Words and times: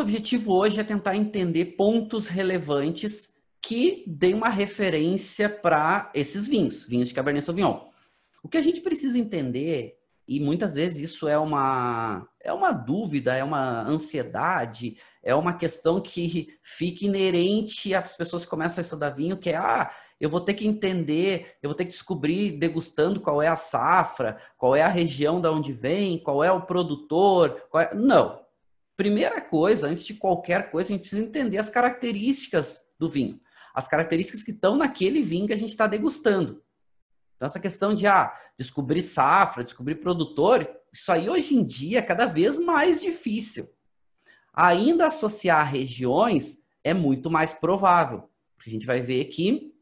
Nosso 0.00 0.08
objetivo 0.08 0.54
hoje 0.54 0.80
é 0.80 0.82
tentar 0.82 1.14
entender 1.14 1.76
pontos 1.76 2.26
relevantes 2.26 3.34
que 3.60 4.02
deem 4.06 4.32
uma 4.32 4.48
referência 4.48 5.46
para 5.46 6.10
esses 6.14 6.48
vinhos, 6.48 6.86
vinhos 6.86 7.08
de 7.10 7.14
Cabernet 7.14 7.44
Sauvignon. 7.44 7.82
O 8.42 8.48
que 8.48 8.56
a 8.56 8.62
gente 8.62 8.80
precisa 8.80 9.18
entender, 9.18 9.98
e 10.26 10.40
muitas 10.40 10.72
vezes 10.72 11.10
isso 11.10 11.28
é 11.28 11.36
uma, 11.36 12.26
é 12.42 12.50
uma 12.50 12.72
dúvida, 12.72 13.36
é 13.36 13.44
uma 13.44 13.82
ansiedade, 13.82 14.96
é 15.22 15.34
uma 15.34 15.52
questão 15.52 16.00
que 16.00 16.48
fica 16.62 17.04
inerente 17.04 17.94
às 17.94 18.16
pessoas 18.16 18.44
que 18.44 18.50
começam 18.50 18.80
a 18.80 18.84
estudar 18.84 19.10
vinho, 19.10 19.36
que 19.36 19.50
é, 19.50 19.56
ah, 19.56 19.90
eu 20.18 20.30
vou 20.30 20.40
ter 20.40 20.54
que 20.54 20.66
entender, 20.66 21.58
eu 21.62 21.68
vou 21.68 21.76
ter 21.76 21.84
que 21.84 21.90
descobrir 21.90 22.52
degustando 22.52 23.20
qual 23.20 23.42
é 23.42 23.48
a 23.48 23.56
safra, 23.56 24.38
qual 24.56 24.74
é 24.74 24.80
a 24.80 24.88
região 24.88 25.42
da 25.42 25.52
onde 25.52 25.74
vem, 25.74 26.18
qual 26.18 26.42
é 26.42 26.50
o 26.50 26.62
produtor. 26.62 27.62
É... 27.74 27.94
Não. 27.94 28.48
Primeira 29.00 29.40
coisa, 29.40 29.86
antes 29.86 30.04
de 30.04 30.12
qualquer 30.12 30.70
coisa, 30.70 30.88
a 30.88 30.92
gente 30.92 31.00
precisa 31.00 31.22
entender 31.22 31.56
as 31.56 31.70
características 31.70 32.82
do 32.98 33.08
vinho. 33.08 33.40
As 33.74 33.88
características 33.88 34.42
que 34.42 34.50
estão 34.50 34.76
naquele 34.76 35.22
vinho 35.22 35.46
que 35.46 35.54
a 35.54 35.56
gente 35.56 35.70
está 35.70 35.86
degustando. 35.86 36.62
Então, 37.34 37.46
essa 37.46 37.58
questão 37.58 37.94
de 37.94 38.06
ah, 38.06 38.30
descobrir 38.58 39.00
safra, 39.00 39.64
descobrir 39.64 39.94
produtor, 39.94 40.70
isso 40.92 41.10
aí 41.10 41.30
hoje 41.30 41.56
em 41.56 41.64
dia 41.64 42.00
é 42.00 42.02
cada 42.02 42.26
vez 42.26 42.58
mais 42.58 43.00
difícil. 43.00 43.70
Ainda 44.52 45.06
associar 45.06 45.66
regiões 45.66 46.58
é 46.84 46.92
muito 46.92 47.30
mais 47.30 47.54
provável, 47.54 48.28
porque 48.54 48.68
a 48.68 48.72
gente 48.74 48.84
vai 48.84 49.00
ver 49.00 49.24
que 49.28 49.72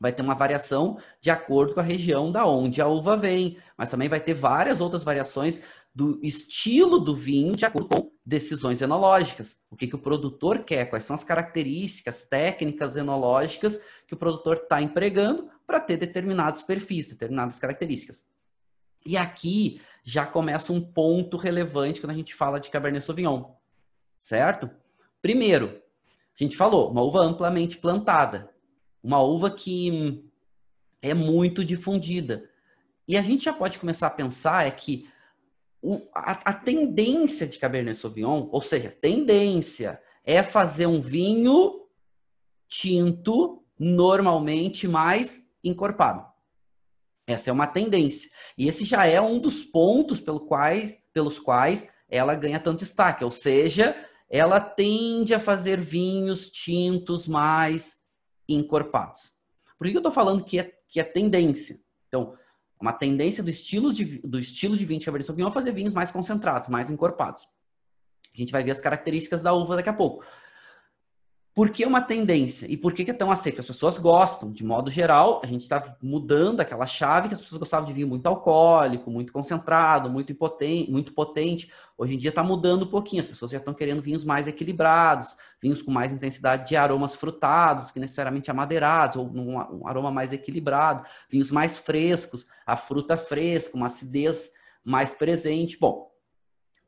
vai 0.00 0.12
ter 0.12 0.22
uma 0.22 0.34
variação 0.34 0.98
de 1.20 1.30
acordo 1.30 1.74
com 1.74 1.80
a 1.80 1.82
região 1.82 2.32
da 2.32 2.46
onde 2.46 2.80
a 2.80 2.86
uva 2.86 3.16
vem, 3.18 3.58
mas 3.76 3.90
também 3.90 4.08
vai 4.08 4.20
ter 4.20 4.32
várias 4.32 4.80
outras 4.80 5.04
variações 5.04 5.62
do 5.96 6.20
estilo 6.22 6.98
do 6.98 7.16
vinho 7.16 7.56
de 7.56 7.64
acordo 7.64 7.88
com 7.88 8.12
decisões 8.22 8.82
enológicas. 8.82 9.58
O 9.70 9.74
que, 9.74 9.86
que 9.86 9.94
o 9.94 9.98
produtor 9.98 10.62
quer, 10.62 10.90
quais 10.90 11.04
são 11.04 11.14
as 11.14 11.24
características 11.24 12.26
técnicas 12.26 12.96
enológicas 12.96 13.80
que 14.06 14.12
o 14.12 14.16
produtor 14.18 14.58
está 14.58 14.82
empregando 14.82 15.48
para 15.66 15.80
ter 15.80 15.96
determinados 15.96 16.60
perfis, 16.60 17.08
determinadas 17.08 17.58
características. 17.58 18.22
E 19.06 19.16
aqui 19.16 19.80
já 20.04 20.26
começa 20.26 20.70
um 20.70 20.82
ponto 20.82 21.38
relevante 21.38 21.98
quando 21.98 22.10
a 22.10 22.16
gente 22.16 22.34
fala 22.34 22.60
de 22.60 22.68
Cabernet 22.68 23.02
Sauvignon, 23.02 23.54
certo? 24.20 24.68
Primeiro, 25.22 25.80
a 26.38 26.44
gente 26.44 26.58
falou, 26.58 26.90
uma 26.90 27.00
uva 27.00 27.20
amplamente 27.20 27.78
plantada, 27.78 28.50
uma 29.02 29.22
uva 29.22 29.50
que 29.50 30.22
é 31.00 31.14
muito 31.14 31.64
difundida. 31.64 32.50
E 33.08 33.16
a 33.16 33.22
gente 33.22 33.46
já 33.46 33.52
pode 33.54 33.78
começar 33.78 34.08
a 34.08 34.10
pensar 34.10 34.66
é 34.66 34.70
que 34.70 35.08
o, 35.86 36.02
a, 36.12 36.50
a 36.50 36.52
tendência 36.52 37.46
de 37.46 37.58
Cabernet 37.58 37.96
Sauvignon, 37.96 38.48
ou 38.50 38.60
seja, 38.60 38.90
tendência 38.90 40.00
é 40.24 40.42
fazer 40.42 40.86
um 40.86 41.00
vinho 41.00 41.86
tinto 42.68 43.64
normalmente 43.78 44.88
mais 44.88 45.48
encorpado. 45.62 46.26
Essa 47.24 47.50
é 47.50 47.52
uma 47.52 47.68
tendência. 47.68 48.28
E 48.58 48.66
esse 48.66 48.84
já 48.84 49.06
é 49.06 49.20
um 49.20 49.38
dos 49.38 49.62
pontos 49.62 50.20
pelo 50.20 50.40
quais, 50.40 50.96
pelos 51.12 51.38
quais 51.38 51.92
ela 52.08 52.34
ganha 52.34 52.58
tanto 52.58 52.80
destaque. 52.80 53.24
Ou 53.24 53.30
seja, 53.30 53.96
ela 54.28 54.58
tende 54.58 55.34
a 55.34 55.40
fazer 55.40 55.80
vinhos 55.80 56.50
tintos 56.50 57.28
mais 57.28 57.96
encorpados. 58.48 59.32
Por 59.78 59.86
que 59.86 59.94
eu 59.94 60.00
estou 60.00 60.12
falando 60.12 60.44
que 60.44 60.58
é, 60.58 60.72
que 60.88 60.98
é 60.98 61.04
tendência? 61.04 61.78
Então, 62.08 62.36
uma 62.80 62.92
tendência 62.92 63.42
do 63.42 63.50
estilo 63.50 63.92
de, 63.92 64.18
do 64.18 64.38
estilo 64.38 64.76
de 64.76 64.84
vinho 64.84 65.00
de 65.00 65.06
Cabernet 65.06 65.26
Sauvignon 65.26 65.48
é 65.48 65.52
fazer 65.52 65.72
vinhos 65.72 65.94
mais 65.94 66.10
concentrados, 66.10 66.68
mais 66.68 66.90
encorpados. 66.90 67.48
A 68.34 68.38
gente 68.38 68.52
vai 68.52 68.62
ver 68.62 68.70
as 68.70 68.80
características 68.80 69.42
da 69.42 69.52
uva 69.52 69.76
daqui 69.76 69.88
a 69.88 69.94
pouco. 69.94 70.24
Por 71.56 71.70
que 71.70 71.86
uma 71.86 72.02
tendência? 72.02 72.66
E 72.70 72.76
por 72.76 72.92
que 72.92 73.10
é 73.10 73.14
tão 73.14 73.30
aceito? 73.30 73.60
As 73.60 73.66
pessoas 73.66 73.96
gostam, 73.96 74.52
de 74.52 74.62
modo 74.62 74.90
geral, 74.90 75.40
a 75.42 75.46
gente 75.46 75.62
está 75.62 75.96
mudando 76.02 76.60
aquela 76.60 76.84
chave 76.84 77.28
que 77.28 77.34
as 77.34 77.40
pessoas 77.40 77.58
gostavam 77.58 77.86
de 77.86 77.94
vinho 77.94 78.06
muito 78.06 78.26
alcoólico, 78.26 79.10
muito 79.10 79.32
concentrado, 79.32 80.10
muito 80.10 80.34
potente, 80.34 80.90
muito 80.90 81.14
potente. 81.14 81.72
Hoje 81.96 82.14
em 82.14 82.18
dia 82.18 82.28
está 82.28 82.42
mudando 82.42 82.82
um 82.82 82.90
pouquinho, 82.90 83.22
as 83.22 83.26
pessoas 83.26 83.52
já 83.52 83.56
estão 83.56 83.72
querendo 83.72 84.02
vinhos 84.02 84.22
mais 84.22 84.46
equilibrados, 84.46 85.34
vinhos 85.58 85.80
com 85.80 85.90
mais 85.90 86.12
intensidade 86.12 86.68
de 86.68 86.76
aromas 86.76 87.16
frutados, 87.16 87.90
que 87.90 87.98
necessariamente 87.98 88.50
amadeirados, 88.50 89.16
ou 89.16 89.26
um 89.26 89.88
aroma 89.88 90.10
mais 90.10 90.34
equilibrado, 90.34 91.08
vinhos 91.26 91.50
mais 91.50 91.78
frescos, 91.78 92.46
a 92.66 92.76
fruta 92.76 93.16
fresca, 93.16 93.74
uma 93.78 93.86
acidez 93.86 94.50
mais 94.84 95.14
presente. 95.14 95.78
Bom, 95.80 96.10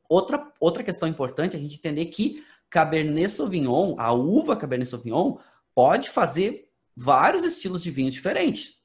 outra, 0.07 0.53
outra 0.59 0.83
questão 0.83 1.09
importante 1.09 1.55
é 1.55 1.59
a 1.59 1.61
gente 1.61 1.77
entender 1.77 2.05
que 2.05 2.47
Cabernet 2.69 3.29
Sauvignon, 3.29 3.95
a 3.97 4.11
uva 4.11 4.55
Cabernet 4.55 4.89
Sauvignon, 4.89 5.37
pode 5.73 6.09
fazer 6.09 6.69
vários 6.95 7.43
estilos 7.43 7.81
de 7.81 7.91
vinhos 7.91 8.13
diferentes. 8.13 8.77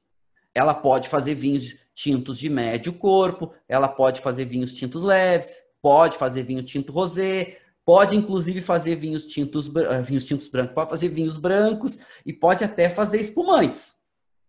Ela 0.53 0.73
pode 0.73 1.09
fazer 1.09 1.35
vinhos 1.35 1.75
tintos 1.93 2.37
de 2.37 2.49
médio 2.49 2.93
corpo, 2.93 3.53
ela 3.67 3.87
pode 3.87 4.21
fazer 4.21 4.45
vinhos 4.45 4.73
tintos 4.73 5.01
leves, 5.01 5.49
pode 5.81 6.17
fazer 6.17 6.43
vinho 6.43 6.63
tinto 6.63 6.91
rosé, 6.91 7.59
pode 7.85 8.15
inclusive 8.15 8.61
fazer 8.61 8.95
vinhos 8.95 9.27
tintos, 9.27 9.67
uh, 9.67 10.01
vinhos 10.03 10.25
tintos 10.25 10.47
brancos, 10.47 10.73
pode 10.73 10.89
fazer 10.89 11.09
vinhos 11.09 11.37
brancos 11.37 11.97
e 12.25 12.33
pode 12.33 12.63
até 12.63 12.89
fazer 12.89 13.21
espumantes. 13.21 13.93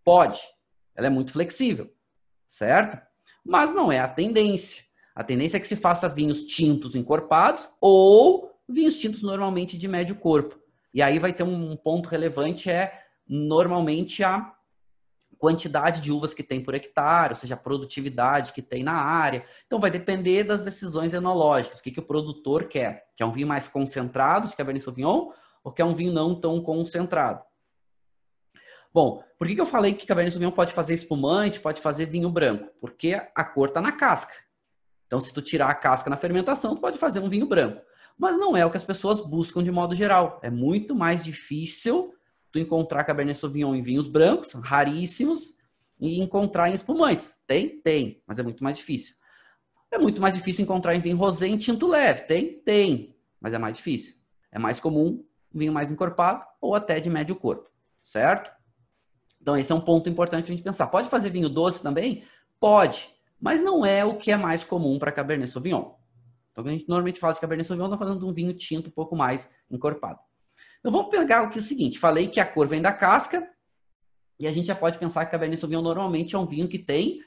Pode. 0.03 0.41
Ela 0.95 1.09
é 1.09 1.11
muito 1.11 1.33
flexível, 1.33 1.93
certo? 2.49 2.99
Mas 3.45 3.75
não 3.75 3.93
é 3.93 3.99
a 3.99 4.09
tendência. 4.09 4.85
A 5.15 5.23
tendência 5.23 5.57
é 5.57 5.61
que 5.61 5.69
se 5.69 5.77
faça 5.77 6.09
vinhos 6.09 6.45
tintos 6.45 6.95
encorpados 6.95 7.69
ou 7.81 8.56
vinhos 8.69 8.97
tintos 8.97 9.23
normalmente 9.23 9.79
de 9.79 9.89
médio 9.89 10.17
corpo. 10.17 10.59
E 10.93 11.03
aí 11.03 11.19
vai 11.19 11.33
ter 11.33 11.43
um 11.43 11.77
ponto 11.77 12.09
relevante, 12.09 12.71
é 12.71 13.03
normalmente 13.29 14.25
a 14.25 14.53
quantidade 15.39 16.01
de 16.01 16.11
uvas 16.11 16.33
que 16.33 16.43
tem 16.43 16.63
por 16.63 16.75
hectare, 16.75 17.33
ou 17.33 17.37
seja, 17.37 17.55
a 17.55 17.59
produtividade 17.59 18.53
que 18.53 18.63
tem 18.63 18.83
na 18.83 18.95
área. 18.95 19.45
Então 19.67 19.79
vai 19.79 19.91
depender 19.91 20.45
das 20.45 20.65
decisões 20.65 21.13
enológicas, 21.13 21.79
o 21.79 21.83
que, 21.83 21.91
que 21.91 22.01
o 22.01 22.07
produtor 22.07 22.65
quer. 22.65 23.09
Quer 23.17 23.25
um 23.25 23.33
vinho 23.33 23.47
mais 23.47 23.69
concentrado 23.69 24.49
de 24.49 24.57
Cabernet 24.57 24.85
Sauvignon 24.85 25.31
ou 25.63 25.73
quer 25.73 25.85
um 25.85 25.95
vinho 25.95 26.13
não 26.13 26.35
tão 26.35 26.63
concentrado? 26.63 27.45
Bom, 28.93 29.23
por 29.39 29.47
que, 29.47 29.55
que 29.55 29.61
eu 29.61 29.67
falei 29.67 29.93
que 29.93 30.07
Cabernet 30.07 30.33
Sauvignon 30.33 30.53
pode 30.53 30.73
fazer 30.73 30.95
espumante, 30.95 31.61
pode 31.61 31.83
fazer 31.83 32.07
vinho 32.07 32.31
branco? 32.31 32.71
Porque 32.81 33.21
a 33.35 33.45
cor 33.45 33.69
está 33.69 33.81
na 33.81 33.93
casca. 33.93 34.33
Então, 35.07 35.21
se 35.21 35.33
tu 35.33 35.43
tirar 35.43 35.69
a 35.69 35.75
casca 35.75 36.09
na 36.09 36.17
fermentação, 36.17 36.75
tu 36.75 36.81
pode 36.81 36.99
fazer 36.99 37.21
um 37.21 37.29
vinho 37.29 37.47
branco. 37.47 37.81
Mas 38.19 38.39
não 38.39 38.57
é 38.57 38.65
o 38.65 38.71
que 38.71 38.77
as 38.77 38.85
pessoas 38.85 39.21
buscam 39.21 39.63
de 39.63 39.71
modo 39.71 39.95
geral. 39.95 40.41
É 40.43 40.51
muito 40.51 40.95
mais 40.95 41.23
difícil 41.25 42.15
tu 42.51 42.59
encontrar 42.59 43.05
Cabernet 43.05 43.39
Sauvignon 43.39 43.75
em 43.75 43.83
vinhos 43.83 44.09
brancos, 44.09 44.53
raríssimos, 44.53 45.55
e 46.01 46.21
encontrar 46.21 46.71
em 46.71 46.75
espumantes. 46.75 47.35
Tem? 47.47 47.81
Tem, 47.81 48.23
mas 48.27 48.39
é 48.39 48.43
muito 48.43 48.63
mais 48.63 48.77
difícil. 48.77 49.15
É 49.91 49.99
muito 49.99 50.21
mais 50.21 50.35
difícil 50.35 50.63
encontrar 50.63 50.95
em 50.95 51.01
vinho 51.01 51.17
rosé 51.17 51.47
em 51.47 51.57
tinto 51.57 51.87
leve. 51.87 52.23
Tem? 52.23 52.59
Tem, 52.61 53.17
mas 53.41 53.53
é 53.53 53.59
mais 53.59 53.77
difícil. 53.77 54.15
É 54.51 54.59
mais 54.59 54.81
comum 54.81 55.25
um 55.55 55.59
vinho 55.59 55.73
mais 55.73 55.91
encorpado 55.91 56.45
ou 56.61 56.75
até 56.75 57.01
de 57.01 57.09
médio 57.09 57.37
corpo, 57.37 57.71
certo? 58.01 58.51
Então 59.41 59.57
esse 59.57 59.71
é 59.71 59.75
um 59.75 59.81
ponto 59.81 60.09
importante 60.09 60.45
a 60.45 60.49
gente 60.49 60.63
pensar. 60.63 60.87
Pode 60.89 61.09
fazer 61.09 61.31
vinho 61.31 61.49
doce 61.49 61.83
também? 61.83 62.25
Pode, 62.59 63.09
mas 63.41 63.63
não 63.63 63.85
é 63.85 64.05
o 64.05 64.17
que 64.17 64.33
é 64.33 64.37
mais 64.37 64.65
comum 64.65 64.99
para 64.99 65.13
Cabernet 65.13 65.51
Sauvignon. 65.51 65.93
Então, 66.57 66.65
a 66.65 66.71
gente 66.71 66.89
normalmente 66.89 67.21
fala 67.21 67.35
de 67.35 67.41
Cabernet 67.41 67.69
Sauvignon, 67.69 67.87
está 67.87 67.99
falando 67.99 68.21
de 68.21 68.25
um 68.25 68.33
vinho 68.33 68.55
tinto 68.55 68.89
um 68.89 68.93
pouco 68.93 69.15
mais 69.15 69.51
encorpado. 69.71 70.19
Então, 70.81 70.91
vamos 70.91 71.11
pegar 71.11 71.45
é 71.45 71.59
o 71.59 71.61
seguinte. 71.61 71.99
Falei 71.99 72.29
que 72.29 72.41
a 72.41 72.47
cor 72.47 72.67
vem 72.67 72.81
da 72.81 72.93
casca 72.93 73.47
e 74.41 74.47
a 74.47 74.53
gente 74.53 74.67
já 74.67 74.75
pode 74.75 74.99
pensar 74.99 75.27
que 75.27 75.33
Cabernet 75.33 75.61
Sauvignon 75.61 75.83
normalmente 75.83 76.35
é 76.35 76.39
um 76.39 76.47
vinho 76.47 76.67
que 76.67 76.79
tem 76.79 77.21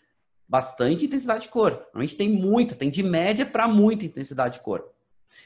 bastante 0.47 1.05
intensidade 1.05 1.43
de 1.43 1.49
cor. 1.49 1.73
Normalmente 1.93 2.15
tem 2.15 2.27
muita, 2.27 2.73
tem 2.73 2.89
de 2.89 3.03
média 3.03 3.45
para 3.45 3.67
muita 3.67 4.05
intensidade 4.05 4.57
de 4.57 4.63
cor. 4.63 4.83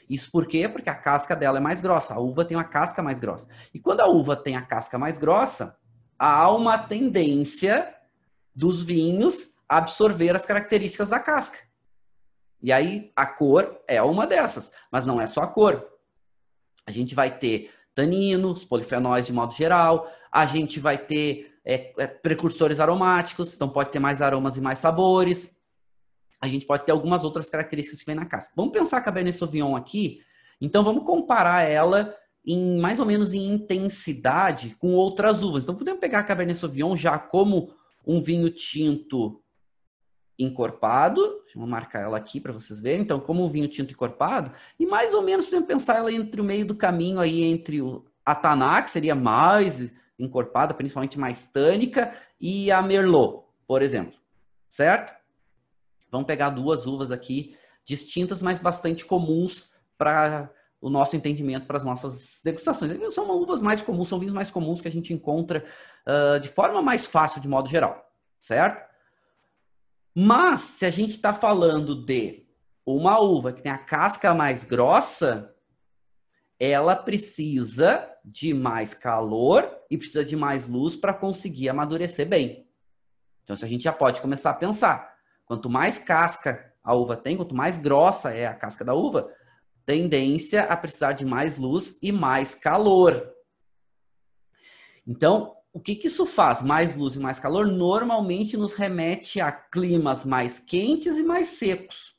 Isso 0.08 0.30
por 0.30 0.46
quê? 0.46 0.66
Porque 0.66 0.88
a 0.88 0.94
casca 0.94 1.36
dela 1.36 1.58
é 1.58 1.60
mais 1.60 1.82
grossa. 1.82 2.14
A 2.14 2.18
uva 2.18 2.42
tem 2.42 2.56
uma 2.56 2.64
casca 2.64 3.02
mais 3.02 3.18
grossa. 3.18 3.48
E 3.74 3.78
quando 3.78 4.00
a 4.00 4.06
uva 4.06 4.34
tem 4.34 4.56
a 4.56 4.62
casca 4.62 4.98
mais 4.98 5.18
grossa, 5.18 5.76
há 6.18 6.50
uma 6.50 6.78
tendência 6.78 7.94
dos 8.54 8.82
vinhos 8.82 9.54
absorver 9.68 10.34
as 10.34 10.46
características 10.46 11.10
da 11.10 11.18
casca. 11.18 11.58
E 12.64 12.72
aí 12.72 13.12
a 13.14 13.26
cor 13.26 13.78
é 13.86 14.00
uma 14.00 14.26
dessas, 14.26 14.72
mas 14.90 15.04
não 15.04 15.20
é 15.20 15.26
só 15.26 15.42
a 15.42 15.46
cor. 15.46 15.86
A 16.86 16.90
gente 16.90 17.14
vai 17.14 17.38
ter 17.38 17.70
taninos, 17.94 18.64
polifenóis 18.64 19.26
de 19.26 19.34
modo 19.34 19.52
geral, 19.54 20.10
a 20.32 20.46
gente 20.46 20.80
vai 20.80 20.96
ter 20.96 21.54
é, 21.62 21.92
é, 21.98 22.06
precursores 22.06 22.80
aromáticos, 22.80 23.54
então 23.54 23.68
pode 23.68 23.90
ter 23.90 23.98
mais 23.98 24.22
aromas 24.22 24.56
e 24.56 24.62
mais 24.62 24.78
sabores. 24.78 25.54
A 26.40 26.48
gente 26.48 26.64
pode 26.64 26.86
ter 26.86 26.92
algumas 26.92 27.22
outras 27.22 27.50
características 27.50 28.00
que 28.00 28.06
vem 28.06 28.14
na 28.14 28.24
casca. 28.24 28.54
Vamos 28.56 28.72
pensar 28.72 28.96
a 28.96 29.02
Cabernet 29.02 29.36
Sauvignon 29.36 29.76
aqui, 29.76 30.22
então 30.58 30.82
vamos 30.82 31.04
comparar 31.04 31.64
ela 31.68 32.16
em 32.46 32.80
mais 32.80 32.98
ou 32.98 33.04
menos 33.04 33.34
em 33.34 33.44
intensidade 33.44 34.74
com 34.76 34.94
outras 34.94 35.42
uvas. 35.42 35.64
Então 35.64 35.74
podemos 35.74 36.00
pegar 36.00 36.20
a 36.20 36.24
Cabernet 36.24 36.58
Sauvignon 36.58 36.96
já 36.96 37.18
como 37.18 37.74
um 38.06 38.22
vinho 38.22 38.48
tinto 38.48 39.43
encorpado, 40.38 41.20
eu 41.54 41.66
marcar 41.66 42.00
ela 42.00 42.16
aqui 42.16 42.40
para 42.40 42.52
vocês 42.52 42.80
verem. 42.80 43.02
Então, 43.02 43.20
como 43.20 43.44
o 43.44 43.50
vinho 43.50 43.68
tinto 43.68 43.92
encorpado, 43.92 44.50
e 44.78 44.86
mais 44.86 45.14
ou 45.14 45.22
menos 45.22 45.44
podemos 45.44 45.66
pensar 45.66 45.96
ela 45.96 46.12
entre 46.12 46.40
o 46.40 46.44
meio 46.44 46.66
do 46.66 46.74
caminho 46.74 47.20
aí 47.20 47.44
entre 47.44 47.80
o 47.80 48.04
Ataná, 48.24 48.82
que 48.82 48.90
seria 48.90 49.14
mais 49.14 49.90
encorpada, 50.18 50.74
principalmente 50.74 51.18
mais 51.18 51.48
tânica, 51.48 52.12
e 52.40 52.70
a 52.70 52.82
Merlot, 52.82 53.44
por 53.66 53.82
exemplo. 53.82 54.18
Certo? 54.68 55.14
Vamos 56.10 56.26
pegar 56.26 56.50
duas 56.50 56.86
uvas 56.86 57.10
aqui 57.10 57.56
distintas, 57.84 58.42
mas 58.42 58.58
bastante 58.58 59.04
comuns 59.04 59.70
para 59.98 60.50
o 60.80 60.90
nosso 60.90 61.16
entendimento, 61.16 61.66
para 61.66 61.76
as 61.76 61.84
nossas 61.84 62.40
degustações. 62.44 62.92
São 63.14 63.30
uvas 63.30 63.62
mais 63.62 63.80
comuns, 63.80 64.08
são 64.08 64.18
vinhos 64.18 64.34
mais 64.34 64.50
comuns 64.50 64.80
que 64.80 64.88
a 64.88 64.92
gente 64.92 65.12
encontra 65.12 65.64
uh, 66.06 66.40
de 66.40 66.48
forma 66.48 66.82
mais 66.82 67.06
fácil, 67.06 67.40
de 67.40 67.48
modo 67.48 67.68
geral. 67.68 68.10
Certo? 68.38 68.93
Mas, 70.14 70.60
se 70.60 70.86
a 70.86 70.90
gente 70.90 71.10
está 71.10 71.34
falando 71.34 72.04
de 72.04 72.46
uma 72.86 73.18
uva 73.18 73.52
que 73.52 73.62
tem 73.62 73.72
a 73.72 73.78
casca 73.78 74.32
mais 74.32 74.62
grossa, 74.62 75.52
ela 76.58 76.94
precisa 76.94 78.08
de 78.24 78.54
mais 78.54 78.94
calor 78.94 79.68
e 79.90 79.98
precisa 79.98 80.24
de 80.24 80.36
mais 80.36 80.68
luz 80.68 80.94
para 80.94 81.12
conseguir 81.12 81.68
amadurecer 81.68 82.28
bem. 82.28 82.68
Então, 83.42 83.54
isso 83.54 83.64
a 83.64 83.68
gente 83.68 83.84
já 83.84 83.92
pode 83.92 84.20
começar 84.20 84.50
a 84.50 84.54
pensar. 84.54 85.14
Quanto 85.44 85.68
mais 85.68 85.98
casca 85.98 86.72
a 86.82 86.94
uva 86.94 87.16
tem, 87.16 87.36
quanto 87.36 87.54
mais 87.54 87.76
grossa 87.76 88.30
é 88.32 88.46
a 88.46 88.54
casca 88.54 88.84
da 88.84 88.94
uva, 88.94 89.30
tendência 89.84 90.62
a 90.64 90.76
precisar 90.76 91.12
de 91.12 91.24
mais 91.24 91.58
luz 91.58 91.98
e 92.00 92.12
mais 92.12 92.54
calor. 92.54 93.34
Então, 95.06 95.54
o 95.74 95.80
que, 95.80 95.96
que 95.96 96.06
isso 96.06 96.24
faz? 96.24 96.62
Mais 96.62 96.94
luz 96.94 97.16
e 97.16 97.18
mais 97.18 97.40
calor 97.40 97.66
normalmente 97.66 98.56
nos 98.56 98.74
remete 98.74 99.40
a 99.40 99.50
climas 99.50 100.24
mais 100.24 100.60
quentes 100.60 101.18
e 101.18 101.24
mais 101.24 101.48
secos. 101.48 102.14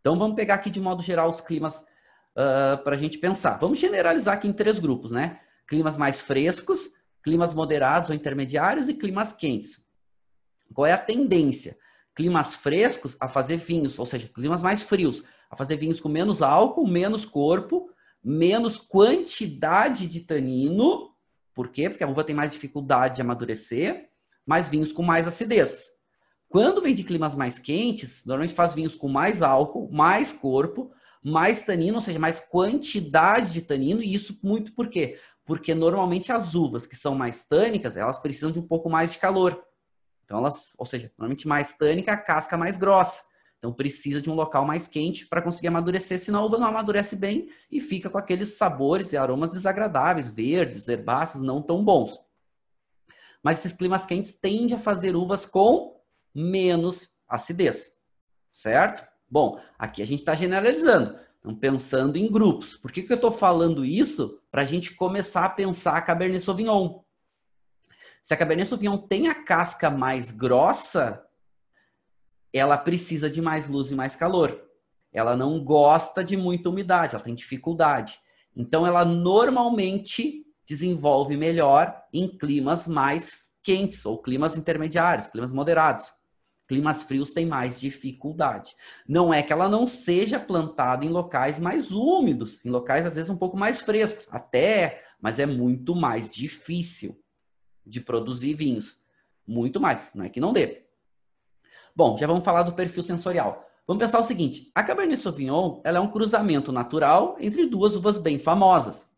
Então 0.00 0.18
vamos 0.18 0.34
pegar 0.34 0.56
aqui 0.56 0.68
de 0.68 0.80
modo 0.80 1.04
geral 1.04 1.28
os 1.28 1.40
climas 1.40 1.76
uh, 1.76 2.74
ah, 2.74 2.80
para 2.82 2.96
a 2.96 2.98
gente 2.98 3.18
pensar. 3.18 3.58
Vamos 3.58 3.78
generalizar 3.78 4.34
aqui 4.34 4.48
em 4.48 4.52
três 4.52 4.80
grupos, 4.80 5.12
né? 5.12 5.38
Climas 5.68 5.96
mais 5.96 6.20
frescos, 6.20 6.90
climas 7.22 7.54
moderados 7.54 8.10
ou 8.10 8.16
intermediários 8.16 8.88
e 8.88 8.94
climas 8.94 9.32
quentes. 9.32 9.80
Qual 10.74 10.84
é 10.84 10.92
a 10.92 10.98
tendência? 10.98 11.78
Climas 12.12 12.56
frescos 12.56 13.16
a 13.20 13.28
fazer 13.28 13.58
vinhos, 13.58 14.00
ou 14.00 14.06
seja, 14.06 14.28
climas 14.34 14.62
mais 14.62 14.82
frios, 14.82 15.22
a 15.48 15.56
fazer 15.56 15.76
vinhos 15.76 16.00
com 16.00 16.08
menos 16.08 16.42
álcool, 16.42 16.88
menos 16.88 17.24
corpo, 17.24 17.88
menos 18.22 18.76
quantidade 18.76 20.08
de 20.08 20.20
tanino 20.22 21.14
por 21.56 21.70
quê? 21.70 21.88
Porque 21.88 22.04
a 22.04 22.06
uva 22.06 22.22
tem 22.22 22.36
mais 22.36 22.52
dificuldade 22.52 23.16
de 23.16 23.22
amadurecer, 23.22 24.10
mais 24.44 24.68
vinhos 24.68 24.92
com 24.92 25.02
mais 25.02 25.26
acidez. 25.26 25.86
Quando 26.50 26.82
vem 26.82 26.94
de 26.94 27.02
climas 27.02 27.34
mais 27.34 27.58
quentes, 27.58 28.22
normalmente 28.26 28.52
faz 28.52 28.74
vinhos 28.74 28.94
com 28.94 29.08
mais 29.08 29.40
álcool, 29.40 29.90
mais 29.90 30.30
corpo, 30.30 30.92
mais 31.24 31.64
tanino, 31.64 31.94
ou 31.94 32.00
seja, 32.02 32.18
mais 32.18 32.38
quantidade 32.38 33.54
de 33.54 33.62
tanino, 33.62 34.02
e 34.02 34.14
isso 34.14 34.38
muito 34.42 34.74
por 34.74 34.90
quê? 34.90 35.18
Porque 35.46 35.74
normalmente 35.74 36.30
as 36.30 36.54
uvas 36.54 36.86
que 36.86 36.94
são 36.94 37.14
mais 37.14 37.46
tânicas, 37.46 37.96
elas 37.96 38.18
precisam 38.18 38.52
de 38.52 38.58
um 38.58 38.66
pouco 38.66 38.90
mais 38.90 39.12
de 39.12 39.18
calor. 39.18 39.64
Então 40.26 40.36
elas, 40.36 40.74
ou 40.76 40.84
seja, 40.84 41.10
normalmente 41.16 41.48
mais 41.48 41.74
tânica, 41.74 42.12
a 42.12 42.18
casca 42.18 42.58
mais 42.58 42.76
grossa. 42.76 43.22
Então 43.58 43.72
precisa 43.72 44.20
de 44.20 44.30
um 44.30 44.34
local 44.34 44.64
mais 44.64 44.86
quente 44.86 45.26
para 45.26 45.42
conseguir 45.42 45.68
amadurecer, 45.68 46.18
senão 46.18 46.40
a 46.40 46.46
uva 46.46 46.58
não 46.58 46.66
amadurece 46.66 47.16
bem 47.16 47.48
e 47.70 47.80
fica 47.80 48.10
com 48.10 48.18
aqueles 48.18 48.56
sabores 48.56 49.12
e 49.12 49.16
aromas 49.16 49.50
desagradáveis, 49.50 50.32
verdes, 50.32 50.88
herbáceos, 50.88 51.42
não 51.42 51.62
tão 51.62 51.84
bons. 51.84 52.20
Mas 53.42 53.58
esses 53.58 53.72
climas 53.72 54.04
quentes 54.04 54.34
tendem 54.34 54.76
a 54.76 54.78
fazer 54.78 55.16
uvas 55.16 55.46
com 55.46 56.00
menos 56.34 57.10
acidez, 57.28 57.92
certo? 58.52 59.06
Bom, 59.28 59.60
aqui 59.78 60.02
a 60.02 60.06
gente 60.06 60.20
está 60.20 60.34
generalizando, 60.34 61.18
então 61.40 61.54
pensando 61.54 62.16
em 62.16 62.30
grupos. 62.30 62.76
Por 62.76 62.92
que, 62.92 63.02
que 63.02 63.12
eu 63.12 63.16
estou 63.16 63.32
falando 63.32 63.84
isso? 63.84 64.40
Para 64.50 64.62
a 64.62 64.66
gente 64.66 64.94
começar 64.94 65.44
a 65.44 65.50
pensar 65.50 65.96
a 65.96 66.02
Cabernet 66.02 66.44
Sauvignon. 66.44 67.00
Se 68.22 68.34
a 68.34 68.36
Cabernet 68.36 68.68
Sauvignon 68.68 68.98
tem 68.98 69.28
a 69.28 69.34
casca 69.34 69.90
mais 69.90 70.30
grossa, 70.30 71.24
ela 72.56 72.78
precisa 72.78 73.28
de 73.28 73.40
mais 73.40 73.68
luz 73.68 73.90
e 73.90 73.94
mais 73.94 74.16
calor. 74.16 74.60
Ela 75.12 75.36
não 75.36 75.62
gosta 75.64 76.22
de 76.22 76.36
muita 76.36 76.68
umidade, 76.68 77.14
ela 77.14 77.24
tem 77.24 77.34
dificuldade. 77.34 78.18
Então, 78.54 78.86
ela 78.86 79.04
normalmente 79.04 80.44
desenvolve 80.66 81.36
melhor 81.36 82.02
em 82.12 82.28
climas 82.28 82.86
mais 82.86 83.46
quentes 83.62 84.04
ou 84.06 84.20
climas 84.20 84.56
intermediários, 84.56 85.26
climas 85.26 85.52
moderados. 85.52 86.12
Climas 86.68 87.02
frios 87.02 87.32
têm 87.32 87.46
mais 87.46 87.78
dificuldade. 87.78 88.74
Não 89.08 89.32
é 89.32 89.42
que 89.42 89.52
ela 89.52 89.68
não 89.68 89.86
seja 89.86 90.40
plantada 90.40 91.04
em 91.04 91.08
locais 91.08 91.60
mais 91.60 91.90
úmidos, 91.92 92.58
em 92.64 92.70
locais 92.70 93.06
às 93.06 93.14
vezes 93.14 93.30
um 93.30 93.36
pouco 93.36 93.56
mais 93.56 93.80
frescos, 93.80 94.26
até, 94.30 95.04
mas 95.20 95.38
é 95.38 95.46
muito 95.46 95.94
mais 95.94 96.28
difícil 96.28 97.20
de 97.84 98.00
produzir 98.00 98.54
vinhos. 98.54 98.98
Muito 99.46 99.80
mais, 99.80 100.10
não 100.12 100.24
é 100.24 100.28
que 100.28 100.40
não 100.40 100.52
dê. 100.52 100.85
Bom, 101.96 102.14
já 102.18 102.26
vamos 102.26 102.44
falar 102.44 102.62
do 102.62 102.74
perfil 102.74 103.02
sensorial. 103.02 103.66
Vamos 103.86 104.02
pensar 104.02 104.18
o 104.18 104.22
seguinte: 104.22 104.70
a 104.74 104.84
Cabernet 104.84 105.18
Sauvignon 105.18 105.80
ela 105.82 105.96
é 105.96 106.00
um 106.00 106.10
cruzamento 106.10 106.70
natural 106.70 107.36
entre 107.40 107.64
duas 107.64 107.96
uvas 107.96 108.18
bem 108.18 108.38
famosas. 108.38 109.10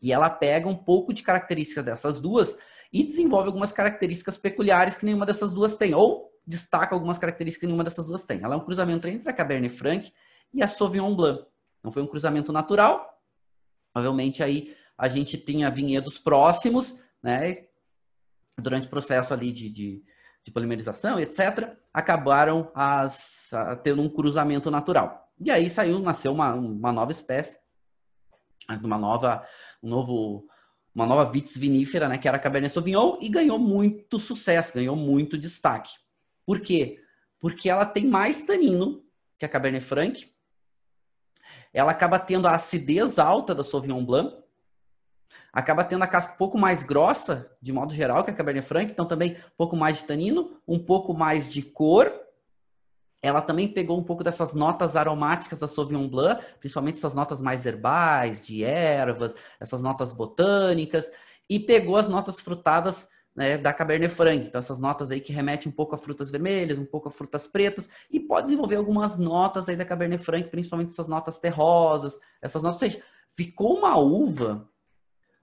E 0.00 0.12
ela 0.12 0.30
pega 0.30 0.68
um 0.68 0.76
pouco 0.76 1.12
de 1.12 1.24
características 1.24 1.84
dessas 1.84 2.20
duas 2.20 2.56
e 2.92 3.02
desenvolve 3.02 3.48
algumas 3.48 3.72
características 3.72 4.38
peculiares 4.38 4.94
que 4.94 5.04
nenhuma 5.04 5.26
dessas 5.26 5.50
duas 5.50 5.74
tem, 5.74 5.92
ou 5.92 6.30
destaca 6.46 6.94
algumas 6.94 7.18
características 7.18 7.62
que 7.62 7.66
nenhuma 7.66 7.82
dessas 7.82 8.06
duas 8.06 8.22
tem. 8.24 8.40
Ela 8.44 8.54
é 8.54 8.58
um 8.58 8.64
cruzamento 8.64 9.08
entre 9.08 9.28
a 9.28 9.32
Cabernet 9.32 9.74
Franc 9.74 10.12
e 10.54 10.62
a 10.62 10.68
Sauvignon 10.68 11.16
Blanc. 11.16 11.44
Não 11.82 11.90
foi 11.90 12.02
um 12.02 12.06
cruzamento 12.06 12.52
natural. 12.52 13.20
Provavelmente 13.92 14.40
aí 14.40 14.76
a 14.96 15.08
gente 15.08 15.36
tinha 15.36 15.68
vinhedos 15.68 16.16
próximos, 16.16 16.96
né? 17.20 17.66
Durante 18.56 18.86
o 18.86 18.90
processo 18.90 19.34
ali 19.34 19.50
de, 19.50 19.68
de 19.68 20.04
de 20.44 20.50
polimerização, 20.50 21.20
etc., 21.20 21.76
acabaram 21.92 22.70
as, 22.74 23.50
tendo 23.82 24.02
um 24.02 24.08
cruzamento 24.08 24.70
natural. 24.70 25.30
E 25.38 25.50
aí 25.50 25.68
saiu, 25.70 25.98
nasceu 25.98 26.32
uma, 26.32 26.54
uma 26.54 26.92
nova 26.92 27.12
espécie, 27.12 27.58
uma 28.82 28.98
nova, 28.98 29.46
um 29.82 29.88
novo, 29.88 30.46
uma 30.94 31.06
nova 31.06 31.30
vitis 31.30 31.56
vinífera, 31.56 32.08
né, 32.08 32.18
que 32.18 32.26
era 32.26 32.36
a 32.36 32.40
Cabernet 32.40 32.72
Sauvignon, 32.72 33.18
e 33.20 33.28
ganhou 33.28 33.58
muito 33.58 34.18
sucesso, 34.18 34.74
ganhou 34.74 34.96
muito 34.96 35.38
destaque. 35.38 35.92
Por 36.46 36.60
quê? 36.60 37.00
Porque 37.38 37.68
ela 37.68 37.86
tem 37.86 38.06
mais 38.06 38.44
tanino 38.44 39.04
que 39.38 39.44
a 39.44 39.48
Cabernet 39.48 39.84
Franc, 39.84 40.32
ela 41.72 41.92
acaba 41.92 42.18
tendo 42.18 42.46
a 42.46 42.54
acidez 42.54 43.18
alta 43.18 43.54
da 43.54 43.64
Sauvignon 43.64 44.04
Blanc, 44.04 44.41
acaba 45.52 45.84
tendo 45.84 46.02
a 46.02 46.06
casca 46.06 46.32
um 46.32 46.36
pouco 46.38 46.56
mais 46.56 46.82
grossa, 46.82 47.50
de 47.60 47.72
modo 47.72 47.94
geral, 47.94 48.24
que 48.24 48.30
a 48.30 48.34
Cabernet 48.34 48.66
Franc, 48.66 48.90
então 48.90 49.04
também 49.04 49.32
um 49.32 49.56
pouco 49.56 49.76
mais 49.76 49.98
de 49.98 50.04
tanino, 50.04 50.56
um 50.66 50.78
pouco 50.78 51.12
mais 51.12 51.52
de 51.52 51.60
cor. 51.60 52.10
Ela 53.22 53.42
também 53.42 53.68
pegou 53.68 53.98
um 53.98 54.02
pouco 54.02 54.24
dessas 54.24 54.54
notas 54.54 54.96
aromáticas 54.96 55.58
da 55.58 55.68
Sauvignon 55.68 56.08
Blanc, 56.08 56.42
principalmente 56.58 56.96
essas 56.96 57.14
notas 57.14 57.40
mais 57.40 57.66
herbais, 57.66 58.40
de 58.44 58.64
ervas, 58.64 59.34
essas 59.60 59.82
notas 59.82 60.10
botânicas, 60.10 61.08
e 61.48 61.60
pegou 61.60 61.96
as 61.96 62.08
notas 62.08 62.40
frutadas 62.40 63.10
né, 63.36 63.56
da 63.56 63.72
Cabernet 63.72 64.12
Franc. 64.12 64.46
Então, 64.46 64.58
essas 64.58 64.78
notas 64.78 65.10
aí 65.10 65.20
que 65.20 65.32
remetem 65.32 65.70
um 65.70 65.74
pouco 65.74 65.94
a 65.94 65.98
frutas 65.98 66.30
vermelhas, 66.30 66.78
um 66.78 66.84
pouco 66.86 67.08
a 67.08 67.10
frutas 67.12 67.46
pretas, 67.46 67.88
e 68.10 68.18
pode 68.18 68.46
desenvolver 68.46 68.76
algumas 68.76 69.18
notas 69.18 69.68
aí 69.68 69.76
da 69.76 69.84
Cabernet 69.84 70.22
Franc, 70.22 70.48
principalmente 70.48 70.90
essas 70.90 71.08
notas 71.08 71.38
terrosas, 71.38 72.18
essas 72.40 72.62
notas, 72.62 72.82
ou 72.82 72.88
seja, 72.88 73.02
ficou 73.36 73.78
uma 73.78 73.96
uva 73.96 74.68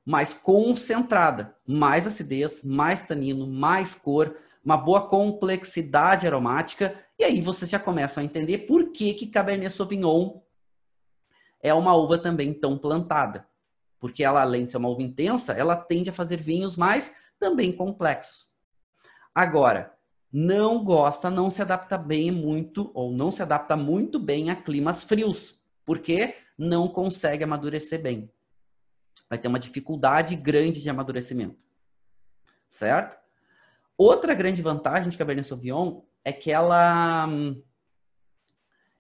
mais 0.10 0.34
concentrada, 0.34 1.56
mais 1.68 2.08
acidez, 2.08 2.64
mais 2.64 3.06
tanino, 3.06 3.46
mais 3.46 3.94
cor, 3.94 4.36
uma 4.66 4.76
boa 4.76 5.08
complexidade 5.08 6.26
aromática, 6.26 6.96
e 7.20 7.24
aí 7.24 7.40
vocês 7.40 7.70
já 7.70 7.78
começam 7.78 8.20
a 8.20 8.26
entender 8.26 8.66
por 8.66 8.92
que 8.92 9.14
que 9.14 9.28
Cabernet 9.28 9.72
Sauvignon 9.72 10.42
é 11.62 11.72
uma 11.76 11.94
uva 11.94 12.18
também 12.18 12.52
tão 12.52 12.76
plantada. 12.76 13.48
Porque 14.00 14.24
ela, 14.24 14.42
além 14.42 14.66
de 14.66 14.72
ser 14.72 14.78
uma 14.78 14.90
uva 14.90 15.04
intensa, 15.04 15.54
ela 15.54 15.76
tende 15.76 16.10
a 16.10 16.14
fazer 16.14 16.38
vinhos 16.38 16.76
mais 16.76 17.16
também 17.40 17.72
complexos. 17.72 18.48
Agora, 19.36 19.94
não 20.34 20.84
gosta, 20.84 21.30
não 21.30 21.52
se 21.52 21.62
adapta 21.62 22.00
bem 22.00 22.32
muito, 22.32 22.90
ou 22.96 23.12
não 23.12 23.30
se 23.30 23.44
adapta 23.44 23.76
muito 23.76 24.18
bem 24.18 24.50
a 24.50 24.56
climas 24.56 25.04
frios, 25.04 25.62
porque 25.86 26.34
não 26.58 26.88
consegue 26.88 27.44
amadurecer 27.44 28.02
bem 28.02 28.32
vai 29.30 29.38
ter 29.38 29.48
uma 29.48 29.60
dificuldade 29.60 30.36
grande 30.36 30.82
de 30.82 30.90
amadurecimento. 30.90 31.58
Certo? 32.70 33.18
Outra 33.98 34.34
grande 34.34 34.62
vantagem 34.62 35.10
de 35.10 35.18
Cabernet 35.18 35.48
Sauvignon 35.48 36.02
é 36.24 36.32
que 36.32 36.52
ela 36.52 37.28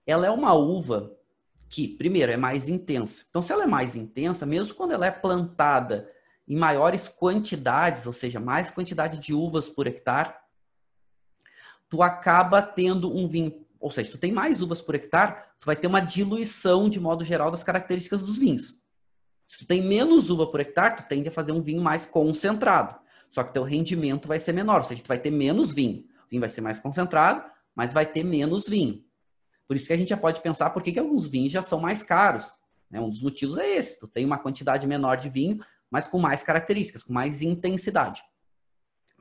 ela 0.05 0.25
é 0.25 0.29
uma 0.31 0.53
uva 0.53 1.15
que, 1.69 1.88
primeiro, 1.88 2.31
é 2.31 2.38
mais 2.38 2.67
intensa. 2.67 3.25
Então, 3.29 3.41
se 3.41 3.53
ela 3.53 3.63
é 3.63 3.67
mais 3.67 3.95
intensa, 3.95 4.45
mesmo 4.45 4.74
quando 4.74 4.91
ela 4.91 5.05
é 5.05 5.12
plantada 5.12 6.12
em 6.48 6.57
maiores 6.57 7.07
quantidades, 7.07 8.07
ou 8.07 8.13
seja, 8.13 8.39
mais 8.39 8.71
quantidade 8.71 9.19
de 9.19 9.36
uvas 9.36 9.69
por 9.69 9.86
hectare, 9.86 10.33
tu 11.88 12.01
acaba 12.01 12.59
tendo 12.62 13.15
um 13.15 13.27
vinho 13.27 13.67
ou 13.79 13.89
seja, 13.89 14.12
tu 14.12 14.17
tem 14.17 14.31
mais 14.31 14.62
uvas 14.62 14.81
por 14.81 14.93
hectare, 14.93 15.41
tu 15.59 15.65
vai 15.65 15.75
ter 15.75 15.88
uma 15.88 16.01
diluição 16.01 16.89
de 16.89 17.00
modo 17.00 17.24
geral 17.24 17.50
das 17.50 17.63
características 17.63 18.21
dos 18.21 18.38
vinhos. 18.38 18.78
Se 19.50 19.58
tu 19.58 19.65
tem 19.65 19.82
menos 19.82 20.29
uva 20.29 20.46
por 20.46 20.60
hectare, 20.60 20.98
tu 20.98 21.08
tende 21.10 21.27
a 21.27 21.32
fazer 21.32 21.51
um 21.51 21.60
vinho 21.60 21.82
mais 21.82 22.06
concentrado. 22.06 22.96
Só 23.32 23.44
que 23.44 23.51
teu 23.51 23.63
rendimento 23.63 24.27
vai 24.27 24.39
ser 24.39 24.53
menor, 24.53 24.77
ou 24.77 24.84
seja, 24.84 25.01
tu 25.01 25.08
vai 25.08 25.18
ter 25.18 25.32
menos 25.32 25.72
vinho. 25.72 26.06
O 26.27 26.29
vinho 26.29 26.39
vai 26.39 26.50
ser 26.50 26.62
mais 26.62 26.77
concentrado, 26.77 27.44
mas 27.74 27.91
vai 27.91 28.06
ter 28.06 28.24
menos 28.24 28.70
vinho. 28.70 29.03
Por 29.68 29.75
isso 29.75 29.88
que 29.88 29.94
a 29.94 29.98
gente 29.98 30.10
já 30.10 30.18
pode 30.18 30.39
pensar 30.41 30.70
por 30.70 30.84
que, 30.84 30.91
que 30.91 31.00
alguns 31.00 31.27
vinhos 31.27 31.51
já 31.51 31.63
são 31.63 31.79
mais 31.79 32.03
caros. 32.03 32.46
Né? 32.91 33.01
Um 33.01 33.10
dos 33.10 33.24
motivos 33.24 33.58
é 33.58 33.75
esse. 33.75 34.00
Tu 34.00 34.08
tem 34.08 34.24
uma 34.24 34.38
quantidade 34.38 34.86
menor 34.86 35.18
de 35.18 35.29
vinho, 35.29 35.60
mas 35.89 36.08
com 36.08 36.20
mais 36.20 36.44
características, 36.44 37.01
com 37.01 37.12
mais 37.12 37.41
intensidade. 37.41 38.22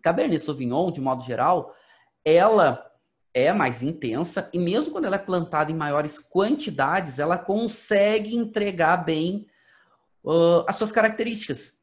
Cabernet 0.03 0.45
Sauvignon, 0.45 0.93
de 0.93 1.01
modo 1.01 1.25
geral, 1.25 1.75
ela 2.23 2.85
é 3.33 3.51
mais 3.51 3.83
intensa 3.83 4.51
e 4.53 4.59
mesmo 4.59 4.93
quando 4.93 5.07
ela 5.07 5.17
é 5.17 5.19
plantada 5.19 5.73
em 5.73 5.75
maiores 5.75 6.19
quantidades, 6.19 7.19
ela 7.19 7.39
consegue 7.39 8.37
entregar 8.37 8.99
bem 8.99 9.47
uh, 10.25 10.65
as 10.67 10.77
suas 10.77 10.93
características 10.93 11.79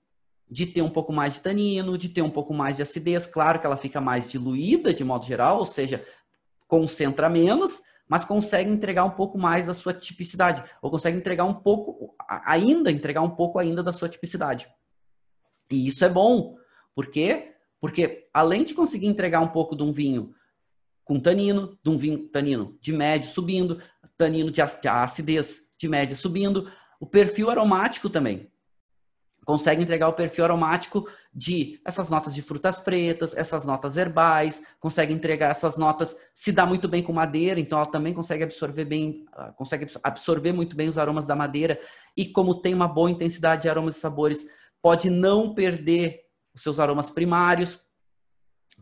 de 0.50 0.66
ter 0.66 0.82
um 0.82 0.90
pouco 0.90 1.12
mais 1.12 1.36
de 1.36 1.42
tanino, 1.42 1.98
de 1.98 2.10
ter 2.10 2.22
um 2.22 2.30
pouco 2.30 2.54
mais 2.54 2.78
de 2.78 2.84
acidez. 2.84 3.26
Claro 3.26 3.60
que 3.60 3.66
ela 3.66 3.78
fica 3.78 4.00
mais 4.00 4.30
diluída 4.30 4.94
de 4.94 5.04
modo 5.04 5.26
geral, 5.26 5.60
ou 5.60 5.66
seja, 5.66 6.06
concentra 6.68 7.30
menos, 7.30 7.82
mas 8.08 8.24
consegue 8.24 8.70
entregar 8.70 9.04
um 9.04 9.12
pouco 9.12 9.38
mais 9.38 9.66
da 9.66 9.74
sua 9.74 9.94
tipicidade, 9.94 10.64
ou 10.82 10.92
consegue 10.92 11.18
entregar 11.18 11.46
um 11.46 11.54
pouco, 11.54 12.16
ainda 12.46 12.92
entregar 12.92 13.22
um 13.22 13.32
pouco 13.32 13.58
ainda 13.58 13.82
da 13.82 13.92
sua 13.92 14.08
tipicidade. 14.08 14.68
E 15.72 15.88
isso 15.88 16.06
é 16.06 16.10
bom, 16.10 16.56
por 16.94 17.08
quê? 17.08 17.54
Porque 17.82 18.28
além 18.34 18.64
de 18.64 18.74
conseguir 18.74 19.08
entregar 19.08 19.42
um 19.42 19.48
pouco 19.48 19.76
de 19.76 19.84
um 19.84 19.92
vinho 19.92 20.34
com 21.04 21.20
tanino, 21.20 21.78
de 21.84 21.90
um 21.90 21.98
vinho 21.98 22.28
tanino 22.30 22.78
de 22.80 22.94
médio 22.94 23.30
subindo, 23.30 23.82
tanino 24.18 24.52
de 24.52 24.62
acidez 24.62 25.68
de 25.78 25.88
média 25.88 26.16
subindo, 26.16 26.72
o 27.00 27.06
perfil 27.06 27.50
aromático 27.50 28.10
também. 28.10 28.52
Consegue 29.46 29.84
entregar 29.84 30.08
o 30.08 30.14
perfil 30.14 30.46
aromático 30.46 31.08
de 31.32 31.80
essas 31.86 32.10
notas 32.10 32.34
de 32.34 32.42
frutas 32.42 32.80
pretas, 32.80 33.38
essas 33.38 33.64
notas 33.64 33.96
herbais, 33.96 34.64
consegue 34.80 35.14
entregar 35.14 35.52
essas 35.52 35.78
notas, 35.78 36.16
se 36.34 36.52
dá 36.52 36.66
muito 36.66 36.88
bem 36.88 37.04
com 37.04 37.14
madeira, 37.14 37.60
então 37.60 37.78
ela 37.78 37.92
também 37.92 38.12
consegue 38.12 38.44
absorver 38.44 38.86
bem, 38.86 39.24
ah, 39.34 39.52
consegue 39.52 39.86
absorver 40.04 40.52
muito 40.52 40.76
bem 40.76 40.90
os 40.90 40.98
aromas 40.98 41.28
da 41.28 41.36
madeira. 41.36 41.80
E 42.18 42.26
como 42.26 42.60
tem 42.60 42.74
uma 42.74 42.88
boa 42.88 43.12
intensidade 43.12 43.62
de 43.62 43.70
aromas 43.70 43.98
e 43.98 44.00
sabores, 44.00 44.48
pode 44.82 45.12
não 45.12 45.54
perder 45.54 46.22
os 46.56 46.64
seus 46.64 46.80
aromas 46.80 47.12
primários, 47.12 47.80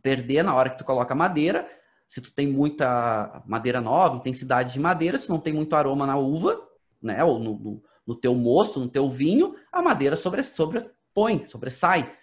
perder 0.02 0.44
na 0.44 0.56
hora 0.56 0.70
que 0.70 0.78
tu 0.78 0.86
coloca 0.86 1.14
madeira, 1.14 1.68
se 2.08 2.22
tu 2.22 2.32
tem 2.32 2.48
muita 2.48 3.44
madeira 3.46 3.82
nova, 3.82 4.16
intensidade 4.16 4.72
de 4.72 4.80
madeira, 4.80 5.18
se 5.18 5.30
não 5.30 5.40
tem 5.40 5.52
muito 5.52 5.76
aroma 5.76 6.06
na 6.06 6.16
uva, 6.16 6.62
né, 7.02 7.24
ou 7.24 7.40
no, 7.40 7.60
no 7.60 7.84
no 8.06 8.16
teu 8.16 8.36
mosto, 8.36 8.80
no 8.80 8.90
teu 8.90 9.10
vinho, 9.10 9.56
a 9.72 9.82
madeira 9.82 10.16
sobre, 10.16 10.44
sobrepõe, 10.44 11.46
sobressai. 11.48 12.16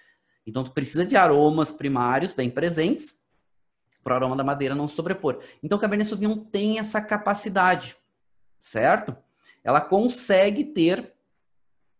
Então, 0.46 0.64
tu 0.64 0.72
precisa 0.72 1.04
de 1.04 1.16
aromas 1.16 1.72
primários 1.72 2.32
bem 2.32 2.50
presentes 2.50 3.20
para 4.02 4.14
o 4.14 4.16
aroma 4.16 4.36
da 4.36 4.44
madeira 4.44 4.74
não 4.74 4.88
sobrepor. 4.88 5.40
Então, 5.62 5.76
o 5.76 5.80
Cabernet 5.80 6.08
Sauvignon 6.08 6.38
tem 6.38 6.78
essa 6.78 7.00
capacidade, 7.00 7.96
certo? 8.58 9.16
Ela 9.62 9.80
consegue 9.80 10.64
ter 10.64 11.12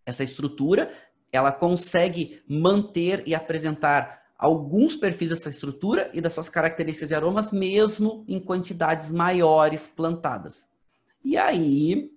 essa 0.05 0.25
estrutura, 0.25 0.93
ela 1.31 1.53
consegue 1.53 2.43
manter 2.49 3.23
e 3.27 3.35
apresentar 3.35 4.21
alguns 4.39 4.97
perfis 4.97 5.29
dessa 5.29 5.51
estrutura 5.51 6.11
e 6.15 6.21
das 6.21 6.33
suas 6.33 6.49
características 6.49 7.11
de 7.11 7.15
aromas, 7.15 7.53
mesmo 7.53 8.25
em 8.27 8.41
quantidades 8.41 9.11
maiores 9.11 9.87
plantadas. 9.87 10.67
E 11.23 11.37
aí, 11.37 12.11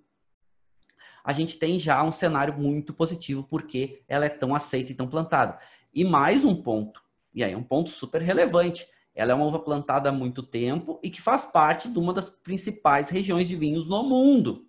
a 1.24 1.32
gente 1.32 1.56
tem 1.56 1.78
já 1.78 2.04
um 2.04 2.12
cenário 2.12 2.54
muito 2.54 2.92
positivo 2.92 3.42
porque 3.42 4.02
ela 4.06 4.26
é 4.26 4.28
tão 4.28 4.54
aceita 4.54 4.92
e 4.92 4.94
tão 4.94 5.08
plantada. 5.08 5.58
E 5.92 6.04
mais 6.04 6.44
um 6.44 6.54
ponto, 6.54 7.02
e 7.34 7.42
aí 7.42 7.56
um 7.56 7.62
ponto 7.62 7.88
super 7.88 8.20
relevante, 8.20 8.86
ela 9.14 9.32
é 9.32 9.34
uma 9.34 9.46
uva 9.46 9.58
plantada 9.58 10.10
há 10.10 10.12
muito 10.12 10.42
tempo 10.42 11.00
e 11.02 11.08
que 11.08 11.22
faz 11.22 11.46
parte 11.46 11.88
de 11.88 11.98
uma 11.98 12.12
das 12.12 12.28
principais 12.28 13.08
regiões 13.08 13.48
de 13.48 13.56
vinhos 13.56 13.88
no 13.88 14.02
mundo 14.02 14.66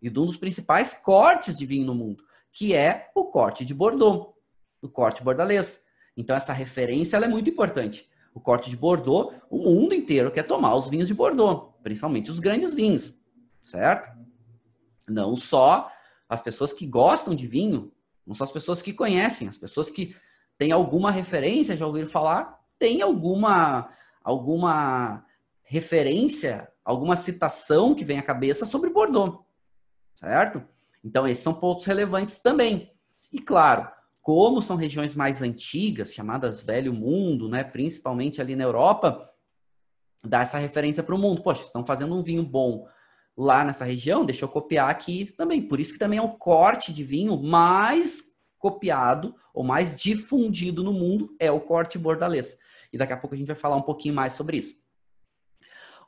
e 0.00 0.08
de 0.08 0.20
um 0.20 0.26
dos 0.26 0.36
principais 0.36 0.94
cortes 0.94 1.58
de 1.58 1.66
vinho 1.66 1.86
no 1.86 1.94
mundo, 1.94 2.22
que 2.52 2.74
é 2.76 3.10
o 3.14 3.24
corte 3.24 3.64
de 3.64 3.74
Bordeaux, 3.74 4.34
o 4.80 4.88
corte 4.88 5.22
bordalês. 5.24 5.82
Então 6.16 6.36
essa 6.36 6.52
referência 6.52 7.16
é 7.16 7.26
muito 7.26 7.50
importante. 7.50 8.08
O 8.32 8.40
corte 8.40 8.70
de 8.70 8.76
Bordeaux, 8.76 9.34
o 9.50 9.58
mundo 9.58 9.94
inteiro 9.94 10.30
quer 10.30 10.44
tomar 10.44 10.76
os 10.76 10.88
vinhos 10.88 11.08
de 11.08 11.14
Bordeaux, 11.14 11.74
principalmente 11.82 12.30
os 12.30 12.38
grandes 12.38 12.72
vinhos, 12.72 13.18
certo? 13.62 14.17
Não 15.08 15.36
só 15.36 15.90
as 16.28 16.40
pessoas 16.40 16.72
que 16.72 16.86
gostam 16.86 17.34
de 17.34 17.46
vinho, 17.46 17.92
não 18.26 18.34
só 18.34 18.44
as 18.44 18.50
pessoas 18.50 18.82
que 18.82 18.92
conhecem, 18.92 19.48
as 19.48 19.56
pessoas 19.56 19.88
que 19.88 20.14
têm 20.58 20.72
alguma 20.72 21.10
referência, 21.10 21.76
já 21.76 21.86
ouviram 21.86 22.06
falar, 22.06 22.58
tem 22.78 23.00
alguma 23.00 23.90
alguma 24.22 25.24
referência, 25.62 26.70
alguma 26.84 27.16
citação 27.16 27.94
que 27.94 28.04
vem 28.04 28.18
à 28.18 28.22
cabeça 28.22 28.66
sobre 28.66 28.90
Bordeaux, 28.90 29.40
certo? 30.14 30.62
Então 31.02 31.26
esses 31.26 31.42
são 31.42 31.54
pontos 31.54 31.86
relevantes 31.86 32.40
também. 32.40 32.92
E 33.32 33.38
claro, 33.38 33.88
como 34.20 34.60
são 34.60 34.76
regiões 34.76 35.14
mais 35.14 35.40
antigas, 35.40 36.12
chamadas 36.12 36.62
Velho 36.62 36.92
Mundo, 36.92 37.48
né, 37.48 37.64
principalmente 37.64 38.40
ali 38.40 38.54
na 38.54 38.64
Europa, 38.64 39.30
dá 40.22 40.42
essa 40.42 40.58
referência 40.58 41.02
para 41.02 41.14
o 41.14 41.18
mundo. 41.18 41.42
Poxa, 41.42 41.62
estão 41.62 41.86
fazendo 41.86 42.14
um 42.14 42.22
vinho 42.22 42.42
bom 42.42 42.86
lá 43.38 43.64
nessa 43.64 43.84
região, 43.84 44.24
deixa 44.24 44.44
eu 44.44 44.48
copiar 44.48 44.90
aqui 44.90 45.32
também. 45.36 45.62
Por 45.62 45.78
isso 45.78 45.92
que 45.92 45.98
também 45.98 46.18
é 46.18 46.22
o 46.22 46.30
corte 46.30 46.92
de 46.92 47.04
vinho 47.04 47.40
mais 47.40 48.24
copiado 48.58 49.32
ou 49.54 49.62
mais 49.62 49.94
difundido 49.94 50.82
no 50.82 50.92
mundo 50.92 51.36
é 51.38 51.48
o 51.48 51.60
corte 51.60 51.96
bordalês. 51.96 52.58
E 52.92 52.98
daqui 52.98 53.12
a 53.12 53.16
pouco 53.16 53.36
a 53.36 53.38
gente 53.38 53.46
vai 53.46 53.54
falar 53.54 53.76
um 53.76 53.82
pouquinho 53.82 54.12
mais 54.12 54.32
sobre 54.32 54.56
isso. 54.56 54.74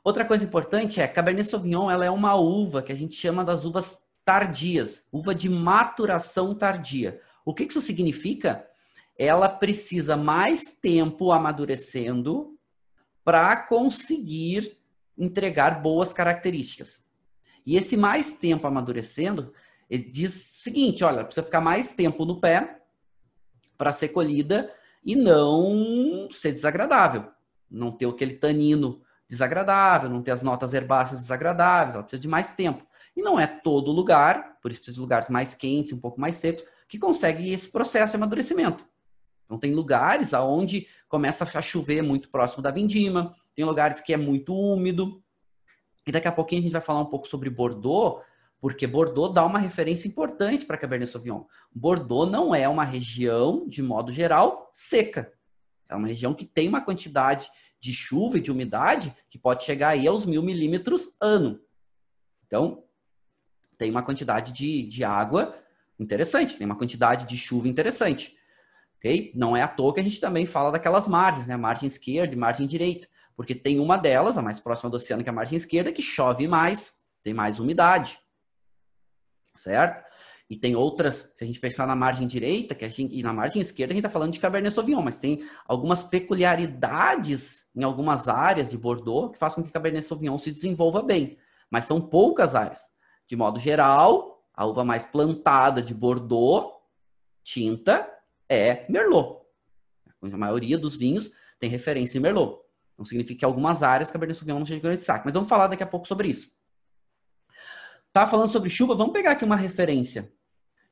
Outra 0.03 0.25
coisa 0.25 0.43
importante 0.43 0.99
é 0.99 1.07
Cabernet 1.07 1.47
Sauvignon, 1.47 1.89
ela 1.89 2.03
é 2.03 2.09
uma 2.09 2.35
uva 2.35 2.81
que 2.81 2.91
a 2.91 2.95
gente 2.95 3.15
chama 3.15 3.45
das 3.45 3.63
uvas 3.63 3.97
tardias, 4.25 5.07
uva 5.09 5.33
de 5.33 5.47
maturação 5.47 6.53
tardia. 6.53 7.21
O 7.45 7.53
que 7.53 7.63
isso 7.63 7.79
significa? 7.79 8.67
Ela 9.17 9.47
precisa 9.47 10.17
mais 10.17 10.59
tempo 10.81 11.31
amadurecendo 11.31 12.57
para 13.23 13.55
conseguir 13.55 14.77
entregar 15.17 15.81
boas 15.81 16.11
características. 16.11 17.09
E 17.65 17.77
esse 17.77 17.95
mais 17.95 18.37
tempo 18.37 18.67
amadurecendo, 18.67 19.53
diz 19.89 20.55
o 20.57 20.63
seguinte: 20.63 21.03
olha, 21.03 21.23
precisa 21.23 21.45
ficar 21.45 21.61
mais 21.61 21.93
tempo 21.93 22.25
no 22.25 22.39
pé 22.39 22.81
para 23.77 23.91
ser 23.91 24.09
colhida 24.09 24.71
e 25.03 25.15
não 25.15 26.29
ser 26.31 26.51
desagradável. 26.51 27.25
Não 27.69 27.91
ter 27.91 28.07
aquele 28.07 28.35
tanino 28.35 29.01
desagradável, 29.27 30.09
não 30.09 30.21
ter 30.21 30.31
as 30.31 30.41
notas 30.41 30.73
herbáceas 30.73 31.21
desagradáveis, 31.21 31.95
ela 31.95 32.03
precisa 32.03 32.21
de 32.21 32.27
mais 32.27 32.53
tempo. 32.53 32.85
E 33.15 33.21
não 33.21 33.39
é 33.39 33.47
todo 33.47 33.91
lugar, 33.91 34.57
por 34.61 34.71
isso 34.71 34.81
precisa 34.81 34.95
de 34.95 35.01
lugares 35.01 35.29
mais 35.29 35.55
quentes, 35.55 35.93
um 35.93 35.99
pouco 35.99 36.19
mais 36.19 36.35
secos, 36.35 36.65
que 36.87 36.99
consegue 36.99 37.51
esse 37.51 37.71
processo 37.71 38.11
de 38.11 38.17
amadurecimento. 38.17 38.85
Então 39.45 39.57
tem 39.57 39.73
lugares 39.73 40.33
aonde 40.33 40.87
começa 41.09 41.43
a 41.43 41.61
chover 41.61 42.01
muito 42.01 42.29
próximo 42.29 42.61
da 42.61 42.71
vindima, 42.71 43.35
tem 43.55 43.65
lugares 43.65 43.99
que 43.99 44.13
é 44.13 44.17
muito 44.17 44.53
úmido, 44.53 45.21
e 46.05 46.11
daqui 46.11 46.27
a 46.27 46.31
pouquinho 46.31 46.61
a 46.61 46.63
gente 46.63 46.71
vai 46.71 46.81
falar 46.81 47.01
um 47.01 47.05
pouco 47.05 47.27
sobre 47.27 47.49
Bordeaux, 47.49 48.23
porque 48.59 48.85
Bordeaux 48.85 49.33
dá 49.33 49.45
uma 49.45 49.59
referência 49.59 50.07
importante 50.07 50.65
para 50.65 50.77
Cabernet 50.77 51.11
Sauvignon. 51.11 51.45
Bordeaux 51.73 52.31
não 52.31 52.53
é 52.53 52.67
uma 52.67 52.83
região, 52.83 53.67
de 53.67 53.81
modo 53.81 54.11
geral, 54.11 54.69
seca. 54.71 55.33
É 55.89 55.95
uma 55.95 56.07
região 56.07 56.33
que 56.33 56.45
tem 56.45 56.67
uma 56.67 56.81
quantidade 56.81 57.49
de 57.79 57.91
chuva 57.91 58.37
e 58.37 58.41
de 58.41 58.51
umidade 58.51 59.15
que 59.29 59.37
pode 59.37 59.63
chegar 59.63 59.89
aí 59.89 60.07
aos 60.07 60.25
mil 60.25 60.43
milímetros 60.43 61.09
ano. 61.19 61.59
Então, 62.45 62.83
tem 63.77 63.89
uma 63.89 64.03
quantidade 64.03 64.53
de, 64.53 64.87
de 64.87 65.03
água 65.03 65.55
interessante, 65.99 66.55
tem 66.55 66.65
uma 66.65 66.77
quantidade 66.77 67.25
de 67.25 67.35
chuva 67.37 67.67
interessante. 67.67 68.37
Okay? 68.97 69.31
Não 69.33 69.57
é 69.57 69.63
à 69.63 69.67
toa 69.67 69.93
que 69.95 69.99
a 69.99 70.03
gente 70.03 70.19
também 70.19 70.45
fala 70.45 70.71
daquelas 70.71 71.07
margens, 71.07 71.47
né? 71.47 71.57
Margem 71.57 71.87
esquerda 71.87 72.33
e 72.33 72.37
margem 72.37 72.67
direita. 72.67 73.07
Porque 73.41 73.55
tem 73.55 73.79
uma 73.79 73.97
delas, 73.97 74.37
a 74.37 74.41
mais 74.43 74.59
próxima 74.59 74.87
do 74.91 74.97
oceano, 74.97 75.23
que 75.23 75.29
é 75.29 75.31
a 75.31 75.33
margem 75.33 75.57
esquerda, 75.57 75.91
que 75.91 76.03
chove 76.03 76.47
mais, 76.47 76.99
tem 77.23 77.33
mais 77.33 77.59
umidade. 77.59 78.19
Certo? 79.55 80.05
E 80.47 80.55
tem 80.55 80.75
outras, 80.75 81.33
se 81.33 81.43
a 81.43 81.47
gente 81.47 81.59
pensar 81.59 81.87
na 81.87 81.95
margem 81.95 82.27
direita, 82.27 82.75
que 82.75 82.85
a 82.85 82.89
gente, 82.89 83.17
e 83.17 83.23
na 83.23 83.33
margem 83.33 83.59
esquerda, 83.59 83.93
a 83.93 83.95
gente 83.95 84.05
está 84.05 84.11
falando 84.11 84.31
de 84.31 84.39
Cabernet 84.39 84.75
Sauvignon, 84.75 85.01
mas 85.01 85.17
tem 85.17 85.43
algumas 85.67 86.03
peculiaridades 86.03 87.67
em 87.75 87.81
algumas 87.81 88.27
áreas 88.27 88.69
de 88.69 88.77
Bordeaux 88.77 89.31
que 89.31 89.39
fazem 89.39 89.55
com 89.55 89.63
que 89.63 89.73
Cabernet 89.73 90.05
Sauvignon 90.05 90.37
se 90.37 90.51
desenvolva 90.51 91.01
bem. 91.01 91.39
Mas 91.67 91.85
são 91.85 91.99
poucas 91.99 92.53
áreas. 92.53 92.91
De 93.27 93.35
modo 93.35 93.57
geral, 93.57 94.45
a 94.53 94.67
uva 94.67 94.85
mais 94.85 95.03
plantada 95.03 95.81
de 95.81 95.95
Bordeaux, 95.95 96.75
tinta, 97.43 98.07
é 98.47 98.85
Merlot. 98.87 99.41
A 100.21 100.37
maioria 100.37 100.77
dos 100.77 100.95
vinhos 100.95 101.31
tem 101.59 101.71
referência 101.71 102.19
em 102.19 102.21
Merlot. 102.21 102.61
Não 103.01 103.05
significa 103.05 103.39
que 103.39 103.45
algumas 103.45 103.81
áreas 103.81 104.11
Cabernet 104.11 104.37
Sauvignon 104.37 104.59
não 104.59 104.65
seja 104.65 104.77
de 104.77 104.83
grande 104.83 104.97
destaque. 104.97 105.25
Mas 105.25 105.33
vamos 105.33 105.49
falar 105.49 105.67
daqui 105.67 105.83
a 105.83 105.87
pouco 105.87 106.07
sobre 106.07 106.27
isso. 106.27 106.51
Tá 108.13 108.27
falando 108.27 108.51
sobre 108.51 108.69
chuva, 108.69 108.95
vamos 108.95 109.13
pegar 109.13 109.31
aqui 109.31 109.43
uma 109.43 109.55
referência. 109.55 110.31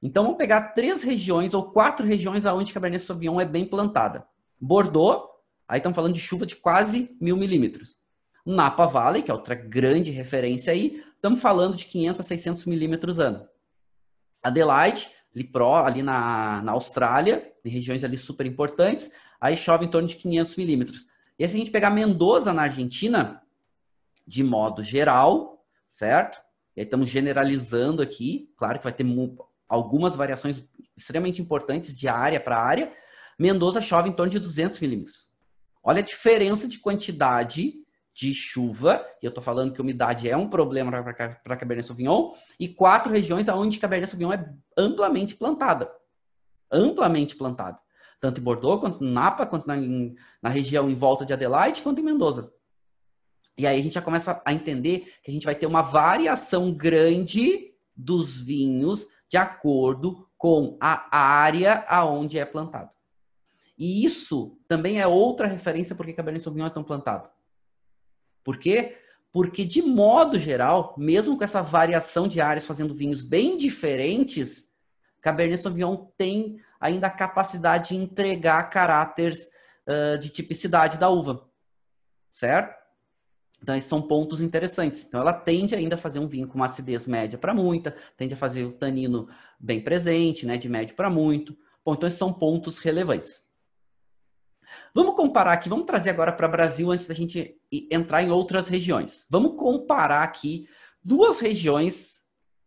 Então 0.01 0.23
vamos 0.23 0.37
pegar 0.37 0.73
três 0.73 1.03
regiões 1.03 1.53
ou 1.53 1.71
quatro 1.71 2.05
regiões 2.05 2.45
aonde 2.45 2.73
Cabernet 2.73 3.03
Sauvignon 3.03 3.39
é 3.39 3.45
bem 3.45 3.65
plantada. 3.65 4.25
Bordeaux, 4.59 5.27
aí 5.67 5.77
estamos 5.77 5.95
falando 5.95 6.13
de 6.13 6.19
chuva 6.19 6.45
de 6.45 6.55
quase 6.55 7.15
mil 7.19 7.37
milímetros. 7.37 7.97
Napa 8.45 8.85
Valley, 8.85 9.21
que 9.21 9.29
é 9.29 9.33
outra 9.33 9.53
grande 9.53 10.11
referência 10.11 10.73
aí, 10.73 11.03
estamos 11.15 11.39
falando 11.39 11.75
de 11.75 11.85
500 11.85 12.21
a 12.21 12.23
600 12.23 12.65
milímetros 12.65 13.19
ano. 13.19 13.47
Adelaide, 14.41 15.09
ali, 15.35 15.43
pro, 15.43 15.75
ali 15.75 16.01
na, 16.01 16.61
na 16.61 16.71
Austrália, 16.71 17.53
em 17.63 17.69
regiões 17.69 18.03
ali 18.03 18.17
super 18.17 18.45
importantes, 18.45 19.11
aí 19.39 19.55
chove 19.55 19.85
em 19.85 19.89
torno 19.89 20.07
de 20.07 20.15
500 20.15 20.55
milímetros. 20.55 21.05
E 21.39 21.47
se 21.47 21.55
a 21.55 21.59
gente 21.59 21.71
pegar 21.71 21.89
Mendoza 21.89 22.51
na 22.51 22.63
Argentina, 22.63 23.41
de 24.27 24.43
modo 24.43 24.83
geral, 24.83 25.65
certo? 25.87 26.41
E 26.75 26.81
aí 26.81 26.85
estamos 26.85 27.09
generalizando 27.09 28.01
aqui, 28.01 28.53
claro 28.57 28.77
que 28.77 28.83
vai 28.83 28.91
ter 28.91 29.05
algumas 29.67 30.15
variações 30.17 30.61
extremamente 30.97 31.41
importantes 31.41 31.97
de 31.97 32.09
área 32.09 32.41
para 32.41 32.61
área. 32.61 32.91
Mendoza 33.39 33.79
chove 33.79 34.09
em 34.09 34.13
torno 34.13 34.31
de 34.31 34.37
200 34.37 34.81
milímetros. 34.81 35.29
Olha 35.81 35.99
a 35.99 36.05
diferença 36.05 36.67
de 36.67 36.77
quantidade 36.77 37.73
de 38.13 38.35
chuva, 38.35 39.05
e 39.21 39.25
eu 39.25 39.29
estou 39.29 39.41
falando 39.41 39.73
que 39.73 39.79
umidade 39.79 40.29
é 40.29 40.35
um 40.35 40.49
problema 40.49 40.91
para 41.01 41.55
Cabernet 41.55 41.87
Sauvignon, 41.87 42.33
e 42.59 42.67
quatro 42.67 43.13
regiões 43.13 43.47
onde 43.47 43.79
Cabernet 43.79 44.11
Sauvignon 44.11 44.33
é 44.33 44.53
amplamente 44.77 45.35
plantada. 45.35 45.89
Amplamente 46.69 47.37
plantada. 47.37 47.79
Tanto 48.19 48.41
em 48.41 48.43
Bordeaux, 48.43 48.81
quanto 48.81 49.03
em 49.03 49.11
Napa, 49.11 49.45
quanto 49.45 49.67
na, 49.67 49.77
em, 49.77 50.15
na 50.41 50.49
região 50.49 50.89
em 50.89 50.95
volta 50.95 51.25
de 51.25 51.33
Adelaide, 51.33 51.81
quanto 51.81 52.01
em 52.01 52.03
Mendoza. 52.03 52.53
E 53.57 53.67
aí 53.67 53.79
a 53.79 53.83
gente 53.83 53.93
já 53.93 54.01
começa 54.01 54.41
a 54.45 54.53
entender 54.53 55.13
que 55.21 55.31
a 55.31 55.33
gente 55.33 55.45
vai 55.45 55.55
ter 55.55 55.65
uma 55.65 55.81
variação 55.81 56.73
grande 56.73 57.73
dos 57.95 58.41
vinhos 58.41 59.05
de 59.27 59.37
acordo 59.37 60.27
com 60.37 60.77
a 60.79 61.17
área 61.17 61.85
aonde 61.87 62.39
é 62.39 62.45
plantado. 62.45 62.89
E 63.77 64.03
isso 64.03 64.57
também 64.67 64.99
é 64.99 65.07
outra 65.07 65.47
referência 65.47 65.95
porque 65.95 66.13
Cabernet 66.13 66.43
Sauvignon 66.43 66.67
é 66.67 66.69
tão 66.69 66.83
plantado. 66.83 67.29
Por 68.43 68.57
quê? 68.57 68.97
Porque, 69.31 69.63
de 69.63 69.81
modo 69.81 70.39
geral, 70.39 70.95
mesmo 70.97 71.37
com 71.37 71.43
essa 71.43 71.61
variação 71.61 72.27
de 72.27 72.41
áreas 72.41 72.65
fazendo 72.65 72.95
vinhos 72.95 73.21
bem 73.21 73.57
diferentes, 73.57 74.68
Cabernet 75.21 75.61
Sauvignon 75.61 76.07
tem 76.17 76.59
ainda 76.79 77.07
a 77.07 77.11
capacidade 77.11 77.89
de 77.89 77.95
entregar 77.95 78.69
caráteres 78.69 79.49
uh, 79.87 80.17
de 80.17 80.29
tipicidade 80.29 80.97
da 80.97 81.09
uva. 81.09 81.47
Certo? 82.31 82.79
Então, 83.61 83.75
esses 83.75 83.89
são 83.89 84.01
pontos 84.01 84.41
interessantes. 84.41 85.05
Então, 85.05 85.19
ela 85.19 85.33
tende 85.33 85.75
ainda 85.75 85.95
a 85.95 85.97
fazer 85.97 86.19
um 86.19 86.27
vinho 86.27 86.47
com 86.47 86.55
uma 86.55 86.65
acidez 86.65 87.07
média 87.07 87.37
para 87.37 87.53
muita, 87.53 87.95
tende 88.15 88.33
a 88.33 88.37
fazer 88.37 88.63
o 88.63 88.71
tanino 88.71 89.27
bem 89.59 89.83
presente, 89.83 90.45
né, 90.45 90.57
de 90.57 90.69
médio 90.69 90.95
para 90.95 91.09
muito. 91.09 91.57
Bom, 91.83 91.93
então, 91.93 92.07
esses 92.07 92.19
são 92.19 92.31
pontos 92.31 92.77
relevantes. 92.77 93.43
Vamos 94.93 95.15
comparar 95.15 95.53
aqui, 95.53 95.67
vamos 95.67 95.85
trazer 95.85 96.11
agora 96.11 96.31
para 96.31 96.47
o 96.47 96.51
Brasil 96.51 96.91
antes 96.91 97.07
da 97.07 97.13
gente 97.13 97.59
entrar 97.91 98.21
em 98.23 98.29
outras 98.29 98.67
regiões. 98.67 99.25
Vamos 99.29 99.57
comparar 99.57 100.23
aqui 100.23 100.67
duas 101.03 101.39
regiões 101.39 102.19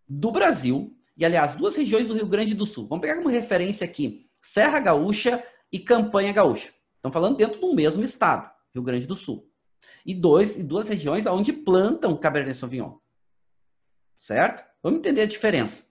do 0.08 0.30
Brasil, 0.30 0.94
e 1.16 1.24
aliás, 1.24 1.54
duas 1.54 1.76
regiões 1.76 2.06
do 2.06 2.14
Rio 2.14 2.26
Grande 2.26 2.54
do 2.54 2.64
Sul. 2.64 2.86
Vamos 2.86 3.02
pegar 3.02 3.16
como 3.16 3.28
referência 3.28 3.84
aqui 3.84 4.28
Serra 4.40 4.80
Gaúcha 4.80 5.44
e 5.70 5.78
Campanha 5.78 6.32
Gaúcha. 6.32 6.72
Estamos 6.96 7.12
falando 7.12 7.36
dentro 7.36 7.60
do 7.60 7.74
mesmo 7.74 8.02
estado, 8.02 8.50
Rio 8.72 8.82
Grande 8.82 9.06
do 9.06 9.16
Sul. 9.16 9.48
E, 10.04 10.14
dois, 10.14 10.56
e 10.56 10.62
duas 10.62 10.88
regiões 10.88 11.26
onde 11.26 11.52
plantam 11.52 12.16
Cabernet 12.16 12.56
Sauvignon. 12.56 12.96
Certo? 14.16 14.64
Vamos 14.82 15.00
entender 15.00 15.22
a 15.22 15.26
diferença. 15.26 15.84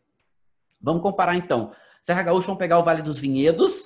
Vamos 0.80 1.02
comparar 1.02 1.36
então. 1.36 1.74
Serra 2.02 2.24
Gaúcha, 2.24 2.48
vamos 2.48 2.60
pegar 2.60 2.80
o 2.80 2.84
Vale 2.84 3.02
dos 3.02 3.20
Vinhedos, 3.20 3.86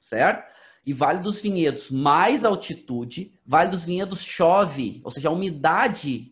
certo? 0.00 0.50
E 0.86 0.92
Vale 0.92 1.20
dos 1.20 1.40
Vinhedos, 1.40 1.90
mais 1.90 2.44
altitude. 2.44 3.38
Vale 3.44 3.70
dos 3.70 3.84
Vinhedos 3.84 4.24
chove, 4.24 5.00
ou 5.04 5.10
seja, 5.10 5.28
a 5.28 5.32
umidade 5.32 6.31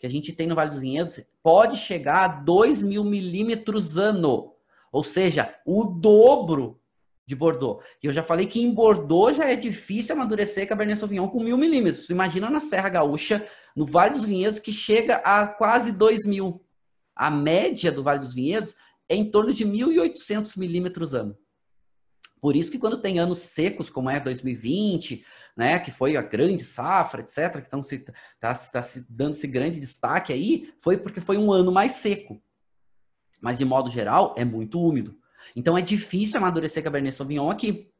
que 0.00 0.06
a 0.06 0.10
gente 0.10 0.32
tem 0.32 0.46
no 0.46 0.54
Vale 0.54 0.70
dos 0.70 0.80
Vinhedos 0.80 1.20
pode 1.42 1.76
chegar 1.76 2.24
a 2.24 2.28
2 2.28 2.82
mil 2.82 3.04
milímetros 3.04 3.98
ano. 3.98 4.54
Ou 4.90 5.04
seja, 5.04 5.54
o 5.64 5.84
dobro 5.84 6.80
de 7.26 7.36
Bordeaux. 7.36 7.84
E 8.02 8.06
eu 8.06 8.12
já 8.12 8.22
falei 8.22 8.46
que 8.46 8.60
em 8.60 8.72
Bordeaux 8.72 9.36
já 9.36 9.48
é 9.48 9.54
difícil 9.54 10.16
amadurecer 10.16 10.66
Cabernet 10.66 10.98
Sauvignon 10.98 11.28
com 11.28 11.44
mil 11.44 11.56
milímetros. 11.56 12.08
Imagina 12.08 12.48
na 12.48 12.58
Serra 12.58 12.88
Gaúcha, 12.88 13.46
no 13.76 13.84
Vale 13.84 14.14
dos 14.14 14.24
Vinhedos, 14.24 14.58
que 14.58 14.72
chega 14.72 15.16
a 15.16 15.46
quase 15.46 15.92
2 15.92 16.26
mil. 16.26 16.64
A 17.14 17.30
média 17.30 17.92
do 17.92 18.02
Vale 18.02 18.20
dos 18.20 18.32
Vinhedos 18.32 18.74
é 19.06 19.14
em 19.14 19.30
torno 19.30 19.52
de 19.52 19.66
1.800 19.66 20.56
milímetros 20.56 21.12
ano. 21.12 21.36
Por 22.40 22.56
isso 22.56 22.70
que 22.70 22.78
quando 22.78 23.00
tem 23.00 23.18
anos 23.18 23.38
secos, 23.38 23.90
como 23.90 24.08
é 24.08 24.18
2020, 24.18 25.24
né, 25.56 25.78
que 25.78 25.90
foi 25.90 26.16
a 26.16 26.22
grande 26.22 26.64
safra, 26.64 27.20
etc., 27.20 27.52
que 27.52 27.66
estão 27.66 27.82
se, 27.82 27.98
tá, 28.40 28.54
tá 28.54 28.82
se 28.82 29.06
dando 29.12 29.32
esse 29.32 29.46
grande 29.46 29.78
destaque 29.78 30.32
aí, 30.32 30.72
foi 30.80 30.96
porque 30.96 31.20
foi 31.20 31.36
um 31.36 31.52
ano 31.52 31.70
mais 31.70 31.92
seco. 31.92 32.42
Mas, 33.40 33.58
de 33.58 33.64
modo 33.64 33.90
geral, 33.90 34.34
é 34.36 34.44
muito 34.44 34.80
úmido. 34.80 35.16
Então, 35.54 35.76
é 35.76 35.82
difícil 35.82 36.38
amadurecer 36.38 36.82
Cabernet 36.82 37.14
Sauvignon 37.14 37.50
aqui. 37.50 37.90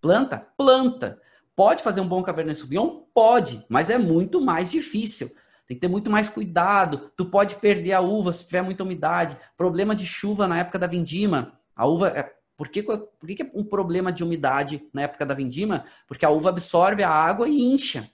Planta? 0.00 0.38
Planta. 0.56 1.20
Pode 1.54 1.82
fazer 1.82 2.00
um 2.00 2.08
bom 2.08 2.22
Cabernet 2.22 2.58
Sauvignon? 2.58 3.02
Pode, 3.14 3.64
mas 3.68 3.88
é 3.88 3.96
muito 3.96 4.40
mais 4.40 4.70
difícil. 4.70 5.30
Tem 5.66 5.76
que 5.76 5.80
ter 5.80 5.88
muito 5.88 6.10
mais 6.10 6.28
cuidado. 6.28 7.10
Tu 7.16 7.24
pode 7.24 7.56
perder 7.56 7.92
a 7.92 8.00
uva 8.00 8.32
se 8.32 8.46
tiver 8.46 8.62
muita 8.62 8.84
umidade. 8.84 9.36
Problema 9.56 9.96
de 9.96 10.06
chuva 10.06 10.46
na 10.46 10.58
época 10.58 10.78
da 10.78 10.86
vindima. 10.86 11.58
A 11.74 11.86
uva, 11.86 12.08
é, 12.08 12.35
por 12.56 12.68
que, 12.68 12.82
por 12.82 13.26
que, 13.26 13.42
é 13.42 13.50
um 13.54 13.62
problema 13.62 14.10
de 14.10 14.24
umidade 14.24 14.88
na 14.92 15.02
época 15.02 15.26
da 15.26 15.34
vindima? 15.34 15.84
Porque 16.08 16.24
a 16.24 16.30
uva 16.30 16.48
absorve 16.48 17.02
a 17.02 17.10
água 17.10 17.48
e 17.48 17.60
incha. 17.60 18.10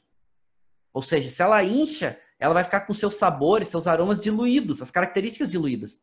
Ou 0.92 1.00
seja, 1.00 1.28
se 1.28 1.40
ela 1.40 1.62
incha, 1.62 2.18
ela 2.38 2.52
vai 2.52 2.64
ficar 2.64 2.80
com 2.80 2.92
seus 2.92 3.14
sabores, 3.14 3.68
seus 3.68 3.86
aromas 3.86 4.20
diluídos, 4.20 4.82
as 4.82 4.90
características 4.90 5.50
diluídas. 5.50 6.00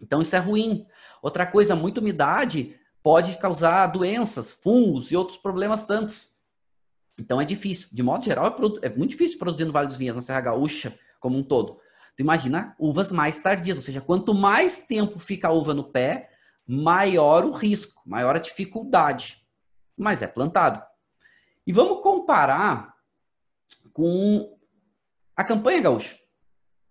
Então 0.00 0.22
isso 0.22 0.34
é 0.34 0.38
ruim. 0.38 0.86
Outra 1.22 1.46
coisa, 1.46 1.76
muita 1.76 2.00
umidade 2.00 2.76
pode 3.02 3.36
causar 3.36 3.86
doenças, 3.88 4.50
fungos 4.50 5.12
e 5.12 5.16
outros 5.16 5.36
problemas 5.36 5.86
tantos. 5.86 6.28
Então 7.18 7.40
é 7.40 7.44
difícil. 7.44 7.88
De 7.92 8.02
modo 8.02 8.24
geral, 8.24 8.46
é, 8.82 8.86
é 8.86 8.88
muito 8.88 9.10
difícil 9.10 9.38
produzir 9.38 9.66
no 9.66 9.72
Vale 9.72 9.86
dos 9.86 9.96
Vinhedos, 9.96 10.16
na 10.16 10.22
Serra 10.22 10.40
Gaúcha, 10.40 10.98
como 11.20 11.36
um 11.36 11.42
todo. 11.42 11.78
Tu 12.16 12.22
imagina 12.22 12.74
uvas 12.78 13.12
mais 13.12 13.38
tardias, 13.38 13.76
ou 13.76 13.82
seja, 13.82 14.00
quanto 14.00 14.32
mais 14.32 14.86
tempo 14.86 15.18
fica 15.18 15.48
a 15.48 15.52
uva 15.52 15.74
no 15.74 15.84
pé, 15.84 16.30
maior 16.66 17.44
o 17.44 17.52
risco, 17.52 18.02
maior 18.06 18.36
a 18.36 18.40
dificuldade. 18.40 19.44
Mas 19.96 20.22
é 20.22 20.26
plantado. 20.26 20.82
E 21.66 21.72
vamos 21.72 22.02
comparar 22.02 22.94
com 23.92 24.58
a 25.36 25.44
campanha 25.44 25.82
gaúcha, 25.82 26.18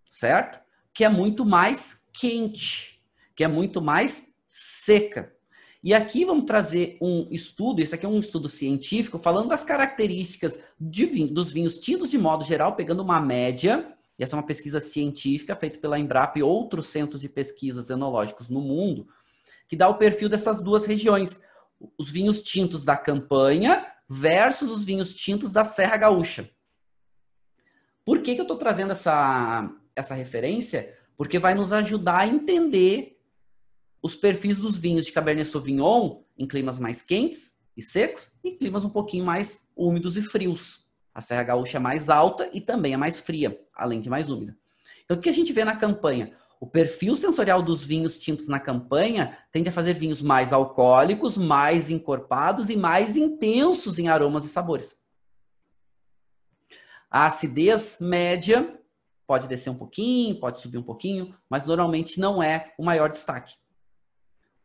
certo? 0.06 0.60
Que 0.94 1.04
é 1.04 1.10
muito 1.10 1.46
mais 1.46 2.04
quente, 2.14 3.02
que 3.36 3.44
é 3.44 3.48
muito 3.48 3.82
mais 3.82 4.34
seca. 4.48 5.34
E 5.84 5.94
aqui 5.94 6.24
vamos 6.24 6.46
trazer 6.46 6.98
um 7.02 7.28
estudo, 7.30 7.82
esse 7.82 7.94
aqui 7.94 8.06
é 8.06 8.10
um 8.10 8.20
estudo 8.20 8.48
científico, 8.48 9.20
falando 9.20 9.50
das 9.50 9.66
características 9.66 10.58
vinho, 10.80 11.28
dos 11.28 11.52
vinhos 11.52 11.78
tintos 11.78 12.10
de 12.10 12.18
modo 12.18 12.46
geral, 12.46 12.76
pegando 12.76 13.04
uma 13.04 13.20
média, 13.20 13.94
e 14.18 14.24
essa 14.24 14.36
é 14.36 14.40
uma 14.40 14.46
pesquisa 14.46 14.80
científica 14.80 15.56
feita 15.56 15.80
pela 15.80 16.00
Embrapa 16.00 16.40
e 16.40 16.44
outros 16.44 16.88
centros 16.88 17.20
de 17.20 17.28
pesquisas 17.28 17.90
enológicos 17.90 18.48
no 18.48 18.62
mundo, 18.62 19.08
que 19.74 19.78
dá 19.78 19.90
o 19.90 19.98
perfil 19.98 20.30
dessas 20.30 20.62
duas 20.62 20.86
regiões. 20.86 21.42
Os 21.98 22.08
vinhos 22.08 22.44
tintos 22.44 22.86
da 22.86 22.96
campanha 22.96 23.84
versus 24.08 24.70
os 24.70 24.84
vinhos 24.84 25.12
tintos 25.12 25.52
da 25.52 25.66
Serra 25.66 25.98
Gaúcha. 25.98 26.48
Por 28.06 28.22
que, 28.22 28.36
que 28.36 28.42
eu 28.42 28.44
estou 28.44 28.56
trazendo 28.56 28.92
essa, 28.92 29.68
essa 29.96 30.14
referência? 30.14 30.96
Porque 31.18 31.40
vai 31.40 31.56
nos 31.56 31.74
ajudar 31.74 32.20
a 32.20 32.28
entender 32.28 33.20
os 34.00 34.14
perfis 34.14 34.60
dos 34.60 34.78
vinhos 34.78 35.08
de 35.08 35.12
Cabernet 35.12 35.50
Sauvignon 35.50 36.22
em 36.38 36.48
climas 36.48 36.78
mais 36.78 37.02
quentes 37.02 37.54
e 37.76 37.82
secos 37.82 38.30
e 38.44 38.52
climas 38.52 38.86
um 38.86 38.92
pouquinho 38.92 39.26
mais 39.26 39.72
úmidos 39.76 40.18
e 40.18 40.22
frios. 40.22 40.86
A 41.16 41.20
Serra 41.20 41.46
Gaúcha 41.46 41.78
é 41.78 41.80
mais 41.80 42.12
alta 42.12 42.48
e 42.54 42.62
também 42.62 42.94
é 42.94 42.98
mais 42.98 43.20
fria, 43.20 43.60
além 43.74 44.02
de 44.02 44.08
mais 44.08 44.30
úmida. 44.30 44.56
Então, 45.04 45.18
o 45.18 45.20
que 45.20 45.30
a 45.30 45.34
gente 45.34 45.52
vê 45.52 45.66
na 45.66 45.76
campanha? 45.76 46.32
O 46.64 46.66
perfil 46.66 47.14
sensorial 47.14 47.62
dos 47.62 47.84
vinhos 47.84 48.18
tintos 48.18 48.48
na 48.48 48.58
campanha 48.58 49.38
tende 49.52 49.68
a 49.68 49.72
fazer 49.72 49.96
vinhos 49.96 50.22
mais 50.22 50.54
alcoólicos, 50.54 51.38
mais 51.38 51.90
encorpados 51.90 52.70
e 52.70 52.78
mais 52.78 53.18
intensos 53.18 54.00
em 54.00 54.08
aromas 54.08 54.46
e 54.46 54.48
sabores. 54.48 54.98
A 57.12 57.26
acidez 57.26 57.98
média 58.00 58.80
pode 59.28 59.46
descer 59.46 59.72
um 59.72 59.76
pouquinho, 59.76 60.40
pode 60.40 60.62
subir 60.62 60.78
um 60.78 60.84
pouquinho, 60.84 61.36
mas 61.50 61.66
normalmente 61.66 62.18
não 62.18 62.42
é 62.42 62.72
o 62.78 62.86
maior 62.86 63.10
destaque. 63.10 63.56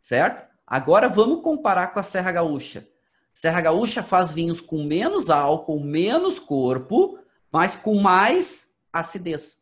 Certo? 0.00 0.48
Agora 0.64 1.08
vamos 1.08 1.42
comparar 1.42 1.88
com 1.88 1.98
a 1.98 2.04
Serra 2.04 2.30
Gaúcha. 2.30 2.86
Serra 3.34 3.60
Gaúcha 3.60 4.04
faz 4.04 4.32
vinhos 4.32 4.60
com 4.60 4.84
menos 4.84 5.30
álcool, 5.30 5.80
menos 5.80 6.38
corpo, 6.38 7.18
mas 7.50 7.74
com 7.74 7.96
mais 8.00 8.68
acidez. 8.92 9.58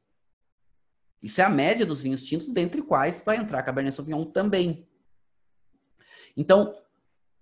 Isso 1.23 1.41
é 1.41 1.45
a 1.45 1.49
média 1.49 1.87
dos 1.87 2.01
vinhos 2.01 2.23
tintos, 2.23 2.49
dentre 2.49 2.83
quais 2.83 3.23
vai 3.25 3.37
entrar 3.37 3.63
Cabernet 3.63 3.95
Sauvignon 3.95 4.25
também. 4.25 4.87
Então, 6.37 6.73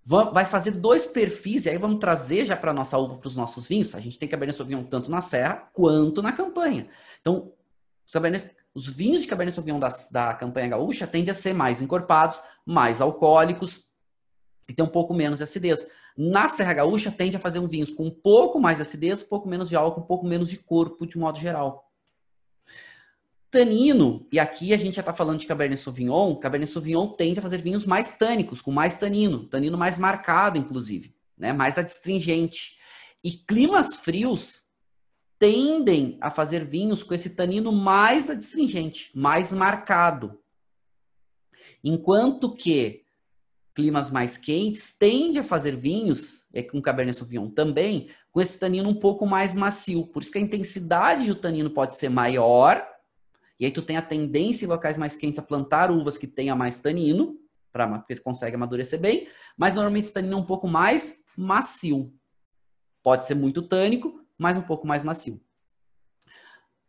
vai 0.04 0.44
fazer 0.44 0.72
dois 0.72 1.06
perfis, 1.06 1.66
e 1.66 1.70
aí 1.70 1.78
vamos 1.78 1.98
trazer 1.98 2.44
já 2.44 2.56
para 2.56 2.70
a 2.70 2.74
nossa 2.74 2.96
uva, 2.98 3.16
para 3.16 3.28
os 3.28 3.36
nossos 3.36 3.66
vinhos. 3.66 3.94
A 3.94 4.00
gente 4.00 4.18
tem 4.18 4.28
Cabernet 4.28 4.56
Sauvignon 4.56 4.84
tanto 4.84 5.10
na 5.10 5.20
serra 5.20 5.68
quanto 5.72 6.22
na 6.22 6.32
campanha. 6.32 6.88
Então, 7.20 7.52
os, 8.06 8.12
Cabernet, 8.12 8.50
os 8.74 8.86
vinhos 8.86 9.22
de 9.22 9.28
Cabernet 9.28 9.54
Sauvignon 9.54 9.80
da, 9.80 9.88
da 10.10 10.34
campanha 10.34 10.68
gaúcha 10.68 11.06
tendem 11.06 11.32
a 11.32 11.34
ser 11.34 11.54
mais 11.54 11.80
encorpados, 11.80 12.40
mais 12.66 13.00
alcoólicos 13.00 13.82
e 14.68 14.74
ter 14.74 14.82
um 14.82 14.88
pouco 14.88 15.14
menos 15.14 15.38
de 15.38 15.44
acidez. 15.44 15.84
Na 16.16 16.48
Serra 16.48 16.74
Gaúcha 16.74 17.10
tende 17.10 17.36
a 17.36 17.40
fazer 17.40 17.58
um 17.58 17.66
vinhos 17.66 17.90
com 17.90 18.06
um 18.06 18.10
pouco 18.10 18.60
mais 18.60 18.76
de 18.76 18.82
acidez, 18.82 19.22
um 19.22 19.26
pouco 19.26 19.48
menos 19.48 19.68
de 19.68 19.74
álcool, 19.74 20.02
um 20.02 20.06
pouco 20.06 20.26
menos 20.26 20.48
de 20.48 20.58
corpo, 20.58 21.06
de 21.06 21.18
modo 21.18 21.40
geral. 21.40 21.90
Tanino, 23.54 24.26
e 24.32 24.40
aqui 24.40 24.74
a 24.74 24.76
gente 24.76 24.96
já 24.96 25.00
está 25.00 25.14
falando 25.14 25.38
de 25.38 25.46
Cabernet 25.46 25.80
Sauvignon, 25.80 26.34
Cabernet 26.34 26.68
Sauvignon 26.68 27.06
tende 27.06 27.38
a 27.38 27.42
fazer 27.42 27.58
vinhos 27.58 27.86
mais 27.86 28.18
tânicos, 28.18 28.60
com 28.60 28.72
mais 28.72 28.98
tanino, 28.98 29.46
tanino 29.46 29.78
mais 29.78 29.96
marcado, 29.96 30.58
inclusive, 30.58 31.14
né? 31.38 31.52
mais 31.52 31.78
adstringente. 31.78 32.76
E 33.22 33.30
climas 33.30 33.94
frios 33.94 34.64
tendem 35.38 36.18
a 36.20 36.32
fazer 36.32 36.64
vinhos 36.64 37.04
com 37.04 37.14
esse 37.14 37.30
tanino 37.30 37.70
mais 37.70 38.28
adstringente, 38.28 39.12
mais 39.14 39.52
marcado. 39.52 40.40
Enquanto 41.84 42.52
que 42.52 43.04
climas 43.72 44.10
mais 44.10 44.36
quentes, 44.36 44.96
tende 44.98 45.38
a 45.38 45.44
fazer 45.44 45.76
vinhos, 45.76 46.42
é 46.52 46.60
com 46.60 46.82
Cabernet 46.82 47.16
Sauvignon 47.16 47.48
também, 47.48 48.10
com 48.32 48.40
esse 48.40 48.58
tanino 48.58 48.88
um 48.88 48.98
pouco 48.98 49.24
mais 49.24 49.54
macio. 49.54 50.08
Por 50.08 50.24
isso 50.24 50.32
que 50.32 50.38
a 50.38 50.40
intensidade 50.40 51.28
do 51.28 51.36
tanino 51.36 51.70
pode 51.70 51.94
ser 51.94 52.08
maior, 52.08 52.84
e 53.58 53.64
aí 53.64 53.70
tu 53.70 53.82
tem 53.82 53.96
a 53.96 54.02
tendência 54.02 54.64
em 54.64 54.68
locais 54.68 54.98
mais 54.98 55.16
quentes 55.16 55.38
a 55.38 55.42
plantar 55.42 55.90
uvas 55.90 56.18
que 56.18 56.26
tenha 56.26 56.54
mais 56.54 56.80
tanino, 56.80 57.38
pra, 57.72 57.86
porque 57.98 58.16
consegue 58.16 58.56
amadurecer 58.56 59.00
bem, 59.00 59.28
mas 59.56 59.74
normalmente 59.74 60.04
esse 60.04 60.14
tanino 60.14 60.34
é 60.34 60.40
um 60.40 60.44
pouco 60.44 60.68
mais 60.68 61.22
macio. 61.36 62.12
Pode 63.02 63.24
ser 63.24 63.34
muito 63.34 63.62
tânico, 63.62 64.20
mas 64.38 64.56
um 64.56 64.62
pouco 64.62 64.86
mais 64.86 65.02
macio. 65.02 65.40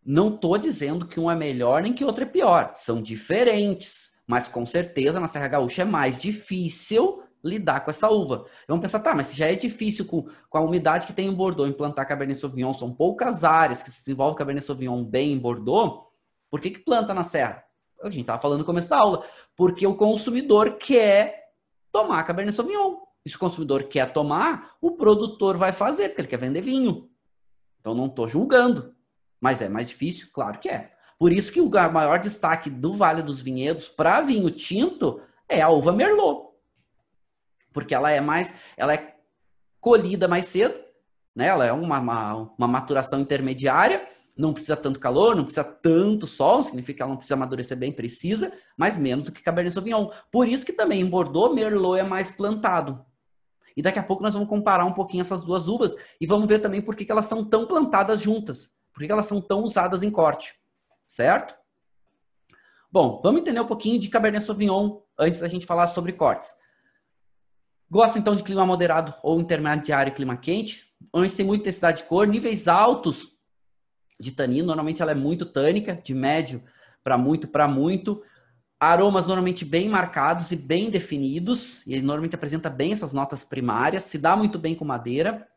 Não 0.05 0.33
estou 0.33 0.57
dizendo 0.57 1.07
que 1.07 1.19
um 1.19 1.29
é 1.29 1.35
melhor 1.35 1.81
nem 1.81 1.93
que 1.93 2.05
outro 2.05 2.23
é 2.23 2.27
pior. 2.27 2.73
São 2.75 3.01
diferentes. 3.01 4.13
Mas 4.27 4.47
com 4.47 4.65
certeza 4.65 5.19
na 5.19 5.27
Serra 5.27 5.47
Gaúcha 5.47 5.81
é 5.81 5.85
mais 5.85 6.17
difícil 6.17 7.23
lidar 7.43 7.81
com 7.81 7.91
essa 7.91 8.09
uva. 8.09 8.45
Vamos 8.67 8.81
pensar, 8.81 8.99
tá, 8.99 9.13
mas 9.13 9.27
se 9.27 9.35
já 9.35 9.47
é 9.47 9.55
difícil 9.55 10.05
com, 10.05 10.27
com 10.49 10.57
a 10.57 10.61
umidade 10.61 11.05
que 11.05 11.13
tem 11.13 11.27
em 11.27 11.33
Bordeaux 11.33 11.69
implantar 11.69 12.07
Cabernet 12.07 12.39
Sauvignon, 12.39 12.73
são 12.73 12.91
poucas 12.91 13.43
áreas 13.43 13.83
que 13.83 13.91
se 13.91 13.99
desenvolve 13.99 14.35
Cabernet 14.35 14.65
Sauvignon 14.65 15.03
bem 15.03 15.33
em 15.33 15.37
Bordeaux, 15.37 16.04
por 16.49 16.59
que, 16.61 16.71
que 16.71 16.79
planta 16.79 17.13
na 17.13 17.23
Serra? 17.23 17.63
A 18.01 18.09
gente 18.09 18.21
estava 18.21 18.41
falando 18.41 18.59
no 18.59 18.65
começo 18.65 18.89
da 18.89 18.97
aula. 18.97 19.25
Porque 19.55 19.85
o 19.85 19.95
consumidor 19.95 20.77
quer 20.77 21.51
tomar 21.91 22.23
Cabernet 22.23 22.55
Sauvignon. 22.55 22.97
E 23.25 23.29
se 23.29 23.35
o 23.35 23.39
consumidor 23.39 23.83
quer 23.85 24.13
tomar, 24.13 24.75
o 24.79 24.91
produtor 24.91 25.57
vai 25.57 25.71
fazer, 25.71 26.09
porque 26.09 26.21
ele 26.21 26.27
quer 26.27 26.37
vender 26.37 26.61
vinho. 26.61 27.09
Então 27.79 27.95
não 27.95 28.05
estou 28.05 28.27
julgando. 28.27 28.93
Mas 29.41 29.61
é 29.61 29.69
mais 29.69 29.87
difícil? 29.87 30.27
Claro 30.31 30.59
que 30.59 30.69
é. 30.69 30.91
Por 31.17 31.31
isso 31.31 31.51
que 31.51 31.61
o 31.61 31.69
maior 31.69 32.19
destaque 32.19 32.69
do 32.69 32.93
Vale 32.93 33.23
dos 33.23 33.41
Vinhedos 33.41 33.87
para 33.87 34.21
vinho 34.21 34.51
tinto 34.51 35.21
é 35.47 35.61
a 35.61 35.69
uva 35.69 35.91
Merlot. 35.91 36.49
Porque 37.73 37.95
ela 37.95 38.11
é 38.11 38.21
mais, 38.21 38.53
ela 38.77 38.93
é 38.93 39.15
colhida 39.79 40.27
mais 40.27 40.45
cedo, 40.45 40.79
né? 41.35 41.47
Ela 41.47 41.65
é 41.65 41.71
uma, 41.71 41.99
uma, 41.99 42.33
uma 42.57 42.67
maturação 42.67 43.19
intermediária, 43.19 44.07
não 44.37 44.53
precisa 44.53 44.75
tanto 44.75 44.99
calor, 44.99 45.35
não 45.35 45.45
precisa 45.45 45.63
tanto 45.63 46.27
sol, 46.27 46.61
significa 46.63 46.97
que 46.97 47.01
ela 47.03 47.11
não 47.11 47.17
precisa 47.17 47.35
amadurecer 47.35 47.77
bem, 47.77 47.91
precisa, 47.91 48.51
mas 48.77 48.97
menos 48.97 49.25
do 49.25 49.31
que 49.31 49.41
Cabernet 49.41 49.73
Sauvignon. 49.73 50.09
Por 50.31 50.47
isso 50.47 50.65
que 50.65 50.73
também 50.73 51.01
em 51.01 51.09
Bordeaux, 51.09 51.53
Merlot 51.53 51.99
é 51.99 52.03
mais 52.03 52.31
plantado. 52.31 53.05
E 53.77 53.81
daqui 53.81 53.99
a 53.99 54.03
pouco 54.03 54.23
nós 54.23 54.33
vamos 54.33 54.49
comparar 54.49 54.85
um 54.85 54.93
pouquinho 54.93 55.21
essas 55.21 55.43
duas 55.43 55.67
uvas 55.67 55.93
e 56.19 56.25
vamos 56.25 56.47
ver 56.47 56.59
também 56.59 56.81
por 56.81 56.95
que, 56.95 57.09
elas 57.09 57.25
são 57.25 57.43
tão 57.43 57.65
plantadas 57.65 58.21
juntas, 58.21 58.71
por 58.93 59.01
que, 59.01 59.07
que 59.07 59.11
elas 59.11 59.25
são 59.25 59.41
tão 59.41 59.63
usadas 59.63 60.03
em 60.03 60.09
corte 60.09 60.55
certo? 61.07 61.55
Bom, 62.91 63.21
vamos 63.23 63.41
entender 63.41 63.59
um 63.59 63.67
pouquinho 63.67 63.99
de 63.99 64.09
Cabernet 64.09 64.45
Sauvignon 64.45 65.01
antes 65.17 65.39
da 65.39 65.47
gente 65.47 65.65
falar 65.65 65.87
sobre 65.87 66.13
cortes. 66.13 66.53
Gosta 67.89 68.17
então 68.17 68.35
de 68.35 68.43
clima 68.43 68.65
moderado 68.65 69.13
ou 69.21 69.39
intermediário 69.39 70.11
e 70.11 70.15
clima 70.15 70.37
quente, 70.37 70.85
onde 71.13 71.35
tem 71.35 71.45
muita 71.45 71.63
intensidade 71.63 72.01
de 72.01 72.07
cor, 72.07 72.27
níveis 72.27 72.67
altos 72.67 73.34
de 74.19 74.31
tanino, 74.31 74.67
normalmente 74.67 75.01
ela 75.01 75.11
é 75.11 75.15
muito 75.15 75.45
tânica, 75.45 75.95
de 75.95 76.13
médio 76.13 76.63
para 77.03 77.17
muito 77.17 77.47
para 77.47 77.67
muito, 77.67 78.23
aromas 78.79 79.25
normalmente 79.25 79.63
bem 79.63 79.87
marcados 79.87 80.51
e 80.51 80.55
bem 80.55 80.89
definidos, 80.89 81.81
e 81.85 81.93
ele 81.93 82.01
normalmente 82.01 82.35
apresenta 82.35 82.69
bem 82.69 82.91
essas 82.91 83.13
notas 83.13 83.43
primárias, 83.43 84.03
se 84.03 84.17
dá 84.17 84.35
muito 84.35 84.57
bem 84.57 84.75
com 84.75 84.85
madeira. 84.85 85.47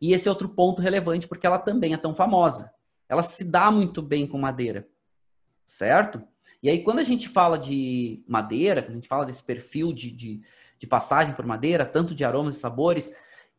E 0.00 0.12
esse 0.12 0.28
é 0.28 0.30
outro 0.30 0.48
ponto 0.48 0.82
relevante 0.82 1.26
porque 1.26 1.46
ela 1.46 1.58
também 1.58 1.94
é 1.94 1.96
tão 1.96 2.14
famosa 2.14 2.70
ela 3.08 3.22
se 3.22 3.44
dá 3.44 3.70
muito 3.70 4.02
bem 4.02 4.26
com 4.26 4.38
madeira, 4.38 4.88
certo? 5.64 6.22
E 6.62 6.68
aí, 6.68 6.82
quando 6.82 6.98
a 6.98 7.04
gente 7.04 7.28
fala 7.28 7.58
de 7.58 8.24
madeira, 8.26 8.82
quando 8.82 8.92
a 8.92 8.96
gente 8.96 9.08
fala 9.08 9.24
desse 9.26 9.42
perfil 9.42 9.92
de, 9.92 10.10
de, 10.10 10.42
de 10.78 10.86
passagem 10.86 11.34
por 11.34 11.46
madeira, 11.46 11.86
tanto 11.86 12.14
de 12.14 12.24
aromas 12.24 12.56
e 12.56 12.60
sabores, 12.60 13.12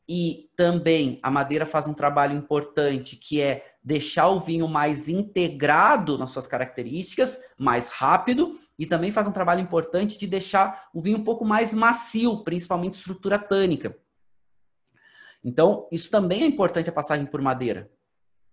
e 0.08 0.50
também 0.56 1.20
a 1.22 1.30
madeira 1.30 1.66
faz 1.66 1.88
um 1.88 1.94
trabalho 1.94 2.36
importante 2.36 3.16
que 3.16 3.42
é 3.42 3.76
deixar 3.84 4.28
o 4.30 4.40
vinho 4.40 4.68
mais 4.68 5.10
integrado 5.10 6.18
nas 6.18 6.32
suas 6.32 6.48
características, 6.48 7.40
mais 7.58 7.90
rápido, 7.90 8.60
e 8.78 8.86
também 8.86 9.12
faz 9.12 9.28
um 9.28 9.32
trabalho 9.32 9.62
importante 9.62 10.18
de 10.18 10.28
deixar 10.28 10.90
o 10.94 11.02
vinho 11.02 11.18
um 11.18 11.24
pouco 11.24 11.44
mais 11.44 11.74
macio, 11.74 12.44
principalmente 12.44 12.94
estrutura 12.94 13.40
tânica. 13.40 13.98
Então, 15.44 15.88
isso 15.92 16.10
também 16.10 16.44
é 16.44 16.46
importante 16.46 16.90
a 16.90 16.94
passagem 16.94 17.26
por 17.26 17.42
madeira. 17.42 17.92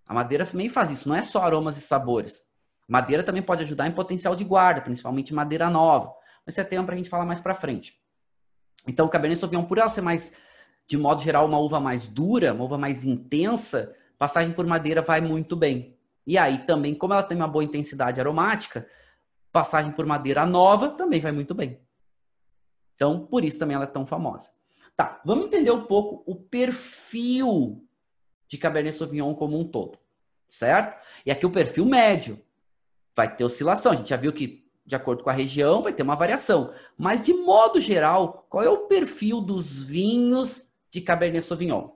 A 0.06 0.14
madeira 0.14 0.46
também 0.46 0.68
faz 0.68 0.90
isso, 0.90 1.08
não 1.08 1.16
é 1.16 1.22
só 1.22 1.42
aromas 1.42 1.76
e 1.76 1.80
sabores. 1.80 2.42
Madeira 2.86 3.22
também 3.22 3.42
pode 3.42 3.62
ajudar 3.62 3.86
em 3.86 3.92
potencial 3.92 4.36
de 4.36 4.44
guarda, 4.44 4.82
principalmente 4.82 5.32
madeira 5.32 5.70
nova. 5.70 6.12
Mas 6.44 6.54
isso 6.54 6.60
é 6.60 6.64
tema 6.64 6.84
para 6.84 6.94
a 6.94 6.98
gente 6.98 7.08
falar 7.08 7.24
mais 7.24 7.40
para 7.40 7.54
frente. 7.54 7.98
Então, 8.86 9.06
o 9.06 9.08
Cabernet 9.08 9.40
Sauvignon, 9.40 9.64
por 9.64 9.78
ela 9.78 9.88
ser 9.88 10.02
mais, 10.02 10.34
de 10.86 10.96
modo 10.96 11.22
geral, 11.22 11.46
uma 11.46 11.58
uva 11.58 11.80
mais 11.80 12.06
dura, 12.06 12.52
uma 12.52 12.64
uva 12.64 12.78
mais 12.78 13.04
intensa, 13.04 13.94
passagem 14.18 14.52
por 14.52 14.66
madeira 14.66 15.02
vai 15.02 15.20
muito 15.20 15.56
bem. 15.56 15.96
E 16.26 16.38
aí 16.38 16.58
também, 16.66 16.94
como 16.94 17.12
ela 17.12 17.22
tem 17.22 17.36
uma 17.36 17.48
boa 17.48 17.64
intensidade 17.64 18.20
aromática, 18.20 18.86
passagem 19.52 19.92
por 19.92 20.06
madeira 20.06 20.44
nova 20.44 20.88
também 20.88 21.20
vai 21.20 21.32
muito 21.32 21.54
bem. 21.54 21.80
Então, 22.94 23.26
por 23.26 23.44
isso 23.44 23.58
também 23.58 23.74
ela 23.74 23.84
é 23.84 23.88
tão 23.88 24.06
famosa. 24.06 24.50
Tá, 24.96 25.20
vamos 25.24 25.46
entender 25.46 25.70
um 25.70 25.84
pouco 25.84 26.22
o 26.30 26.36
perfil 26.36 27.84
de 28.46 28.56
Cabernet 28.56 28.96
Sauvignon 28.96 29.34
como 29.34 29.58
um 29.58 29.64
todo, 29.64 29.98
certo? 30.48 31.02
E 31.26 31.30
aqui 31.30 31.44
o 31.44 31.50
perfil 31.50 31.84
médio 31.84 32.40
vai 33.14 33.34
ter 33.34 33.44
oscilação. 33.44 33.92
A 33.92 33.96
gente 33.96 34.10
já 34.10 34.16
viu 34.16 34.32
que, 34.32 34.70
de 34.86 34.94
acordo 34.94 35.24
com 35.24 35.30
a 35.30 35.32
região, 35.32 35.82
vai 35.82 35.92
ter 35.92 36.04
uma 36.04 36.14
variação. 36.14 36.72
Mas, 36.96 37.22
de 37.22 37.34
modo 37.34 37.80
geral, 37.80 38.46
qual 38.48 38.62
é 38.62 38.68
o 38.68 38.86
perfil 38.86 39.40
dos 39.40 39.82
vinhos 39.82 40.63
de 40.94 41.00
Cabernet 41.00 41.44
Sauvignon? 41.44 41.90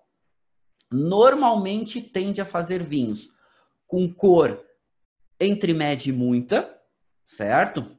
Normalmente 0.90 2.02
tende 2.02 2.40
a 2.40 2.44
fazer 2.44 2.82
vinhos 2.82 3.28
com 3.86 4.12
cor 4.12 4.64
entre 5.38 5.72
média 5.72 6.10
e 6.10 6.12
muita, 6.12 6.76
certo? 7.24 7.96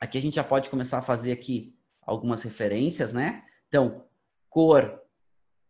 Aqui 0.00 0.18
a 0.18 0.20
gente 0.20 0.34
já 0.34 0.42
pode 0.42 0.68
começar 0.68 0.98
a 0.98 1.02
fazer 1.02 1.30
aqui 1.30 1.76
algumas 2.02 2.42
referências, 2.42 3.12
né? 3.12 3.44
Então, 3.68 4.04
cor 4.48 5.00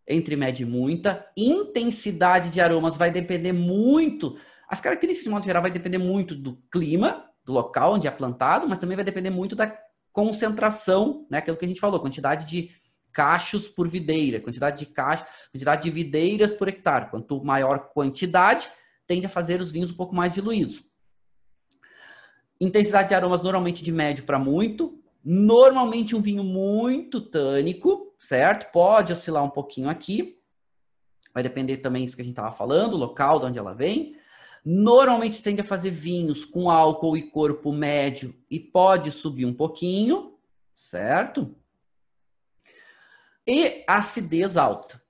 entre 0.08 0.36
média 0.36 0.62
e 0.62 0.66
muita. 0.66 1.30
Intensidade 1.36 2.50
de 2.50 2.60
aromas 2.60 2.96
vai 2.96 3.10
depender 3.10 3.52
muito. 3.52 4.38
As 4.68 4.80
características, 4.80 5.24
de 5.24 5.30
modo 5.30 5.44
geral, 5.44 5.60
vai 5.60 5.70
depender 5.70 5.98
muito 5.98 6.34
do 6.34 6.56
clima, 6.72 7.28
do 7.44 7.52
local 7.52 7.94
onde 7.94 8.06
é 8.06 8.10
plantado, 8.10 8.66
mas 8.66 8.78
também 8.78 8.96
vai 8.96 9.04
depender 9.04 9.30
muito 9.30 9.54
da 9.54 9.76
concentração, 10.12 11.26
né? 11.28 11.38
Aquilo 11.38 11.56
que 11.58 11.64
a 11.66 11.68
gente 11.68 11.80
falou, 11.80 12.00
quantidade 12.00 12.46
de 12.46 12.79
cachos 13.12 13.68
por 13.68 13.88
videira, 13.88 14.40
quantidade 14.40 14.78
de 14.78 14.86
cachos, 14.86 15.26
quantidade 15.52 15.82
de 15.82 15.90
videiras 15.90 16.52
por 16.52 16.68
hectare. 16.68 17.10
Quanto 17.10 17.44
maior 17.44 17.90
quantidade, 17.92 18.68
tende 19.06 19.26
a 19.26 19.28
fazer 19.28 19.60
os 19.60 19.72
vinhos 19.72 19.90
um 19.90 19.96
pouco 19.96 20.14
mais 20.14 20.34
diluídos. 20.34 20.82
Intensidade 22.60 23.08
de 23.08 23.14
aromas 23.14 23.42
normalmente 23.42 23.82
de 23.82 23.90
médio 23.90 24.24
para 24.24 24.38
muito. 24.38 25.00
Normalmente 25.24 26.14
um 26.14 26.20
vinho 26.20 26.44
muito 26.44 27.20
tânico, 27.20 28.14
certo? 28.18 28.70
Pode 28.70 29.12
oscilar 29.12 29.42
um 29.42 29.50
pouquinho 29.50 29.88
aqui. 29.88 30.38
Vai 31.32 31.42
depender 31.42 31.78
também 31.78 32.04
disso 32.04 32.16
que 32.16 32.22
a 32.22 32.24
gente 32.24 32.32
estava 32.32 32.52
falando, 32.52 32.96
local 32.96 33.38
de 33.38 33.46
onde 33.46 33.58
ela 33.58 33.74
vem. 33.74 34.16
Normalmente 34.64 35.42
tende 35.42 35.60
a 35.60 35.64
fazer 35.64 35.90
vinhos 35.90 36.44
com 36.44 36.70
álcool 36.70 37.16
e 37.16 37.30
corpo 37.30 37.72
médio 37.72 38.34
e 38.50 38.58
pode 38.58 39.10
subir 39.10 39.46
um 39.46 39.54
pouquinho, 39.54 40.34
certo? 40.74 41.54
E 43.46 43.84
acidez 43.86 44.56
alta, 44.56 45.02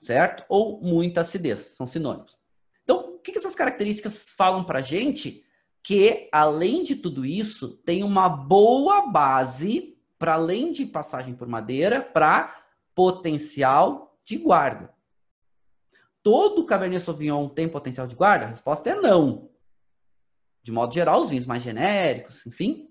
certo? 0.00 0.44
Ou 0.48 0.80
muita 0.80 1.22
acidez, 1.22 1.72
são 1.74 1.86
sinônimos. 1.86 2.36
Então, 2.82 3.16
o 3.16 3.18
que, 3.18 3.36
essas 3.36 3.54
características 3.54 4.30
falam 4.30 4.64
para 4.64 4.82
gente? 4.82 5.44
Que, 5.82 6.28
além 6.32 6.82
de 6.82 6.96
tudo 6.96 7.24
isso, 7.24 7.76
tem 7.84 8.02
uma 8.02 8.28
boa 8.28 9.06
base, 9.08 9.98
para 10.18 10.34
além 10.34 10.72
de 10.72 10.86
passagem 10.86 11.34
por 11.34 11.46
madeira, 11.46 12.00
para 12.00 12.64
potencial 12.94 14.18
de 14.24 14.38
guarda. 14.38 14.92
Todo 16.22 16.64
Cabernet 16.64 17.02
Sauvignon 17.02 17.48
tem 17.48 17.68
potencial 17.68 18.06
de 18.06 18.16
guarda? 18.16 18.46
A 18.46 18.48
resposta 18.48 18.90
é 18.90 18.96
não. 18.96 19.50
De 20.62 20.72
modo 20.72 20.92
geral, 20.92 21.22
os 21.22 21.30
vinhos 21.30 21.46
mais 21.46 21.62
genéricos, 21.62 22.44
enfim, 22.44 22.90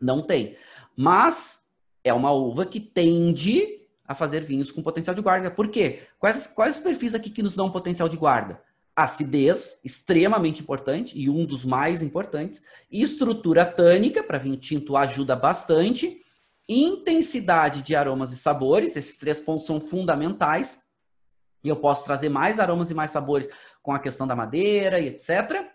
não 0.00 0.22
tem. 0.22 0.56
Mas 0.96 1.62
é 2.02 2.12
uma 2.14 2.30
uva 2.30 2.64
que 2.64 2.80
tende 2.80 3.77
a 4.08 4.14
fazer 4.14 4.42
vinhos 4.42 4.72
com 4.72 4.82
potencial 4.82 5.14
de 5.14 5.20
guarda. 5.20 5.50
Por 5.50 5.68
quê? 5.68 6.04
Quais, 6.18 6.46
quais 6.46 6.76
os 6.76 6.82
perfis 6.82 7.14
aqui 7.14 7.28
que 7.28 7.42
nos 7.42 7.54
dão 7.54 7.70
potencial 7.70 8.08
de 8.08 8.16
guarda? 8.16 8.62
Acidez, 8.96 9.78
extremamente 9.84 10.62
importante, 10.62 11.16
e 11.16 11.28
um 11.28 11.44
dos 11.44 11.62
mais 11.64 12.02
importantes. 12.02 12.62
Estrutura 12.90 13.66
tânica, 13.66 14.24
para 14.24 14.38
vinho 14.38 14.56
tinto 14.56 14.96
ajuda 14.96 15.36
bastante. 15.36 16.22
Intensidade 16.66 17.82
de 17.82 17.94
aromas 17.94 18.32
e 18.32 18.36
sabores, 18.36 18.96
esses 18.96 19.18
três 19.18 19.38
pontos 19.38 19.66
são 19.66 19.78
fundamentais. 19.78 20.80
E 21.62 21.68
eu 21.68 21.76
posso 21.76 22.04
trazer 22.04 22.30
mais 22.30 22.58
aromas 22.58 22.90
e 22.90 22.94
mais 22.94 23.10
sabores 23.10 23.46
com 23.82 23.92
a 23.92 23.98
questão 23.98 24.26
da 24.26 24.34
madeira 24.34 24.98
e 24.98 25.08
etc. 25.08 25.66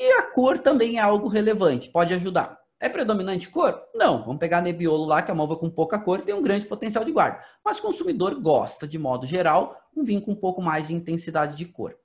E 0.00 0.10
a 0.12 0.22
cor 0.22 0.58
também 0.58 0.96
é 0.96 1.00
algo 1.00 1.28
relevante, 1.28 1.90
pode 1.90 2.14
ajudar. 2.14 2.61
É 2.82 2.88
predominante 2.88 3.48
cor? 3.48 3.80
Não. 3.94 4.24
Vamos 4.24 4.40
pegar 4.40 4.60
Nebbiolo 4.60 5.04
lá, 5.04 5.22
que 5.22 5.30
é 5.30 5.34
uma 5.34 5.44
uva 5.44 5.56
com 5.56 5.70
pouca 5.70 6.00
cor 6.00 6.18
e 6.18 6.22
tem 6.24 6.34
um 6.34 6.42
grande 6.42 6.66
potencial 6.66 7.04
de 7.04 7.12
guarda. 7.12 7.40
Mas 7.64 7.78
o 7.78 7.82
consumidor 7.82 8.34
gosta, 8.40 8.88
de 8.88 8.98
modo 8.98 9.24
geral, 9.24 9.80
um 9.96 10.02
vinho 10.02 10.20
com 10.20 10.32
um 10.32 10.36
pouco 10.36 10.60
mais 10.60 10.88
de 10.88 10.94
intensidade 10.94 11.54
de 11.54 11.64
cor. 11.64 11.96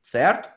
Certo? 0.00 0.48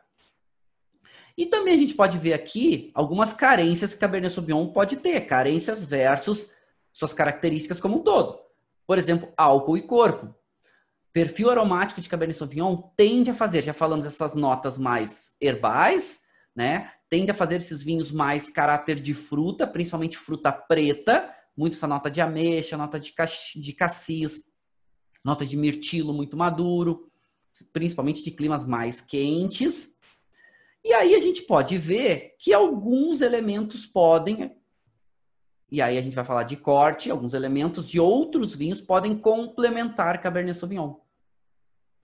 E 1.35 1.47
também 1.47 1.73
a 1.73 1.77
gente 1.77 1.95
pode 1.95 2.19
ver 2.19 2.33
aqui 2.33 2.91
algumas 2.93 3.33
carências 3.33 3.95
que 3.95 3.99
Cabernet 3.99 4.31
Sauvignon 4.31 4.67
pode 4.67 4.97
ter. 4.97 5.21
Carências 5.21 5.83
versus 5.83 6.51
suas 6.93 7.11
características 7.11 7.79
como 7.79 7.97
um 7.97 8.03
todo. 8.03 8.39
Por 8.85 8.99
exemplo, 8.99 9.33
álcool 9.35 9.75
e 9.75 9.81
corpo. 9.81 10.35
Perfil 11.11 11.49
aromático 11.49 11.99
de 11.99 12.07
Cabernet 12.07 12.37
Sauvignon 12.37 12.77
tende 12.95 13.31
a 13.31 13.33
fazer, 13.33 13.63
já 13.63 13.73
falamos 13.73 14.05
essas 14.05 14.35
notas 14.35 14.77
mais 14.77 15.31
herbais, 15.41 16.21
né? 16.55 16.91
Tende 17.09 17.31
a 17.31 17.33
fazer 17.33 17.57
esses 17.57 17.81
vinhos 17.81 18.11
mais 18.11 18.49
caráter 18.49 18.99
de 18.99 19.13
fruta, 19.13 19.65
principalmente 19.65 20.17
fruta 20.17 20.51
preta, 20.51 21.33
muito 21.55 21.73
essa 21.73 21.87
nota 21.87 22.11
de 22.11 22.21
ameixa, 22.21 22.77
nota 22.77 22.99
de, 22.99 23.13
de 23.55 23.73
cassis, 23.73 24.43
nota 25.23 25.45
de 25.45 25.57
mirtilo 25.57 26.13
muito 26.13 26.37
maduro, 26.37 27.09
principalmente 27.73 28.23
de 28.23 28.31
climas 28.31 28.65
mais 28.65 29.01
quentes. 29.01 29.95
E 30.83 30.93
aí 30.93 31.15
a 31.15 31.19
gente 31.19 31.41
pode 31.41 31.77
ver 31.77 32.35
que 32.39 32.53
alguns 32.53 33.21
elementos 33.21 33.85
podem, 33.85 34.55
e 35.69 35.81
aí 35.81 35.97
a 35.97 36.01
gente 36.01 36.15
vai 36.15 36.23
falar 36.23 36.43
de 36.43 36.55
corte, 36.55 37.11
alguns 37.11 37.33
elementos 37.33 37.89
de 37.89 37.99
outros 37.99 38.55
vinhos 38.55 38.79
podem 38.79 39.17
complementar 39.17 40.21
Cabernet 40.21 40.57
Sauvignon. 40.57 41.06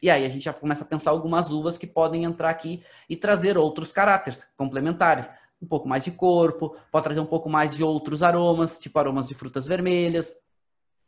E 0.04 0.10
aí 0.10 0.26
a 0.26 0.30
gente 0.30 0.44
já 0.44 0.52
começa 0.52 0.84
a 0.84 0.86
pensar 0.86 1.12
algumas 1.12 1.50
uvas 1.50 1.78
que 1.78 1.88
podem 1.88 2.26
entrar 2.26 2.50
aqui 2.50 2.84
e 3.10 3.16
trazer 3.16 3.58
outros 3.58 3.90
caráteres 3.90 4.46
complementares. 4.58 5.30
Um 5.62 5.66
pouco 5.66 5.88
mais 5.88 6.04
de 6.04 6.12
corpo, 6.12 6.76
pode 6.92 7.06
trazer 7.06 7.22
um 7.22 7.26
pouco 7.26 7.50
mais 7.50 7.74
de 7.74 7.86
outros 7.86 8.22
aromas, 8.22 8.78
tipo 8.78 9.00
aromas 9.00 9.30
de 9.30 9.34
frutas 9.34 9.66
vermelhas, 9.66 10.34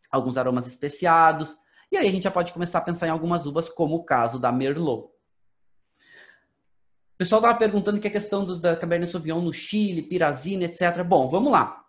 alguns 0.09 0.37
aromas 0.37 0.65
especiados. 0.65 1.57
E 1.91 1.97
aí 1.97 2.07
a 2.07 2.11
gente 2.11 2.23
já 2.23 2.31
pode 2.31 2.53
começar 2.53 2.77
a 2.77 2.83
pensar 2.83 3.07
em 3.07 3.09
algumas 3.09 3.45
uvas, 3.45 3.67
como 3.67 3.95
o 3.95 4.03
caso 4.05 4.39
da 4.39 4.49
Merlot. 4.49 5.07
O 5.07 5.11
pessoal 7.17 7.41
estava 7.41 7.59
perguntando 7.59 7.99
que 7.99 8.07
a 8.07 8.11
questão 8.11 8.45
dos, 8.45 8.61
da 8.61 8.77
Cabernet 8.77 9.11
Sauvignon 9.11 9.41
no 9.41 9.51
Chile, 9.51 10.03
Pirazina, 10.03 10.63
etc. 10.63 11.03
Bom, 11.03 11.29
vamos 11.29 11.51
lá. 11.51 11.83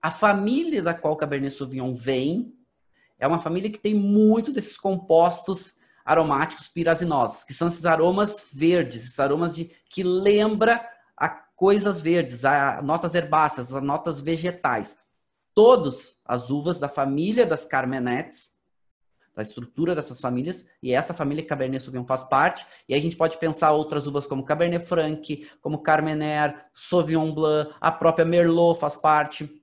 A 0.00 0.12
família 0.12 0.80
da 0.80 0.94
qual 0.94 1.16
Cabernet 1.16 1.52
Sauvignon 1.52 1.92
vem 1.92 2.56
é 3.18 3.26
uma 3.26 3.40
família 3.40 3.68
que 3.68 3.78
tem 3.78 3.96
muito 3.96 4.52
desses 4.52 4.76
compostos 4.76 5.74
aromáticos 6.04 6.68
pirazinosos, 6.68 7.44
que 7.44 7.54
são 7.54 7.68
esses 7.68 7.86
aromas 7.86 8.48
verdes, 8.52 9.04
esses 9.04 9.18
aromas 9.18 9.54
de, 9.56 9.70
que 9.88 10.02
lembra 10.02 10.86
a 11.16 11.28
coisas 11.28 12.00
verdes, 12.00 12.44
a 12.44 12.82
notas 12.82 13.14
herbáceas, 13.14 13.74
a 13.74 13.80
notas 13.80 14.20
vegetais. 14.20 14.98
Todas 15.54 16.16
as 16.24 16.50
uvas 16.50 16.78
da 16.78 16.88
família 16.88 17.46
das 17.46 17.64
Carmenetes, 17.64 18.52
da 19.34 19.42
estrutura 19.42 19.94
dessas 19.94 20.20
famílias, 20.20 20.64
e 20.82 20.92
essa 20.92 21.14
família 21.14 21.44
Cabernet 21.44 21.82
Sauvignon 21.82 22.06
faz 22.06 22.22
parte, 22.22 22.64
e 22.88 22.94
a 22.94 23.00
gente 23.00 23.16
pode 23.16 23.38
pensar 23.38 23.72
outras 23.72 24.06
uvas 24.06 24.26
como 24.26 24.44
Cabernet 24.44 24.84
Franc, 24.84 25.48
como 25.60 25.82
Carmener, 25.82 26.66
Sauvignon 26.74 27.32
Blanc, 27.32 27.74
a 27.80 27.90
própria 27.90 28.24
Merlot 28.24 28.78
faz 28.78 28.96
parte. 28.96 29.62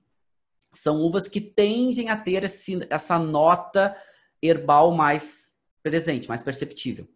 São 0.72 1.00
uvas 1.00 1.28
que 1.28 1.40
tendem 1.40 2.08
a 2.08 2.16
ter 2.16 2.44
esse, 2.44 2.86
essa 2.90 3.18
nota 3.18 3.96
herbal 4.42 4.90
mais 4.90 5.51
presente, 5.82 6.28
mais 6.28 6.42
perceptível. 6.42 7.08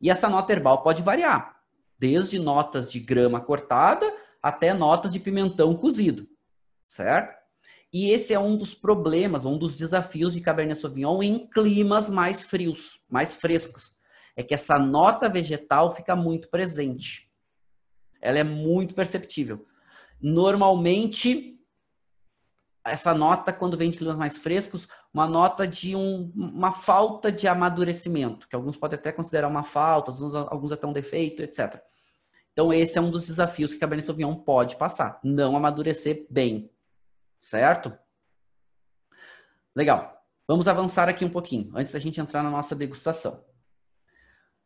E 0.00 0.10
essa 0.10 0.28
nota 0.28 0.52
herbal 0.52 0.82
pode 0.82 1.02
variar, 1.02 1.60
desde 1.98 2.38
notas 2.38 2.90
de 2.90 3.00
grama 3.00 3.40
cortada 3.40 4.12
até 4.42 4.72
notas 4.72 5.12
de 5.12 5.18
pimentão 5.18 5.76
cozido, 5.76 6.28
certo? 6.88 7.36
E 7.92 8.10
esse 8.10 8.34
é 8.34 8.38
um 8.38 8.56
dos 8.56 8.74
problemas, 8.74 9.44
um 9.44 9.56
dos 9.56 9.76
desafios 9.76 10.34
de 10.34 10.40
Cabernet 10.40 10.78
Sauvignon 10.78 11.22
em 11.22 11.48
climas 11.48 12.08
mais 12.08 12.42
frios, 12.42 13.00
mais 13.08 13.34
frescos. 13.34 13.96
É 14.36 14.42
que 14.42 14.54
essa 14.54 14.78
nota 14.78 15.28
vegetal 15.28 15.90
fica 15.90 16.14
muito 16.14 16.48
presente. 16.48 17.30
Ela 18.20 18.38
é 18.38 18.44
muito 18.44 18.94
perceptível. 18.94 19.66
Normalmente, 20.20 21.57
essa 22.90 23.14
nota, 23.14 23.52
quando 23.52 23.76
vem 23.76 23.90
de 23.90 23.96
climas 23.96 24.16
mais 24.16 24.36
frescos, 24.36 24.88
uma 25.12 25.26
nota 25.26 25.66
de 25.66 25.94
um, 25.94 26.32
uma 26.34 26.72
falta 26.72 27.30
de 27.30 27.46
amadurecimento, 27.48 28.48
que 28.48 28.56
alguns 28.56 28.76
podem 28.76 28.98
até 28.98 29.12
considerar 29.12 29.48
uma 29.48 29.62
falta, 29.62 30.10
alguns, 30.10 30.34
alguns 30.34 30.72
até 30.72 30.86
um 30.86 30.92
defeito, 30.92 31.42
etc. 31.42 31.82
Então, 32.52 32.72
esse 32.72 32.98
é 32.98 33.00
um 33.00 33.10
dos 33.10 33.26
desafios 33.26 33.70
que 33.70 33.76
a 33.76 33.80
Cabernet 33.80 34.06
Sauvignon 34.06 34.34
pode 34.34 34.76
passar, 34.76 35.20
não 35.22 35.56
amadurecer 35.56 36.26
bem, 36.28 36.70
certo? 37.38 37.96
Legal. 39.74 40.18
Vamos 40.46 40.66
avançar 40.66 41.08
aqui 41.08 41.24
um 41.24 41.30
pouquinho, 41.30 41.70
antes 41.74 41.92
da 41.92 41.98
gente 41.98 42.20
entrar 42.20 42.42
na 42.42 42.50
nossa 42.50 42.74
degustação. 42.74 43.44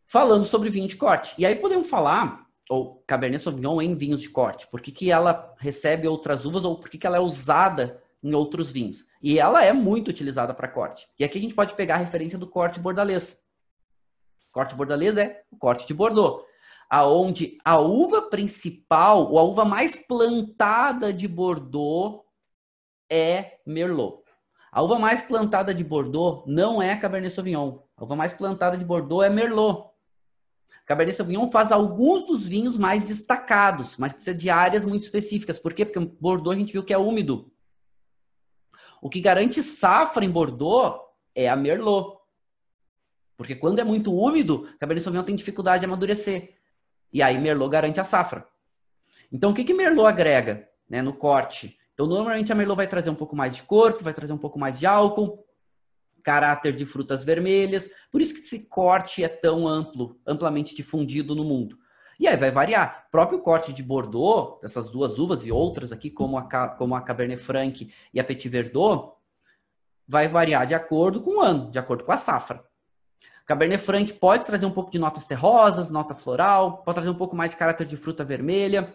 Falando 0.06 0.44
sobre 0.44 0.70
vinho 0.70 0.86
de 0.86 0.96
corte. 0.96 1.34
E 1.36 1.44
aí 1.44 1.56
podemos 1.56 1.88
falar, 1.88 2.46
ou 2.70 3.02
Cabernet 3.06 3.42
Sauvignon 3.42 3.82
em 3.82 3.94
vinhos 3.96 4.20
de 4.20 4.30
corte, 4.30 4.66
por 4.68 4.80
que, 4.80 4.92
que 4.92 5.10
ela 5.10 5.54
recebe 5.58 6.06
outras 6.06 6.44
uvas, 6.44 6.64
ou 6.64 6.78
por 6.78 6.88
que, 6.88 6.98
que 6.98 7.06
ela 7.06 7.16
é 7.16 7.20
usada 7.20 8.00
em 8.22 8.34
outros 8.34 8.70
vinhos. 8.70 9.04
E 9.22 9.38
ela 9.38 9.64
é 9.64 9.72
muito 9.72 10.08
utilizada 10.08 10.54
para 10.54 10.68
corte. 10.68 11.06
E 11.18 11.24
aqui 11.24 11.38
a 11.38 11.40
gente 11.40 11.54
pode 11.54 11.74
pegar 11.74 11.94
a 11.94 11.98
referência 11.98 12.38
do 12.38 12.46
corte 12.46 12.78
bordalês. 12.78 13.38
Corte 14.52 14.74
bordalês 14.74 15.16
é 15.16 15.42
o 15.50 15.56
corte 15.56 15.86
de 15.86 15.94
Bordeaux, 15.94 16.44
aonde 16.88 17.56
a 17.64 17.78
uva 17.78 18.22
principal, 18.28 19.30
ou 19.30 19.38
a 19.38 19.42
uva 19.42 19.64
mais 19.64 19.96
plantada 19.96 21.10
de 21.10 21.26
Bordeaux 21.26 22.22
é 23.10 23.58
Merlot. 23.66 24.22
A 24.70 24.82
uva 24.82 24.98
mais 24.98 25.22
plantada 25.22 25.74
de 25.74 25.82
Bordeaux 25.82 26.44
não 26.46 26.82
é 26.82 26.96
Cabernet 26.96 27.34
Sauvignon. 27.34 27.78
A 27.96 28.04
uva 28.04 28.16
mais 28.16 28.32
plantada 28.32 28.76
de 28.76 28.84
Bordeaux 28.84 29.24
é 29.24 29.30
Merlot. 29.30 29.90
Cabernet 30.84 31.16
Sauvignon 31.16 31.50
faz 31.50 31.70
alguns 31.70 32.26
dos 32.26 32.46
vinhos 32.46 32.76
mais 32.76 33.04
destacados, 33.04 33.96
mas 33.96 34.12
precisa 34.12 34.36
de 34.36 34.50
áreas 34.50 34.84
muito 34.84 35.02
específicas. 35.02 35.58
Por 35.58 35.72
quê? 35.72 35.84
Porque 35.84 36.00
Bordeaux 36.20 36.56
a 36.56 36.58
gente 36.58 36.72
viu 36.72 36.82
que 36.82 36.92
é 36.92 36.98
úmido. 36.98 37.51
O 39.02 39.10
que 39.10 39.20
garante 39.20 39.60
safra 39.64 40.24
em 40.24 40.30
Bordeaux 40.30 41.00
é 41.34 41.48
a 41.48 41.56
Merlot. 41.56 42.18
Porque 43.36 43.56
quando 43.56 43.80
é 43.80 43.84
muito 43.84 44.16
úmido, 44.16 44.68
Cabernet 44.78 45.02
Sauvignon 45.02 45.24
tem 45.24 45.34
dificuldade 45.34 45.80
de 45.80 45.86
amadurecer. 45.86 46.54
E 47.12 47.20
aí 47.20 47.36
Merlot 47.36 47.68
garante 47.68 47.98
a 47.98 48.04
safra. 48.04 48.46
Então 49.32 49.50
o 49.50 49.54
que, 49.54 49.64
que 49.64 49.74
Merlot 49.74 50.06
agrega 50.06 50.68
né, 50.88 51.02
no 51.02 51.12
corte? 51.12 51.76
Então 51.94 52.06
normalmente 52.06 52.52
a 52.52 52.54
Merlot 52.54 52.76
vai 52.76 52.86
trazer 52.86 53.10
um 53.10 53.14
pouco 53.16 53.34
mais 53.34 53.56
de 53.56 53.64
corpo, 53.64 54.04
vai 54.04 54.14
trazer 54.14 54.34
um 54.34 54.38
pouco 54.38 54.56
mais 54.56 54.78
de 54.78 54.86
álcool, 54.86 55.44
caráter 56.22 56.72
de 56.72 56.86
frutas 56.86 57.24
vermelhas. 57.24 57.90
Por 58.08 58.22
isso 58.22 58.32
que 58.32 58.40
esse 58.40 58.68
corte 58.68 59.24
é 59.24 59.28
tão 59.28 59.66
amplo, 59.66 60.16
amplamente 60.24 60.76
difundido 60.76 61.34
no 61.34 61.42
mundo. 61.42 61.76
E 62.18 62.28
aí 62.28 62.36
vai 62.36 62.50
variar. 62.50 63.04
O 63.08 63.10
próprio 63.10 63.40
corte 63.40 63.72
de 63.72 63.82
Bordeaux, 63.82 64.60
dessas 64.60 64.90
duas 64.90 65.18
uvas 65.18 65.44
e 65.44 65.52
outras 65.52 65.92
aqui, 65.92 66.10
como 66.10 66.38
a, 66.38 66.68
como 66.68 66.94
a 66.94 67.00
Cabernet 67.00 67.42
Franc 67.42 67.92
e 68.12 68.20
a 68.20 68.24
Petit 68.24 68.48
Verdot, 68.48 69.12
vai 70.06 70.28
variar 70.28 70.66
de 70.66 70.74
acordo 70.74 71.22
com 71.22 71.38
o 71.38 71.40
ano, 71.40 71.70
de 71.70 71.78
acordo 71.78 72.04
com 72.04 72.12
a 72.12 72.16
safra. 72.16 72.64
Cabernet 73.46 73.82
Franc 73.82 74.12
pode 74.14 74.46
trazer 74.46 74.66
um 74.66 74.70
pouco 74.70 74.90
de 74.90 74.98
notas 74.98 75.26
terrosas, 75.26 75.90
nota 75.90 76.14
floral, 76.14 76.78
pode 76.78 76.94
trazer 76.94 77.10
um 77.10 77.14
pouco 77.14 77.34
mais 77.34 77.50
de 77.50 77.56
caráter 77.56 77.86
de 77.86 77.96
fruta 77.96 78.24
vermelha. 78.24 78.94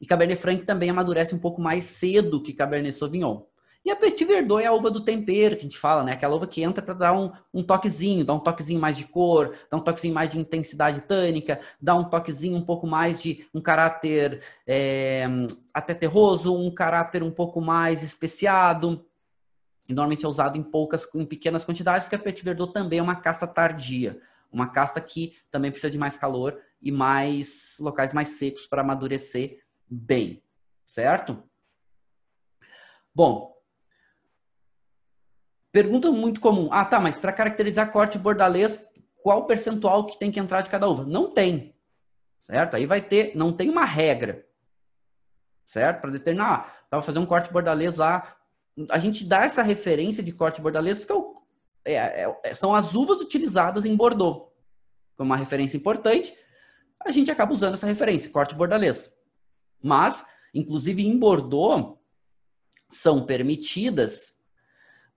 E 0.00 0.06
Cabernet 0.06 0.40
Franc 0.40 0.64
também 0.64 0.90
amadurece 0.90 1.34
um 1.34 1.38
pouco 1.38 1.60
mais 1.60 1.84
cedo 1.84 2.42
que 2.42 2.52
Cabernet 2.52 2.94
Sauvignon. 2.94 3.42
E 3.84 3.90
a 3.90 3.96
Petit 3.96 4.24
Verdot 4.24 4.62
é 4.62 4.66
a 4.66 4.72
uva 4.72 4.90
do 4.90 5.04
tempero, 5.04 5.56
que 5.56 5.62
a 5.62 5.64
gente 5.64 5.78
fala, 5.78 6.04
né? 6.04 6.12
Aquela 6.12 6.36
uva 6.36 6.46
que 6.46 6.62
entra 6.62 6.80
para 6.80 6.94
dar 6.94 7.12
um, 7.12 7.32
um 7.52 7.64
toquezinho, 7.64 8.24
dar 8.24 8.34
um 8.34 8.38
toquezinho 8.38 8.80
mais 8.80 8.96
de 8.96 9.04
cor, 9.04 9.56
dar 9.68 9.76
um 9.76 9.80
toquezinho 9.80 10.14
mais 10.14 10.30
de 10.30 10.38
intensidade 10.38 11.00
tânica, 11.00 11.60
dar 11.80 11.96
um 11.96 12.04
toquezinho 12.04 12.56
um 12.56 12.64
pouco 12.64 12.86
mais 12.86 13.20
de 13.20 13.44
um 13.52 13.60
caráter 13.60 14.40
é, 14.64 15.26
até 15.74 15.94
terroso, 15.94 16.56
um 16.56 16.72
caráter 16.72 17.24
um 17.24 17.30
pouco 17.30 17.60
mais 17.60 18.04
especiado. 18.04 19.04
E 19.88 19.92
normalmente 19.92 20.24
é 20.24 20.28
usado 20.28 20.56
em 20.56 20.62
poucas, 20.62 21.08
em 21.12 21.26
pequenas 21.26 21.64
quantidades, 21.64 22.04
porque 22.04 22.14
a 22.14 22.20
Petit 22.20 22.44
Verdot 22.44 22.72
também 22.72 23.00
é 23.00 23.02
uma 23.02 23.16
casta 23.16 23.48
tardia. 23.48 24.20
Uma 24.52 24.68
casta 24.68 25.00
que 25.00 25.34
também 25.50 25.72
precisa 25.72 25.90
de 25.90 25.98
mais 25.98 26.16
calor 26.16 26.56
e 26.80 26.92
mais 26.92 27.76
locais 27.80 28.12
mais 28.12 28.28
secos 28.28 28.64
para 28.64 28.82
amadurecer 28.82 29.58
bem, 29.88 30.40
certo? 30.84 31.42
Bom, 33.14 33.52
Pergunta 35.72 36.10
muito 36.10 36.40
comum. 36.40 36.68
Ah, 36.70 36.84
tá, 36.84 37.00
mas 37.00 37.16
para 37.16 37.32
caracterizar 37.32 37.90
corte 37.90 38.18
bordalês, 38.18 38.84
qual 39.22 39.46
percentual 39.46 40.06
que 40.06 40.18
tem 40.18 40.30
que 40.30 40.38
entrar 40.38 40.60
de 40.60 40.68
cada 40.68 40.86
uva? 40.86 41.04
Não 41.04 41.30
tem. 41.30 41.74
Certo? 42.44 42.76
Aí 42.76 42.84
vai 42.84 43.00
ter, 43.00 43.34
não 43.34 43.52
tem 43.52 43.70
uma 43.70 43.86
regra. 43.86 44.46
Certo? 45.64 46.02
Para 46.02 46.10
determinar, 46.10 46.54
ah, 46.54 46.86
para 46.90 47.02
fazer 47.02 47.18
um 47.18 47.24
corte 47.24 47.50
bordalês 47.50 47.96
lá, 47.96 48.36
a 48.90 48.98
gente 48.98 49.24
dá 49.24 49.44
essa 49.44 49.62
referência 49.62 50.22
de 50.22 50.32
corte 50.32 50.60
bordalês 50.60 50.98
porque 50.98 51.40
é, 51.84 51.94
é, 51.94 52.40
é, 52.44 52.54
são 52.54 52.74
as 52.74 52.94
uvas 52.94 53.20
utilizadas 53.20 53.86
em 53.86 53.96
Bordeaux. 53.96 54.52
Como 55.16 55.30
uma 55.30 55.36
referência 55.36 55.76
importante, 55.76 56.36
a 57.00 57.10
gente 57.10 57.30
acaba 57.30 57.52
usando 57.52 57.74
essa 57.74 57.86
referência, 57.86 58.30
corte 58.30 58.54
bordalês. 58.54 59.12
Mas, 59.82 60.24
inclusive 60.52 61.06
em 61.06 61.18
Bordeaux, 61.18 61.98
são 62.90 63.24
permitidas 63.24 64.31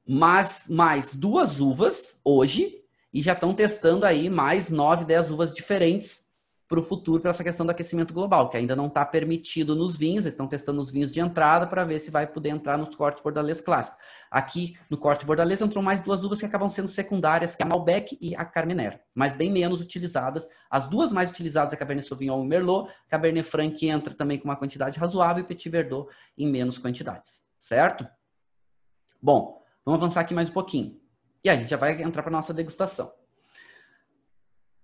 mas 0.08 0.66
mais 0.70 1.14
duas 1.14 1.60
uvas 1.60 2.20
hoje 2.24 2.84
e 3.14 3.22
já 3.22 3.34
estão 3.34 3.54
testando 3.54 4.06
aí 4.06 4.30
mais 4.30 4.70
nove, 4.70 5.06
dez 5.06 5.32
uvas 5.32 5.54
diferentes 5.54 6.26
para 6.68 6.80
o 6.80 6.84
futuro, 6.84 7.22
para 7.22 7.30
essa 7.30 7.44
questão 7.44 7.66
do 7.66 7.70
aquecimento 7.70 8.14
global, 8.14 8.50
que 8.50 8.58
ainda 8.58 8.76
não 8.76 8.88
está 8.88 9.06
permitido 9.06 9.76
nos 9.76 9.96
vinhos, 9.96 10.26
estão 10.26 10.48
testando 10.48 10.82
os 10.82 10.90
vinhos 10.90 11.12
de 11.12 11.20
entrada 11.20 11.68
para 11.68 11.84
ver 11.84 12.00
se 12.00 12.10
vai 12.10 12.26
poder 12.26 12.50
entrar 12.50 12.78
nos 12.78 12.96
cortes 12.96 13.22
bordalês 13.22 13.62
clássicos. 13.62 14.00
Aqui, 14.32 14.76
no 14.90 14.98
corte 14.98 15.26
bordalês, 15.26 15.62
entrou 15.62 15.84
mais 15.84 16.02
duas 16.02 16.24
uvas 16.24 16.40
que 16.40 16.46
acabam 16.46 16.68
sendo 16.68 16.88
secundárias, 16.88 17.56
que 17.56 17.62
é 17.62 17.66
a 17.66 17.70
Malbec 17.70 18.18
e 18.20 18.36
a 18.36 18.44
Carmenère, 18.44 19.00
mas 19.14 19.36
bem 19.36 19.52
menos 19.52 19.80
utilizadas. 19.80 20.50
As 20.70 20.88
duas 20.88 21.12
mais 21.12 21.30
utilizadas 21.30 21.74
é 21.74 21.76
a 21.76 21.80
Cabernet 21.80 22.08
Sauvignon 22.08 22.44
e 22.44 22.48
Merlot, 22.48 22.92
Cabernet 23.08 23.48
Franc 23.48 23.88
entra 23.88 24.14
também 24.16 24.40
com 24.40 24.46
uma 24.46 24.56
quantidade 24.56 25.00
razoável 25.00 25.44
e 25.44 25.48
Petit 25.48 25.70
Verdot 25.70 26.10
em 26.36 26.50
menos 26.50 26.80
quantidades, 26.80 27.42
certo? 27.60 28.08
Bom, 29.22 29.62
Vamos 29.86 30.02
avançar 30.02 30.22
aqui 30.22 30.34
mais 30.34 30.50
um 30.50 30.54
pouquinho. 30.54 31.00
E 31.44 31.50
a 31.50 31.56
gente 31.56 31.70
já 31.70 31.78
vai 31.78 32.02
entrar 32.02 32.24
para 32.24 32.32
nossa 32.32 32.52
degustação. 32.52 33.14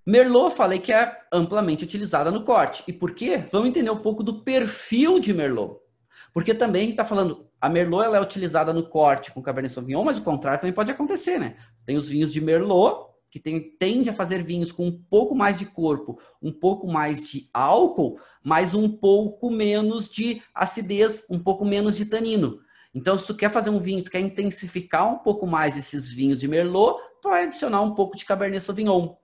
Merlot, 0.06 0.56
falei 0.56 0.78
que 0.78 0.94
é 0.94 1.18
amplamente 1.34 1.84
utilizada 1.84 2.30
no 2.30 2.44
corte. 2.44 2.84
E 2.88 2.94
por 2.94 3.16
quê? 3.16 3.44
Vamos 3.52 3.70
entender 3.70 3.90
um 3.90 3.98
pouco 3.98 4.24
do 4.24 4.44
perfil 4.44 5.20
de 5.20 5.34
Merlot. 5.34 5.80
Porque 6.32 6.54
também 6.54 6.82
a 6.82 6.86
gente 6.86 6.94
está 6.94 7.06
falando, 7.06 7.50
a 7.60 7.68
Merlot 7.68 8.06
ela 8.06 8.18
é 8.18 8.22
utilizada 8.22 8.72
no 8.72 8.88
corte 8.88 9.32
com 9.32 9.42
Cabernet 9.42 9.74
Sauvignon, 9.74 10.04
mas 10.04 10.20
o 10.20 10.24
contrário 10.24 10.62
também 10.62 10.74
pode 10.74 10.92
acontecer, 10.92 11.40
né? 11.40 11.58
Tem 11.84 11.98
os 11.98 12.08
vinhos 12.08 12.32
de 12.32 12.40
Merlot, 12.40 13.10
que 13.32 13.40
tem, 13.40 13.76
tende 13.78 14.10
a 14.10 14.14
fazer 14.14 14.44
vinhos 14.44 14.72
com 14.72 14.86
um 14.86 15.04
pouco 15.10 15.34
mais 15.34 15.58
de 15.58 15.66
corpo, 15.66 16.20
um 16.40 16.52
pouco 16.52 16.88
mais 16.88 17.28
de 17.28 17.50
álcool, 17.52 18.20
mas 18.44 18.76
um 18.76 18.88
pouco 18.88 19.50
menos 19.50 20.08
de 20.08 20.44
acidez, 20.54 21.26
um 21.28 21.40
pouco 21.40 21.66
menos 21.66 21.98
de 21.98 22.06
tanino. 22.06 22.60
Então, 22.93 23.17
se 23.17 23.25
tu 23.25 23.36
quer 23.36 23.49
fazer 23.49 23.69
um 23.69 23.80
vinho, 23.80 24.04
tu 24.04 24.12
quer 24.12 24.19
intensificar 24.19 25.12
um 25.12 25.17
pouco 25.17 25.47
mais 25.47 25.77
esses 25.77 26.12
vinhos 26.13 26.39
de 26.39 26.47
Merlot, 26.47 26.99
tu 27.21 27.30
vai 27.30 27.45
adicionar 27.45 27.82
um 27.82 27.95
pouco 27.95 28.17
de 28.17 28.25
Cabernet 28.25 28.62
Sauvignon. 28.63 29.15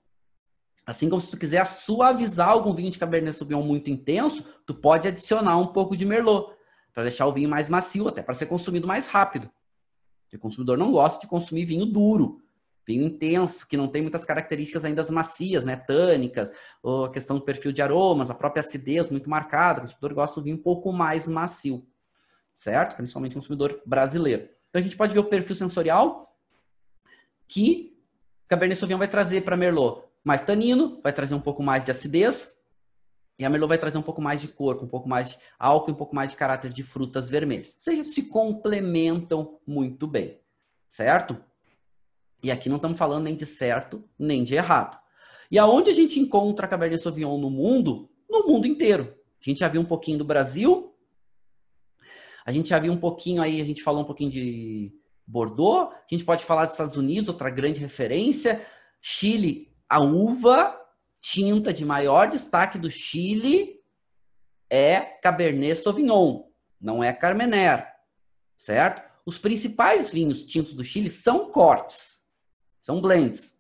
Assim 0.86 1.10
como 1.10 1.21
se 1.21 1.30
tu 1.30 1.38
quiser 1.38 1.67
suavizar 1.67 2.47
algum 2.47 2.73
vinho 2.73 2.89
de 2.89 2.97
Cabernet 2.97 3.36
Sauvignon 3.36 3.62
muito 3.62 3.89
intenso, 3.89 4.41
tu 4.65 4.73
pode 4.73 5.08
adicionar 5.08 5.58
um 5.58 5.67
pouco 5.67 5.97
de 5.97 6.06
Merlot 6.06 6.53
para 6.93 7.03
deixar 7.03 7.27
o 7.27 7.34
vinho 7.34 7.49
mais 7.49 7.67
macio, 7.67 8.08
até 8.08 8.23
para 8.23 8.34
ser 8.34 8.45
consumido 8.45 8.88
mais 8.88 9.08
rápido. 9.08 9.51
O 10.34 10.39
consumidor 10.39 10.77
não 10.77 10.91
gosta 10.91 11.19
de 11.19 11.27
consumir 11.27 11.65
vinho 11.65 11.86
duro, 11.86 12.41
vinho 12.86 13.03
intenso, 13.03 13.67
que 13.67 13.75
não 13.75 13.89
tem 13.89 14.01
muitas 14.01 14.23
características 14.23 14.86
ainda 14.86 15.03
macias, 15.12 15.65
né, 15.65 15.75
tânicas, 15.75 16.51
ou 16.82 17.06
a 17.06 17.12
questão 17.12 17.38
do 17.38 17.43
perfil 17.43 17.73
de 17.73 17.82
aromas, 17.82 18.30
a 18.30 18.36
própria 18.36 18.62
acidez 18.62 19.10
muito 19.10 19.30
marcada. 19.30 19.80
O 19.80 19.84
consumidor 19.84 20.13
gosta 20.13 20.36
de 20.36 20.39
um 20.39 20.43
vinho 20.43 20.58
um 20.58 20.62
pouco 20.62 20.91
mais 20.93 21.27
macio 21.27 21.86
certo? 22.58 22.96
Principalmente 22.96 23.36
consumidor 23.36 23.80
brasileiro. 23.86 24.50
Então 24.70 24.80
a 24.80 24.82
gente 24.82 24.98
pode 24.98 25.13
ver 25.13 25.20
o 25.20 25.26
perfil 25.26 25.56
sensorial 25.56 26.36
que 27.48 27.96
Cabernet 28.48 28.80
Sauvignon 28.80 28.98
vai 28.98 29.08
trazer 29.08 29.41
para 29.41 29.56
Merlot 29.56 30.04
mais 30.24 30.41
tanino, 30.41 31.00
vai 31.02 31.13
trazer 31.13 31.36
um 31.36 31.39
pouco 31.39 31.62
mais 31.62 31.86
de 31.86 31.91
acidez, 31.91 32.58
e 33.39 33.46
a 33.46 33.50
Merlot 33.50 33.70
vai 33.70 33.78
trazer 33.78 33.98
um 34.00 34.02
pouco 34.02 34.22
mais 34.22 34.41
de 34.41 34.48
corpo, 34.48 34.84
um 34.84 34.88
pouco 34.88 35.08
mais 35.08 35.30
de 35.30 35.38
álcool, 35.60 35.91
um 35.91 35.96
pouco 35.96 36.15
mais 36.15 36.32
de 36.32 36.38
caráter 36.38 36.74
de 36.74 36.82
frutas 36.82 37.30
vermelhas. 37.30 37.76
Ou 37.76 37.80
seja, 37.80 38.04
se 38.04 38.24
complementam 38.24 39.60
muito 39.65 40.08
bem, 40.08 40.41
certo? 40.88 41.38
E 42.41 42.50
aqui 42.50 42.67
não 42.67 42.78
estamos 42.78 42.98
falando 42.98 43.26
nem 43.26 43.36
de 43.36 43.46
certo, 43.46 44.04
nem 44.17 44.43
de 44.43 44.56
errado. 44.56 45.00
E 45.52 45.60
aonde 45.60 45.91
a 45.91 45.93
gente 45.93 46.20
encontra 46.20 46.65
a 46.65 46.70
Cabernet 46.70 47.02
Sauvignon 47.02 47.38
no 47.38 47.52
mundo? 47.52 48.10
No 48.28 48.48
mundo 48.48 48.65
inteiro. 48.65 49.15
A 49.39 49.50
gente 49.50 49.60
já 49.60 49.67
viu 49.67 49.80
um 49.80 49.86
pouquinho 49.86 50.17
do 50.17 50.26
Brasil, 50.26 50.87
a 52.48 52.52
gente 52.54 52.70
já 52.70 52.80
viu 52.80 52.94
um 52.94 52.98
pouquinho 52.98 53.42
aí, 53.42 53.60
a 53.60 53.66
gente 53.66 53.84
falou 53.84 54.04
um 54.04 54.06
pouquinho 54.06 54.32
de 54.32 54.94
Bordeaux, 55.28 55.92
a 55.92 56.08
gente 56.10 56.24
pode 56.24 56.46
falar 56.46 56.64
dos 56.64 56.72
Estados 56.72 56.96
Unidos, 56.96 57.28
outra 57.28 57.50
grande 57.50 57.82
referência. 57.82 58.66
Chile, 59.02 59.76
a 59.90 60.00
uva 60.00 60.80
tinta 61.20 61.74
de 61.74 61.84
maior 61.84 62.30
destaque 62.30 62.80
do 62.80 62.90
Chile 62.90 63.82
é 64.70 65.02
Cabernet 65.22 65.76
Sauvignon, 65.76 66.44
não 66.80 67.04
é 67.04 67.12
Carmener, 67.12 67.86
certo? 68.56 69.04
Os 69.26 69.38
principais 69.38 70.10
vinhos 70.10 70.42
tintos 70.44 70.74
do 70.74 70.86
Chile 70.86 71.10
são 71.10 71.52
cortes, 71.52 72.22
são 72.82 73.02
blends. 73.02 73.58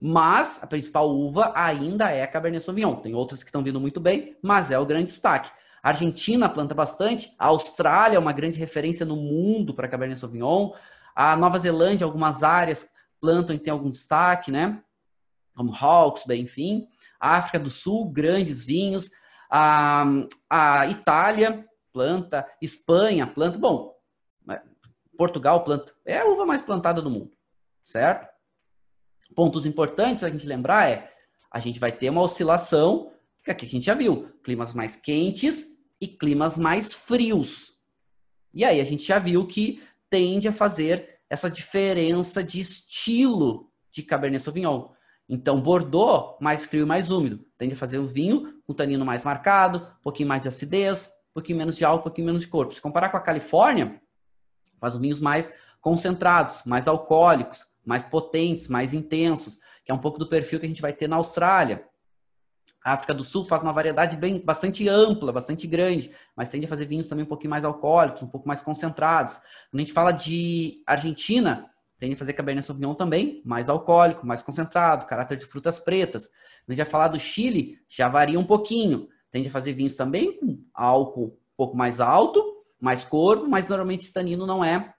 Mas 0.00 0.58
a 0.62 0.66
principal 0.66 1.10
uva 1.10 1.52
ainda 1.54 2.10
é 2.10 2.26
Cabernet 2.26 2.64
Sauvignon. 2.64 2.96
Tem 2.96 3.14
outras 3.14 3.44
que 3.44 3.50
estão 3.50 3.62
vindo 3.62 3.78
muito 3.78 4.00
bem, 4.00 4.38
mas 4.42 4.70
é 4.70 4.78
o 4.78 4.86
grande 4.86 5.12
destaque. 5.12 5.52
A 5.82 5.88
Argentina 5.88 6.48
planta 6.48 6.74
bastante, 6.74 7.34
a 7.36 7.46
Austrália 7.46 8.16
é 8.16 8.18
uma 8.18 8.32
grande 8.32 8.58
referência 8.58 9.04
no 9.04 9.16
mundo 9.16 9.74
para 9.74 9.88
Cabernet 9.88 10.20
Sauvignon, 10.20 10.72
a 11.14 11.34
Nova 11.34 11.58
Zelândia, 11.58 12.04
algumas 12.04 12.44
áreas 12.44 12.88
plantam 13.20 13.54
e 13.54 13.58
tem 13.58 13.72
algum 13.72 13.90
destaque, 13.90 14.52
né? 14.52 14.80
Como 15.54 15.72
Hawke's, 15.72 16.24
enfim. 16.30 16.86
A 17.18 17.36
África 17.36 17.58
do 17.58 17.68
Sul, 17.68 18.10
grandes 18.10 18.64
vinhos. 18.64 19.10
A, 19.50 20.04
a 20.48 20.86
Itália 20.86 21.66
planta, 21.92 22.48
Espanha 22.60 23.26
planta. 23.26 23.58
Bom, 23.58 23.94
Portugal 25.18 25.62
planta. 25.62 25.92
É 26.06 26.18
a 26.18 26.26
uva 26.26 26.46
mais 26.46 26.62
plantada 26.62 27.02
do 27.02 27.10
mundo, 27.10 27.32
certo? 27.82 28.28
Pontos 29.34 29.66
importantes 29.66 30.24
a 30.24 30.30
gente 30.30 30.46
lembrar 30.46 30.88
é 30.88 31.12
a 31.50 31.60
gente 31.60 31.78
vai 31.78 31.92
ter 31.92 32.08
uma 32.08 32.22
oscilação, 32.22 33.12
que 33.44 33.50
aqui 33.50 33.66
a 33.66 33.68
gente 33.68 33.84
já 33.84 33.94
viu, 33.94 34.32
climas 34.42 34.72
mais 34.72 34.96
quentes 34.96 35.71
e 36.02 36.08
climas 36.08 36.58
mais 36.58 36.92
frios. 36.92 37.74
E 38.52 38.64
aí 38.64 38.80
a 38.80 38.84
gente 38.84 39.04
já 39.06 39.20
viu 39.20 39.46
que 39.46 39.80
tende 40.10 40.48
a 40.48 40.52
fazer 40.52 41.20
essa 41.30 41.48
diferença 41.48 42.42
de 42.42 42.58
estilo 42.58 43.70
de 43.88 44.02
Cabernet 44.02 44.42
Sauvignon. 44.42 44.88
Então, 45.28 45.60
Bordeaux, 45.60 46.36
mais 46.40 46.66
frio 46.66 46.82
e 46.82 46.86
mais 46.86 47.08
úmido, 47.08 47.46
tende 47.56 47.74
a 47.74 47.76
fazer 47.76 47.98
o 47.98 48.06
vinho 48.06 48.60
com 48.66 48.74
tanino 48.74 49.04
mais 49.04 49.22
marcado, 49.22 49.78
um 49.78 50.02
pouquinho 50.02 50.28
mais 50.28 50.42
de 50.42 50.48
acidez, 50.48 51.06
um 51.30 51.34
pouquinho 51.34 51.58
menos 51.58 51.76
de 51.76 51.84
álcool, 51.84 52.00
um 52.00 52.02
pouquinho 52.02 52.26
menos 52.26 52.42
de 52.42 52.48
corpo. 52.48 52.74
Se 52.74 52.80
comparar 52.80 53.10
com 53.10 53.16
a 53.16 53.20
Califórnia, 53.20 54.02
faz 54.80 54.94
os 54.96 55.00
vinhos 55.00 55.20
mais 55.20 55.54
concentrados, 55.80 56.64
mais 56.66 56.88
alcoólicos, 56.88 57.64
mais 57.86 58.02
potentes, 58.02 58.66
mais 58.66 58.92
intensos, 58.92 59.56
que 59.84 59.92
é 59.92 59.94
um 59.94 60.00
pouco 60.00 60.18
do 60.18 60.28
perfil 60.28 60.58
que 60.58 60.66
a 60.66 60.68
gente 60.68 60.82
vai 60.82 60.92
ter 60.92 61.08
na 61.08 61.14
Austrália. 61.14 61.86
A 62.84 62.94
África 62.94 63.14
do 63.14 63.22
Sul 63.22 63.46
faz 63.46 63.62
uma 63.62 63.72
variedade 63.72 64.16
bem 64.16 64.38
bastante 64.38 64.88
ampla, 64.88 65.32
bastante 65.32 65.66
grande, 65.66 66.10
mas 66.36 66.50
tende 66.50 66.66
a 66.66 66.68
fazer 66.68 66.86
vinhos 66.86 67.06
também 67.06 67.24
um 67.24 67.28
pouquinho 67.28 67.50
mais 67.50 67.64
alcoólicos, 67.64 68.22
um 68.22 68.26
pouco 68.28 68.48
mais 68.48 68.60
concentrados. 68.60 69.36
Quando 69.70 69.80
a 69.80 69.80
gente 69.80 69.92
fala 69.92 70.10
de 70.10 70.82
Argentina, 70.86 71.70
tende 71.98 72.14
a 72.14 72.18
fazer 72.18 72.32
Cabernet 72.32 72.66
Sauvignon 72.66 72.94
também, 72.94 73.40
mais 73.44 73.68
alcoólico, 73.68 74.26
mais 74.26 74.42
concentrado, 74.42 75.06
caráter 75.06 75.36
de 75.36 75.46
frutas 75.46 75.78
pretas. 75.78 76.26
Quando 76.26 76.70
a 76.70 76.72
gente 76.72 76.84
vai 76.84 76.90
falar 76.90 77.08
do 77.08 77.20
Chile, 77.20 77.78
já 77.88 78.08
varia 78.08 78.38
um 78.38 78.44
pouquinho. 78.44 79.08
Tende 79.30 79.48
a 79.48 79.52
fazer 79.52 79.72
vinhos 79.72 79.94
também 79.94 80.38
com 80.38 80.64
álcool 80.74 81.26
um 81.26 81.56
pouco 81.56 81.76
mais 81.76 82.00
alto, 82.00 82.44
mais 82.80 83.04
corpo, 83.04 83.48
mas 83.48 83.68
normalmente 83.68 84.00
esse 84.00 84.12
tanino 84.12 84.44
não 84.44 84.64
é, 84.64 84.92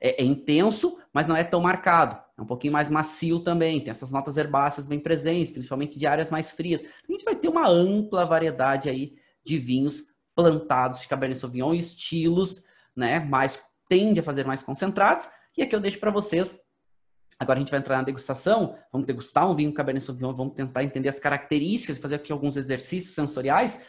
é, 0.00 0.22
é 0.22 0.24
intenso, 0.24 0.98
mas 1.12 1.26
não 1.26 1.36
é 1.36 1.44
tão 1.44 1.60
marcado. 1.60 2.23
É 2.36 2.42
um 2.42 2.46
pouquinho 2.46 2.72
mais 2.72 2.90
macio 2.90 3.40
também, 3.40 3.80
tem 3.80 3.90
essas 3.90 4.10
notas 4.10 4.36
herbáceas 4.36 4.86
bem 4.86 4.98
presentes, 4.98 5.52
principalmente 5.52 5.98
de 5.98 6.06
áreas 6.06 6.30
mais 6.30 6.50
frias. 6.50 6.82
A 6.82 7.12
gente 7.12 7.24
vai 7.24 7.36
ter 7.36 7.48
uma 7.48 7.68
ampla 7.68 8.26
variedade 8.26 8.88
aí 8.88 9.16
de 9.44 9.58
vinhos 9.58 10.04
plantados 10.34 11.00
de 11.00 11.06
Cabernet 11.06 11.38
Sauvignon 11.38 11.74
estilos, 11.74 12.62
né, 12.96 13.20
mais 13.20 13.58
tende 13.88 14.18
a 14.18 14.22
fazer 14.22 14.44
mais 14.44 14.62
concentrados. 14.62 15.28
E 15.56 15.62
aqui 15.62 15.76
eu 15.76 15.80
deixo 15.80 16.00
para 16.00 16.10
vocês. 16.10 16.60
Agora 17.38 17.58
a 17.58 17.60
gente 17.60 17.70
vai 17.70 17.78
entrar 17.78 17.98
na 17.98 18.02
degustação, 18.02 18.76
vamos 18.92 19.06
degustar 19.06 19.48
um 19.48 19.54
vinho 19.54 19.72
Cabernet 19.72 20.04
Sauvignon, 20.04 20.34
vamos 20.34 20.54
tentar 20.54 20.82
entender 20.82 21.08
as 21.08 21.20
características, 21.20 21.98
fazer 21.98 22.16
aqui 22.16 22.32
alguns 22.32 22.56
exercícios 22.56 23.14
sensoriais 23.14 23.86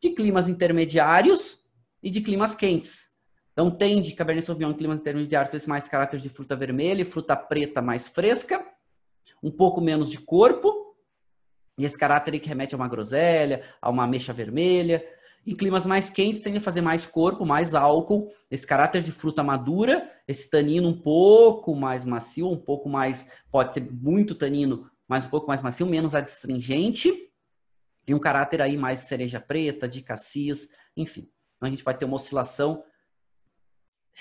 de 0.00 0.10
climas 0.10 0.48
intermediários 0.48 1.60
e 2.02 2.10
de 2.10 2.20
climas 2.20 2.54
quentes. 2.54 3.07
Então 3.58 3.72
tende 3.72 4.12
Cabernet 4.12 4.46
Sauvignon 4.46 4.70
em 4.70 4.74
climas 4.74 5.00
intermediários 5.00 5.66
mais 5.66 5.88
caráter 5.88 6.20
de 6.20 6.28
fruta 6.28 6.54
vermelha 6.54 7.02
e 7.02 7.04
fruta 7.04 7.34
preta 7.34 7.82
mais 7.82 8.06
fresca, 8.06 8.64
um 9.42 9.50
pouco 9.50 9.80
menos 9.80 10.12
de 10.12 10.18
corpo, 10.18 10.94
e 11.76 11.84
esse 11.84 11.98
caráter 11.98 12.34
aí 12.34 12.38
que 12.38 12.48
remete 12.48 12.76
a 12.76 12.78
uma 12.78 12.86
groselha, 12.86 13.64
a 13.82 13.90
uma 13.90 14.04
ameixa 14.04 14.32
vermelha. 14.32 15.04
Em 15.44 15.56
climas 15.56 15.86
mais 15.86 16.08
quentes, 16.08 16.40
tende 16.40 16.58
a 16.58 16.60
fazer 16.60 16.82
mais 16.82 17.04
corpo, 17.04 17.44
mais 17.44 17.74
álcool, 17.74 18.32
esse 18.48 18.64
caráter 18.64 19.02
de 19.02 19.10
fruta 19.10 19.42
madura, 19.42 20.08
esse 20.28 20.48
tanino 20.48 20.88
um 20.88 20.96
pouco 20.96 21.74
mais 21.74 22.04
macio, 22.04 22.48
um 22.48 22.56
pouco 22.56 22.88
mais. 22.88 23.28
Pode 23.50 23.74
ter 23.74 23.92
muito 23.92 24.36
tanino, 24.36 24.88
mas 25.08 25.26
um 25.26 25.30
pouco 25.30 25.48
mais 25.48 25.62
macio, 25.62 25.84
menos 25.84 26.14
adstringente. 26.14 27.12
E 28.06 28.14
um 28.14 28.20
caráter 28.20 28.62
aí 28.62 28.76
mais 28.76 29.00
cereja 29.00 29.40
preta, 29.40 29.88
de 29.88 30.00
cassis, 30.00 30.68
enfim. 30.96 31.28
Então 31.56 31.66
a 31.66 31.70
gente 31.70 31.82
vai 31.82 31.98
ter 31.98 32.04
uma 32.04 32.14
oscilação 32.14 32.84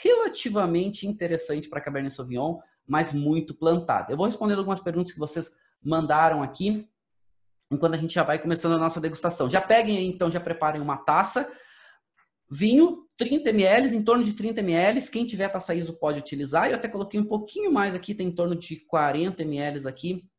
relativamente 0.01 1.07
interessante 1.07 1.67
para 1.67 1.81
Cabernet 1.81 2.13
Sauvignon, 2.13 2.59
mas 2.87 3.13
muito 3.13 3.53
plantada. 3.53 4.11
Eu 4.11 4.17
vou 4.17 4.25
responder 4.25 4.53
algumas 4.53 4.79
perguntas 4.79 5.11
que 5.11 5.19
vocês 5.19 5.55
mandaram 5.83 6.41
aqui 6.43 6.87
enquanto 7.69 7.95
a 7.95 7.97
gente 7.97 8.13
já 8.13 8.23
vai 8.23 8.39
começando 8.39 8.73
a 8.73 8.77
nossa 8.77 9.01
degustação. 9.01 9.49
Já 9.49 9.59
peguem 9.59 9.97
aí, 9.97 10.07
então, 10.07 10.31
já 10.31 10.39
preparem 10.39 10.81
uma 10.81 10.97
taça. 10.97 11.51
Vinho, 12.49 13.05
30 13.17 13.49
ml, 13.49 13.93
em 13.93 14.03
torno 14.03 14.23
de 14.23 14.33
30 14.33 14.61
ml. 14.61 15.01
Quem 15.09 15.25
tiver 15.25 15.49
taça 15.49 15.75
ISO 15.75 15.93
pode 15.93 16.19
utilizar. 16.19 16.69
Eu 16.69 16.75
até 16.75 16.87
coloquei 16.87 17.19
um 17.19 17.25
pouquinho 17.25 17.71
mais 17.71 17.93
aqui, 17.93 18.15
tem 18.15 18.27
em 18.27 18.31
torno 18.31 18.55
de 18.55 18.77
40 18.77 19.41
ml 19.41 19.87
aqui, 19.87 20.29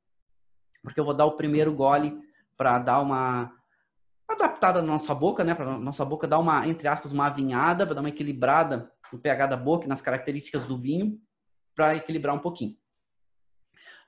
porque 0.83 0.99
eu 0.99 1.05
vou 1.05 1.15
dar 1.15 1.27
o 1.27 1.37
primeiro 1.37 1.73
gole 1.75 2.19
para 2.57 2.79
dar 2.79 3.01
uma 3.01 3.53
adaptada 4.27 4.81
na 4.81 4.89
nossa 4.89 5.15
boca, 5.15 5.45
né? 5.45 5.55
Para 5.55 5.79
nossa 5.79 6.05
boca 6.05 6.27
dar 6.27 6.39
uma, 6.39 6.67
entre 6.67 6.89
aspas, 6.89 7.13
uma 7.13 7.27
avinhada, 7.27 7.85
para 7.85 7.95
dar 7.95 8.01
uma 8.01 8.09
equilibrada 8.09 8.91
no 9.13 9.19
pH 9.19 9.47
da 9.47 9.57
boca 9.57 9.87
nas 9.87 10.01
características 10.01 10.65
do 10.65 10.79
vinho, 10.79 11.21
para 11.75 11.95
equilibrar 11.97 12.35
um 12.35 12.41
pouquinho 12.41 12.77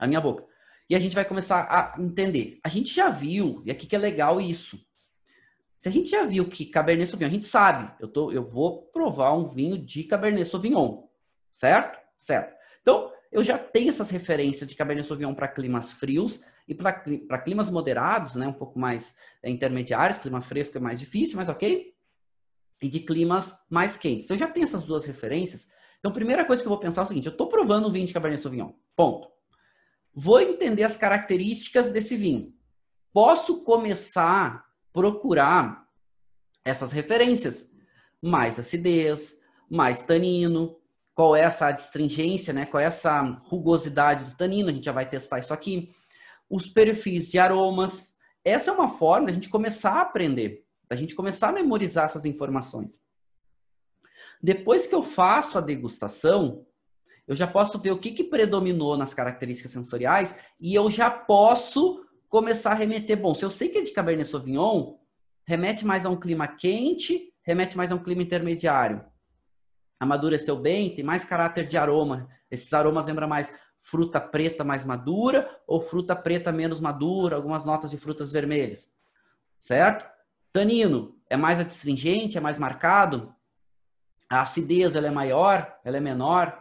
a 0.01 0.07
minha 0.07 0.21
boca. 0.21 0.45
E 0.89 0.97
a 0.97 0.99
gente 0.99 1.15
vai 1.15 1.25
começar 1.25 1.69
a 1.71 2.01
entender. 2.01 2.59
A 2.65 2.69
gente 2.69 2.93
já 2.93 3.11
viu, 3.11 3.63
e 3.65 3.71
aqui 3.71 3.87
que 3.87 3.95
é 3.95 3.99
legal 3.99 4.41
isso. 4.41 4.81
Se 5.77 5.89
a 5.89 5.93
gente 5.93 6.11
já 6.11 6.25
viu 6.25 6.49
que 6.49 6.67
Cabernet 6.67 7.09
Sauvignon, 7.09 7.31
a 7.31 7.33
gente 7.33 7.47
sabe, 7.47 7.93
eu, 8.01 8.09
tô, 8.09 8.33
eu 8.33 8.45
vou 8.45 8.83
provar 8.87 9.33
um 9.35 9.47
vinho 9.47 9.79
de 9.79 10.05
Cabernet 10.05 10.49
Sauvignon, 10.49 11.05
certo? 11.51 11.99
Certo. 12.19 12.55
Então, 12.83 13.13
eu 13.31 13.45
já 13.45 13.57
tenho 13.57 13.89
essas 13.89 14.11
referências 14.11 14.69
de 14.69 14.75
Cabernet 14.75 15.07
Sauvignon 15.07 15.35
para 15.35 15.49
climas 15.49 15.93
frios 15.93 16.41
e 16.67 16.75
para 16.75 17.39
climas 17.39 17.71
moderados, 17.71 18.35
né, 18.35 18.47
um 18.47 18.53
pouco 18.53 18.79
mais 18.79 19.15
é, 19.43 19.51
intermediários, 19.51 20.19
clima 20.19 20.41
fresco 20.41 20.77
é 20.77 20.81
mais 20.81 20.99
difícil, 20.99 21.37
mas 21.37 21.49
ok. 21.49 21.95
E 22.81 22.89
de 22.89 23.01
climas 23.01 23.55
mais 23.69 23.97
quentes. 23.97 24.31
Eu 24.31 24.37
já 24.37 24.49
tenho 24.49 24.65
essas 24.65 24.85
duas 24.85 25.05
referências. 25.05 25.69
Então, 25.99 26.11
a 26.11 26.15
primeira 26.15 26.45
coisa 26.45 26.63
que 26.63 26.67
eu 26.67 26.71
vou 26.71 26.81
pensar 26.81 27.03
é 27.03 27.05
o 27.05 27.07
seguinte: 27.07 27.27
eu 27.27 27.33
estou 27.33 27.49
provando 27.49 27.89
um 27.89 27.93
vinho 27.93 28.07
de 28.07 28.13
Cabernet 28.13 28.41
Sauvignon. 28.41 28.73
Ponto. 28.97 29.29
Vou 30.15 30.41
entender 30.41 30.83
as 30.83 30.97
características 30.97 31.91
desse 31.91 32.17
vinho. 32.17 32.53
Posso 33.13 33.63
começar 33.63 34.47
a 34.47 34.65
procurar 34.93 35.87
essas 36.65 36.93
referências. 36.93 37.71
Mais 38.23 38.59
acidez, 38.59 39.39
mais 39.69 40.05
tanino, 40.05 40.81
qual 41.15 41.37
é 41.37 41.43
essa 41.43 41.67
adstringência, 41.67 42.53
né? 42.53 42.67
qual 42.67 42.81
é 42.81 42.87
essa 42.87 43.21
rugosidade 43.45 44.25
do 44.25 44.37
tanino, 44.37 44.69
a 44.69 44.73
gente 44.73 44.85
já 44.85 44.93
vai 44.93 45.09
testar 45.09 45.39
isso 45.39 45.53
aqui. 45.53 45.93
Os 46.49 46.67
perfis 46.67 47.31
de 47.31 47.39
aromas. 47.39 48.15
Essa 48.45 48.71
é 48.71 48.75
uma 48.75 48.89
forma 48.89 49.27
da 49.27 49.33
gente 49.35 49.49
começar 49.49 49.93
a 49.93 50.01
aprender, 50.01 50.65
da 50.91 50.97
gente 50.97 51.15
começar 51.15 51.51
a 51.51 51.53
memorizar 51.53 52.07
essas 52.07 52.25
informações. 52.25 53.01
Depois 54.43 54.89
que 54.89 54.95
eu 54.95 55.05
faço 55.05 55.57
a 55.57 55.61
degustação, 55.61 56.67
eu 57.29 57.37
já 57.37 57.47
posso 57.47 57.79
ver 57.79 57.93
o 57.93 57.99
que, 57.99 58.11
que 58.11 58.25
predominou 58.25 58.97
nas 58.97 59.15
características 59.15 59.71
sensoriais 59.71 60.37
e 60.59 60.75
eu 60.75 60.91
já 60.91 61.09
posso 61.09 62.05
começar 62.29 62.73
a 62.73 62.75
remeter. 62.75 63.17
Bom, 63.17 63.35
se 63.37 63.45
eu 63.45 63.51
sei 63.51 63.69
que 63.69 63.79
é 63.79 63.83
de 63.83 63.93
Cabernet 63.93 64.29
Sauvignon, 64.29 64.99
remete 65.47 65.87
mais 65.87 66.05
a 66.05 66.11
um 66.11 66.19
clima 66.19 66.49
quente, 66.49 67.33
remete 67.43 67.77
mais 67.77 67.93
a 67.93 67.95
um 67.95 68.03
clima 68.03 68.23
intermediário. 68.23 69.05
Amadureceu 70.01 70.57
bem, 70.57 70.95
tem 70.95 71.05
mais 71.05 71.25
caráter 71.25 71.69
de 71.69 71.79
aroma. 71.79 72.29
Esses 72.51 72.73
aromas 72.73 73.07
lembram 73.07 73.29
mais 73.29 73.53
fruta 73.81 74.21
preta 74.21 74.65
mais 74.65 74.85
madura 74.85 75.49
ou 75.67 75.81
fruta 75.81 76.17
preta 76.17 76.51
menos 76.51 76.81
madura, 76.81 77.37
algumas 77.37 77.65
notas 77.65 77.91
de 77.93 77.97
frutas 77.97 78.33
vermelhas. 78.33 78.89
Certo? 79.59 80.05
Tanino 80.53 81.17
é 81.29 81.37
mais 81.37 81.61
adstringente, 81.61 82.39
é 82.39 82.41
mais 82.41 82.59
marcado. 82.59 83.35
A 84.29 84.43
acidez 84.43 84.95
ela 84.95 85.07
é 85.07 85.11
maior, 85.11 85.79
ela 85.85 85.97
é 85.97 86.01
menor 86.01 86.61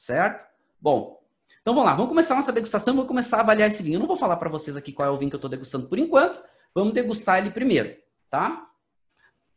certo? 0.00 0.48
Bom, 0.80 1.20
então 1.60 1.74
vamos 1.74 1.90
lá, 1.90 1.94
vamos 1.94 2.08
começar 2.08 2.34
nossa 2.34 2.52
degustação, 2.52 2.96
vou 2.96 3.04
começar 3.04 3.36
a 3.36 3.40
avaliar 3.40 3.68
esse 3.68 3.82
vinho. 3.82 3.96
Eu 3.96 4.00
não 4.00 4.06
vou 4.06 4.16
falar 4.16 4.36
para 4.36 4.48
vocês 4.48 4.76
aqui 4.76 4.92
qual 4.92 5.06
é 5.06 5.12
o 5.12 5.18
vinho 5.18 5.30
que 5.30 5.36
eu 5.36 5.38
estou 5.38 5.50
degustando 5.50 5.86
por 5.86 5.98
enquanto, 5.98 6.42
vamos 6.74 6.94
degustar 6.94 7.36
ele 7.38 7.50
primeiro, 7.50 7.94
tá? 8.30 8.66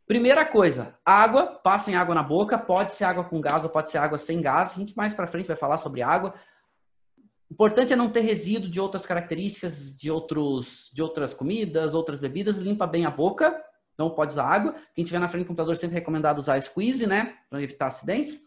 Primeira 0.06 0.44
coisa, 0.44 0.98
água, 1.02 1.46
passem 1.46 1.96
água 1.96 2.14
na 2.14 2.22
boca, 2.22 2.58
pode 2.58 2.92
ser 2.92 3.04
água 3.04 3.24
com 3.24 3.40
gás 3.40 3.64
ou 3.64 3.70
pode 3.70 3.90
ser 3.90 3.96
água 3.96 4.18
sem 4.18 4.42
gás, 4.42 4.72
a 4.72 4.74
gente 4.74 4.94
mais 4.94 5.14
para 5.14 5.26
frente 5.26 5.46
vai 5.46 5.56
falar 5.56 5.78
sobre 5.78 6.02
água. 6.02 6.34
Importante 7.50 7.92
é 7.92 7.96
não 7.96 8.10
ter 8.10 8.20
resíduo 8.20 8.70
de 8.70 8.80
outras 8.80 9.06
características, 9.06 9.96
de, 9.96 10.10
outros, 10.10 10.90
de 10.92 11.02
outras 11.02 11.32
comidas, 11.34 11.94
outras 11.94 12.20
bebidas, 12.20 12.56
limpa 12.56 12.86
bem 12.86 13.04
a 13.04 13.10
boca, 13.10 13.62
não 13.96 14.10
pode 14.10 14.32
usar 14.32 14.46
água. 14.46 14.74
Quem 14.94 15.04
tiver 15.04 15.18
na 15.18 15.28
frente 15.28 15.44
do 15.44 15.48
computador 15.48 15.76
sempre 15.76 15.94
recomendado 15.94 16.38
usar 16.38 16.60
squeeze, 16.60 17.06
né, 17.06 17.36
para 17.48 17.62
evitar 17.62 17.86
acidentes. 17.86 18.44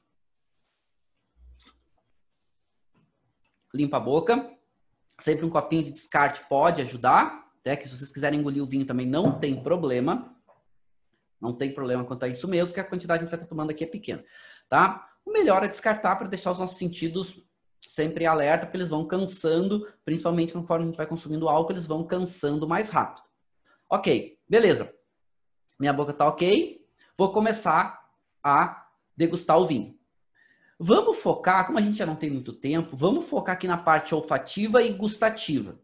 limpa 3.73 3.97
a 3.97 3.99
boca. 3.99 4.49
Sempre 5.19 5.45
um 5.45 5.49
copinho 5.49 5.83
de 5.83 5.91
descarte 5.91 6.41
pode 6.47 6.81
ajudar, 6.81 7.47
até 7.59 7.75
que 7.75 7.87
se 7.87 7.97
vocês 7.97 8.11
quiserem 8.11 8.39
engolir 8.39 8.61
o 8.61 8.67
vinho 8.67 8.85
também 8.85 9.05
não 9.05 9.39
tem 9.39 9.61
problema. 9.61 10.35
Não 11.39 11.53
tem 11.53 11.73
problema 11.73 12.03
quanto 12.03 12.23
a 12.23 12.27
isso 12.27 12.47
mesmo, 12.47 12.67
porque 12.67 12.79
a 12.79 12.83
quantidade 12.83 13.19
que 13.19 13.23
a 13.23 13.25
gente 13.25 13.31
vai 13.31 13.39
estar 13.39 13.49
tomando 13.49 13.69
aqui 13.69 13.83
é 13.83 13.87
pequena, 13.87 14.23
tá? 14.67 15.07
O 15.23 15.31
melhor 15.31 15.63
é 15.63 15.67
descartar 15.67 16.15
para 16.15 16.27
deixar 16.27 16.51
os 16.51 16.57
nossos 16.57 16.77
sentidos 16.77 17.43
sempre 17.87 18.25
alerta, 18.25 18.65
porque 18.65 18.77
eles 18.77 18.89
vão 18.89 19.07
cansando, 19.07 19.87
principalmente 20.03 20.51
conforme 20.51 20.83
a 20.83 20.87
gente 20.87 20.97
vai 20.97 21.07
consumindo 21.07 21.47
álcool, 21.47 21.71
eles 21.71 21.87
vão 21.87 22.03
cansando 22.05 22.67
mais 22.67 22.89
rápido. 22.89 23.25
Ok, 23.89 24.37
beleza. 24.47 24.93
Minha 25.79 25.93
boca 25.93 26.11
tá 26.11 26.27
ok. 26.27 26.85
Vou 27.17 27.31
começar 27.31 28.05
a 28.43 28.87
degustar 29.15 29.57
o 29.57 29.65
vinho. 29.65 29.97
Vamos 30.77 31.17
focar, 31.17 31.65
como 31.65 31.79
a 31.79 31.81
gente 31.81 31.97
já 31.97 32.05
não 32.05 32.15
tem 32.15 32.29
muito 32.29 32.53
tempo, 32.53 32.95
vamos 32.95 33.27
focar 33.27 33.55
aqui 33.55 33.67
na 33.67 33.77
parte 33.77 34.13
olfativa 34.13 34.83
e 34.83 34.93
gustativa, 34.93 35.79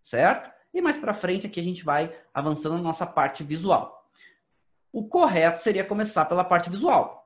certo? 0.00 0.52
E 0.72 0.80
mais 0.80 0.96
para 0.96 1.14
frente 1.14 1.46
aqui 1.48 1.58
a 1.58 1.64
gente 1.64 1.82
vai 1.82 2.14
avançando 2.32 2.76
na 2.76 2.82
nossa 2.82 3.04
parte 3.04 3.42
visual. 3.42 4.08
O 4.92 5.08
correto 5.08 5.60
seria 5.60 5.84
começar 5.84 6.26
pela 6.26 6.44
parte 6.44 6.70
visual. 6.70 7.19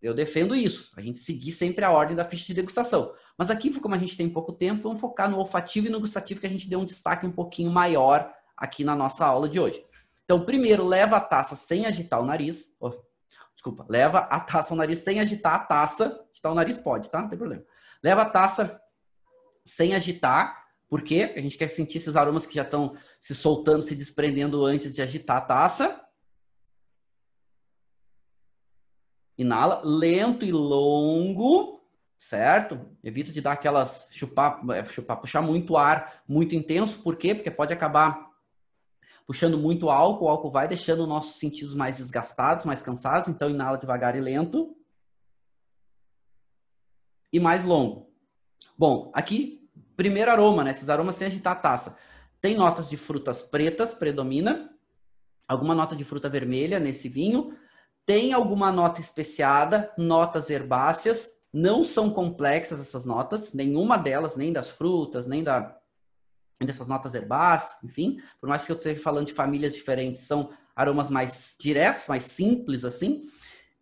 Eu 0.00 0.14
defendo 0.14 0.54
isso, 0.54 0.92
a 0.96 1.00
gente 1.00 1.18
seguir 1.18 1.50
sempre 1.50 1.84
a 1.84 1.90
ordem 1.90 2.16
da 2.16 2.24
ficha 2.24 2.46
de 2.46 2.54
degustação. 2.54 3.12
Mas 3.36 3.50
aqui, 3.50 3.72
como 3.80 3.94
a 3.94 3.98
gente 3.98 4.16
tem 4.16 4.28
pouco 4.28 4.52
tempo, 4.52 4.84
vamos 4.84 5.00
focar 5.00 5.28
no 5.28 5.38
olfativo 5.38 5.88
e 5.88 5.90
no 5.90 6.00
gustativo, 6.00 6.40
que 6.40 6.46
a 6.46 6.50
gente 6.50 6.68
deu 6.68 6.78
um 6.78 6.84
destaque 6.84 7.26
um 7.26 7.32
pouquinho 7.32 7.70
maior 7.70 8.32
aqui 8.56 8.84
na 8.84 8.94
nossa 8.94 9.26
aula 9.26 9.48
de 9.48 9.58
hoje. 9.58 9.84
Então, 10.24 10.44
primeiro, 10.44 10.86
leva 10.86 11.16
a 11.16 11.20
taça 11.20 11.56
sem 11.56 11.86
agitar 11.86 12.20
o 12.20 12.24
nariz. 12.24 12.76
Oh, 12.78 12.92
desculpa, 13.54 13.86
leva 13.88 14.18
a 14.18 14.38
taça 14.38 14.72
ao 14.72 14.76
nariz 14.76 14.98
sem 14.98 15.20
agitar 15.20 15.54
a 15.54 15.58
taça. 15.60 16.24
Agitar 16.30 16.52
o 16.52 16.54
nariz 16.54 16.76
pode, 16.76 17.08
tá? 17.10 17.20
Não 17.20 17.28
tem 17.28 17.38
problema. 17.38 17.64
Leva 18.02 18.22
a 18.22 18.28
taça 18.28 18.80
sem 19.64 19.94
agitar, 19.94 20.66
porque 20.88 21.32
a 21.36 21.40
gente 21.40 21.56
quer 21.56 21.68
sentir 21.68 21.98
esses 21.98 22.14
aromas 22.14 22.46
que 22.46 22.54
já 22.54 22.62
estão 22.62 22.96
se 23.20 23.34
soltando, 23.34 23.82
se 23.82 23.94
desprendendo 23.94 24.64
antes 24.64 24.92
de 24.94 25.02
agitar 25.02 25.38
a 25.38 25.42
taça. 25.42 26.00
Inala, 29.38 29.80
lento 29.84 30.44
e 30.44 30.50
longo, 30.50 31.80
certo? 32.18 32.80
Evita 33.02 33.30
de 33.30 33.40
dar 33.40 33.52
aquelas 33.52 34.08
chupar, 34.10 34.60
é, 34.70 34.84
chupar, 34.86 35.16
puxar 35.20 35.40
muito 35.40 35.76
ar, 35.76 36.22
muito 36.28 36.56
intenso. 36.56 37.00
Por 37.02 37.16
quê? 37.16 37.34
Porque 37.34 37.50
pode 37.50 37.72
acabar 37.72 38.28
puxando 39.28 39.58
muito 39.58 39.90
álcool, 39.90 40.24
o 40.24 40.28
álcool 40.28 40.50
vai 40.50 40.66
deixando 40.66 41.06
nossos 41.06 41.38
sentidos 41.38 41.74
mais 41.74 41.98
desgastados, 41.98 42.64
mais 42.64 42.80
cansados, 42.80 43.28
então 43.28 43.50
inala 43.50 43.76
devagar 43.76 44.16
e 44.16 44.20
lento. 44.20 44.74
E 47.30 47.38
mais 47.38 47.62
longo. 47.62 48.10
Bom, 48.76 49.12
aqui, 49.14 49.68
primeiro 49.94 50.30
aroma, 50.30 50.64
né? 50.64 50.70
Esses 50.70 50.88
aromas 50.88 51.14
sem 51.14 51.26
agitar 51.26 51.52
a 51.52 51.60
taça. 51.60 51.98
Tem 52.40 52.56
notas 52.56 52.88
de 52.88 52.96
frutas 52.96 53.42
pretas, 53.42 53.92
predomina. 53.92 54.74
Alguma 55.46 55.74
nota 55.74 55.94
de 55.94 56.04
fruta 56.04 56.28
vermelha 56.28 56.80
nesse 56.80 57.06
vinho. 57.06 57.54
Tem 58.08 58.32
alguma 58.32 58.72
nota 58.72 59.02
especiada, 59.02 59.92
notas 59.98 60.48
herbáceas, 60.48 61.28
não 61.52 61.84
são 61.84 62.08
complexas 62.08 62.80
essas 62.80 63.04
notas, 63.04 63.52
nenhuma 63.52 63.98
delas, 63.98 64.34
nem 64.34 64.50
das 64.50 64.70
frutas, 64.70 65.26
nem 65.26 65.44
da, 65.44 65.76
dessas 66.58 66.88
notas 66.88 67.14
herbáceas, 67.14 67.76
enfim, 67.84 68.18
por 68.40 68.48
mais 68.48 68.64
que 68.64 68.72
eu 68.72 68.76
esteja 68.76 69.02
falando 69.02 69.26
de 69.26 69.34
famílias 69.34 69.74
diferentes, 69.74 70.22
são 70.22 70.48
aromas 70.74 71.10
mais 71.10 71.54
diretos, 71.60 72.06
mais 72.08 72.22
simples 72.22 72.82
assim, 72.82 73.24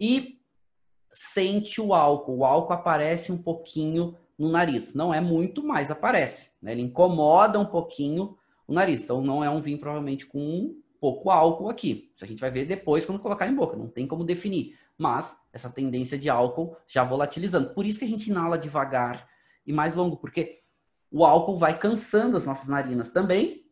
e 0.01 0.41
sente 1.09 1.81
o 1.81 1.95
álcool. 1.95 2.39
O 2.39 2.45
álcool 2.45 2.72
aparece 2.72 3.31
um 3.31 3.39
pouquinho 3.39 4.16
no 4.37 4.49
nariz. 4.49 4.93
Não 4.93 5.14
é 5.14 5.20
muito, 5.20 5.62
mas 5.62 5.89
aparece. 5.89 6.51
Né? 6.61 6.72
Ele 6.72 6.83
incomoda 6.83 7.61
um 7.61 7.66
pouquinho 7.66 8.37
o 8.66 8.74
nariz. 8.74 9.05
Então 9.05 9.22
não 9.22 9.45
é 9.45 9.49
um 9.49 9.61
vinho 9.61 9.79
provavelmente 9.79 10.27
com 10.27 10.74
pouco 11.01 11.30
álcool 11.30 11.68
aqui. 11.68 12.11
Isso 12.14 12.24
a 12.24 12.28
gente 12.28 12.40
vai 12.40 12.51
ver 12.51 12.64
depois 12.64 13.05
quando 13.05 13.20
colocar 13.20 13.47
em 13.47 13.55
boca. 13.55 13.76
Não 13.76 13.88
tem 13.88 14.07
como 14.07 14.24
definir. 14.24 14.78
Mas 14.99 15.40
essa 15.53 15.70
tendência 15.70 16.18
de 16.18 16.28
álcool 16.28 16.76
já 16.86 17.05
volatilizando. 17.05 17.74
Por 17.74 17.84
isso 17.84 17.99
que 17.99 18.05
a 18.05 18.09
gente 18.09 18.30
inala 18.30 18.59
devagar 18.59 19.28
e 19.66 19.72
mais 19.72 19.94
longo, 19.94 20.16
porque 20.16 20.62
o 21.11 21.24
álcool 21.24 21.59
vai 21.59 21.78
cansando 21.78 22.36
as 22.36 22.47
nossas 22.47 22.68
narinas 22.68 23.12
também. 23.12 23.66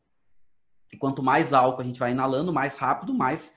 E 0.93 0.97
quanto 0.97 1.23
mais 1.23 1.53
álcool 1.53 1.83
a 1.83 1.85
gente 1.85 1.99
vai 1.99 2.13
inalando, 2.13 2.53
mais 2.53 2.77
rápido, 2.77 3.15
mais 3.15 3.57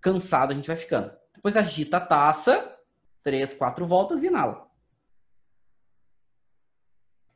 cansado 0.00 0.52
a 0.52 0.54
gente 0.54 0.66
vai 0.66 0.76
ficando. 0.76 1.12
Depois 1.34 1.56
agita 1.56 1.98
a 1.98 2.00
taça, 2.00 2.78
três, 3.22 3.52
quatro 3.52 3.86
voltas 3.86 4.22
e 4.22 4.26
inala. 4.26 4.68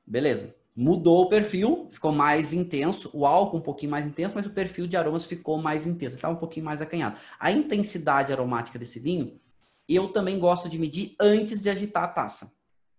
Beleza. 0.06 0.61
Mudou 0.74 1.22
o 1.22 1.28
perfil, 1.28 1.88
ficou 1.90 2.12
mais 2.12 2.52
intenso, 2.52 3.10
o 3.12 3.26
álcool 3.26 3.58
um 3.58 3.62
pouquinho 3.62 3.90
mais 3.90 4.06
intenso, 4.06 4.34
mas 4.34 4.46
o 4.46 4.50
perfil 4.50 4.86
de 4.86 4.96
aromas 4.96 5.26
ficou 5.26 5.60
mais 5.60 5.86
intenso, 5.86 6.16
estava 6.16 6.32
um 6.32 6.38
pouquinho 6.38 6.64
mais 6.64 6.80
acanhado. 6.80 7.18
A 7.38 7.52
intensidade 7.52 8.32
aromática 8.32 8.78
desse 8.78 8.98
vinho, 8.98 9.38
eu 9.86 10.08
também 10.08 10.38
gosto 10.38 10.70
de 10.70 10.78
medir 10.78 11.14
antes 11.20 11.60
de 11.60 11.68
agitar 11.68 12.04
a 12.04 12.08
taça, 12.08 12.50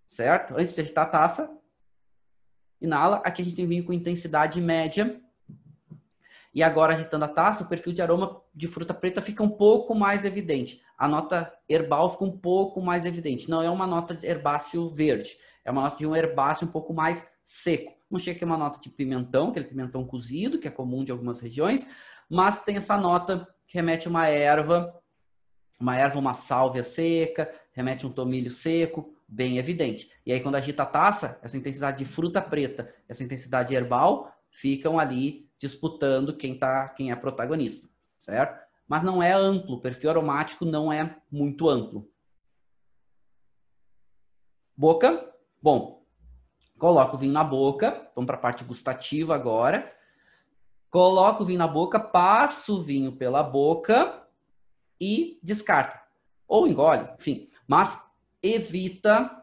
certo? 0.08 0.56
Antes 0.56 0.76
de 0.76 0.82
agitar 0.82 1.06
a 1.06 1.10
taça, 1.10 1.50
inala. 2.80 3.22
Aqui 3.26 3.42
a 3.42 3.46
gente 3.46 3.56
tem 3.56 3.68
vinho 3.68 3.84
com 3.84 3.94
intensidade 3.94 4.62
média. 4.62 5.20
E 6.54 6.62
agora, 6.62 6.94
agitando 6.94 7.26
a 7.26 7.28
taça, 7.28 7.64
o 7.64 7.68
perfil 7.68 7.94
de 7.94 8.02
aroma 8.02 8.40
de 8.54 8.68
fruta 8.68 8.94
preta 8.94 9.22
fica 9.22 9.42
um 9.42 9.50
pouco 9.50 9.96
mais 9.96 10.24
evidente. 10.24 10.84
A 10.96 11.08
nota 11.08 11.52
herbal 11.68 12.12
fica 12.12 12.26
um 12.26 12.38
pouco 12.38 12.80
mais 12.80 13.06
evidente. 13.06 13.50
Não 13.50 13.64
é 13.64 13.70
uma 13.70 13.88
nota 13.88 14.14
de 14.14 14.28
herbáceo 14.28 14.88
verde. 14.90 15.36
É 15.66 15.72
uma 15.72 15.84
nota 15.84 15.98
de 15.98 16.08
um 16.08 16.16
herbáceo 16.16 16.68
um 16.68 16.72
pouco 16.72 16.94
mais 16.94 17.30
seco. 17.44 17.94
Não 18.10 18.20
chega 18.20 18.38
que 18.38 18.44
é 18.44 18.48
uma 18.48 18.58
nota 18.58 18.80
de 18.80 18.90
pimentão, 18.90 19.50
aquele 19.50 19.66
pimentão 19.66 20.06
cozido, 20.06 20.60
que 20.60 20.68
é 20.68 20.72
comum 20.72 21.04
de 21.04 21.12
algumas 21.12 21.40
regiões, 21.40 21.88
mas 22.30 22.64
tem 22.64 22.78
essa 22.78 22.98
nota 22.98 23.48
que 23.66 23.76
remete 23.76 24.08
a 24.08 24.10
uma 24.10 24.28
erva, 24.28 24.94
uma 25.80 25.98
erva, 25.98 26.20
uma 26.20 26.34
sálvia 26.34 26.84
seca, 26.84 27.52
remete 27.72 28.06
a 28.06 28.08
um 28.08 28.12
tomilho 28.12 28.52
seco, 28.52 29.16
bem 29.28 29.58
evidente. 29.58 30.10
E 30.26 30.32
aí, 30.32 30.40
quando 30.40 30.56
agita 30.56 30.84
a 30.84 30.86
taça, 30.86 31.40
essa 31.42 31.58
intensidade 31.58 31.98
de 31.98 32.06
fruta 32.06 32.42
preta, 32.42 32.94
essa 33.10 33.24
intensidade 33.24 33.74
herbal, 33.74 34.32
ficam 34.52 35.00
ali 35.00 35.50
disputando 35.58 36.38
quem, 36.38 36.58
tá, 36.58 36.90
quem 36.90 37.12
é 37.12 37.16
protagonista, 37.16 37.90
certo? 38.18 38.62
Mas 38.88 39.02
não 39.02 39.24
é 39.24 39.32
amplo, 39.32 39.76
o 39.76 39.82
perfil 39.82 40.12
aromático 40.12 40.66
não 40.66 40.94
é 40.94 41.18
muito 41.32 41.68
amplo. 41.70 42.08
Boca, 44.76 45.33
Bom, 45.64 46.04
coloca 46.78 47.16
o 47.16 47.18
vinho 47.18 47.32
na 47.32 47.42
boca, 47.42 48.12
vamos 48.14 48.28
para 48.28 48.36
a 48.36 48.40
parte 48.42 48.66
gustativa 48.66 49.34
agora. 49.34 49.96
Coloca 50.90 51.42
o 51.42 51.46
vinho 51.46 51.60
na 51.60 51.68
boca, 51.70 51.98
passa 52.02 52.74
o 52.74 52.84
vinho 52.84 53.14
pela 53.14 53.42
boca 53.42 54.28
e 55.00 55.40
descarta. 55.42 56.02
Ou 56.50 56.68
engole, 56.68 57.08
enfim. 57.18 57.48
Mas 57.66 57.98
evita 58.42 59.42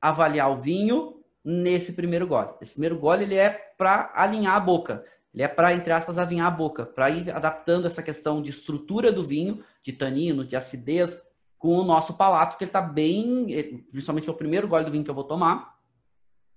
avaliar 0.00 0.50
o 0.50 0.60
vinho 0.60 1.22
nesse 1.44 1.92
primeiro 1.92 2.26
gole. 2.26 2.50
Esse 2.60 2.72
primeiro 2.72 2.98
gole 2.98 3.22
ele 3.22 3.36
é 3.36 3.50
para 3.78 4.10
alinhar 4.16 4.56
a 4.56 4.60
boca. 4.60 5.04
Ele 5.32 5.44
é 5.44 5.48
para, 5.48 5.72
entre 5.72 5.92
aspas, 5.92 6.18
avinhar 6.18 6.48
a 6.48 6.50
boca, 6.50 6.84
para 6.84 7.08
ir 7.08 7.30
adaptando 7.30 7.86
essa 7.86 8.02
questão 8.02 8.42
de 8.42 8.50
estrutura 8.50 9.12
do 9.12 9.24
vinho, 9.24 9.64
de 9.80 9.92
tanino, 9.92 10.44
de 10.44 10.56
acidez, 10.56 11.22
com 11.62 11.78
o 11.78 11.84
nosso 11.84 12.14
palato, 12.14 12.58
que 12.58 12.64
ele 12.64 12.70
está 12.70 12.80
bem, 12.80 13.46
principalmente 13.92 14.24
que 14.24 14.30
é 14.30 14.32
o 14.32 14.36
primeiro 14.36 14.66
gole 14.66 14.84
do 14.84 14.90
vinho 14.90 15.04
que 15.04 15.10
eu 15.10 15.14
vou 15.14 15.22
tomar, 15.22 15.78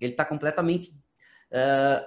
ele 0.01 0.13
está 0.13 0.25
completamente 0.25 0.89
uh, 1.51 2.03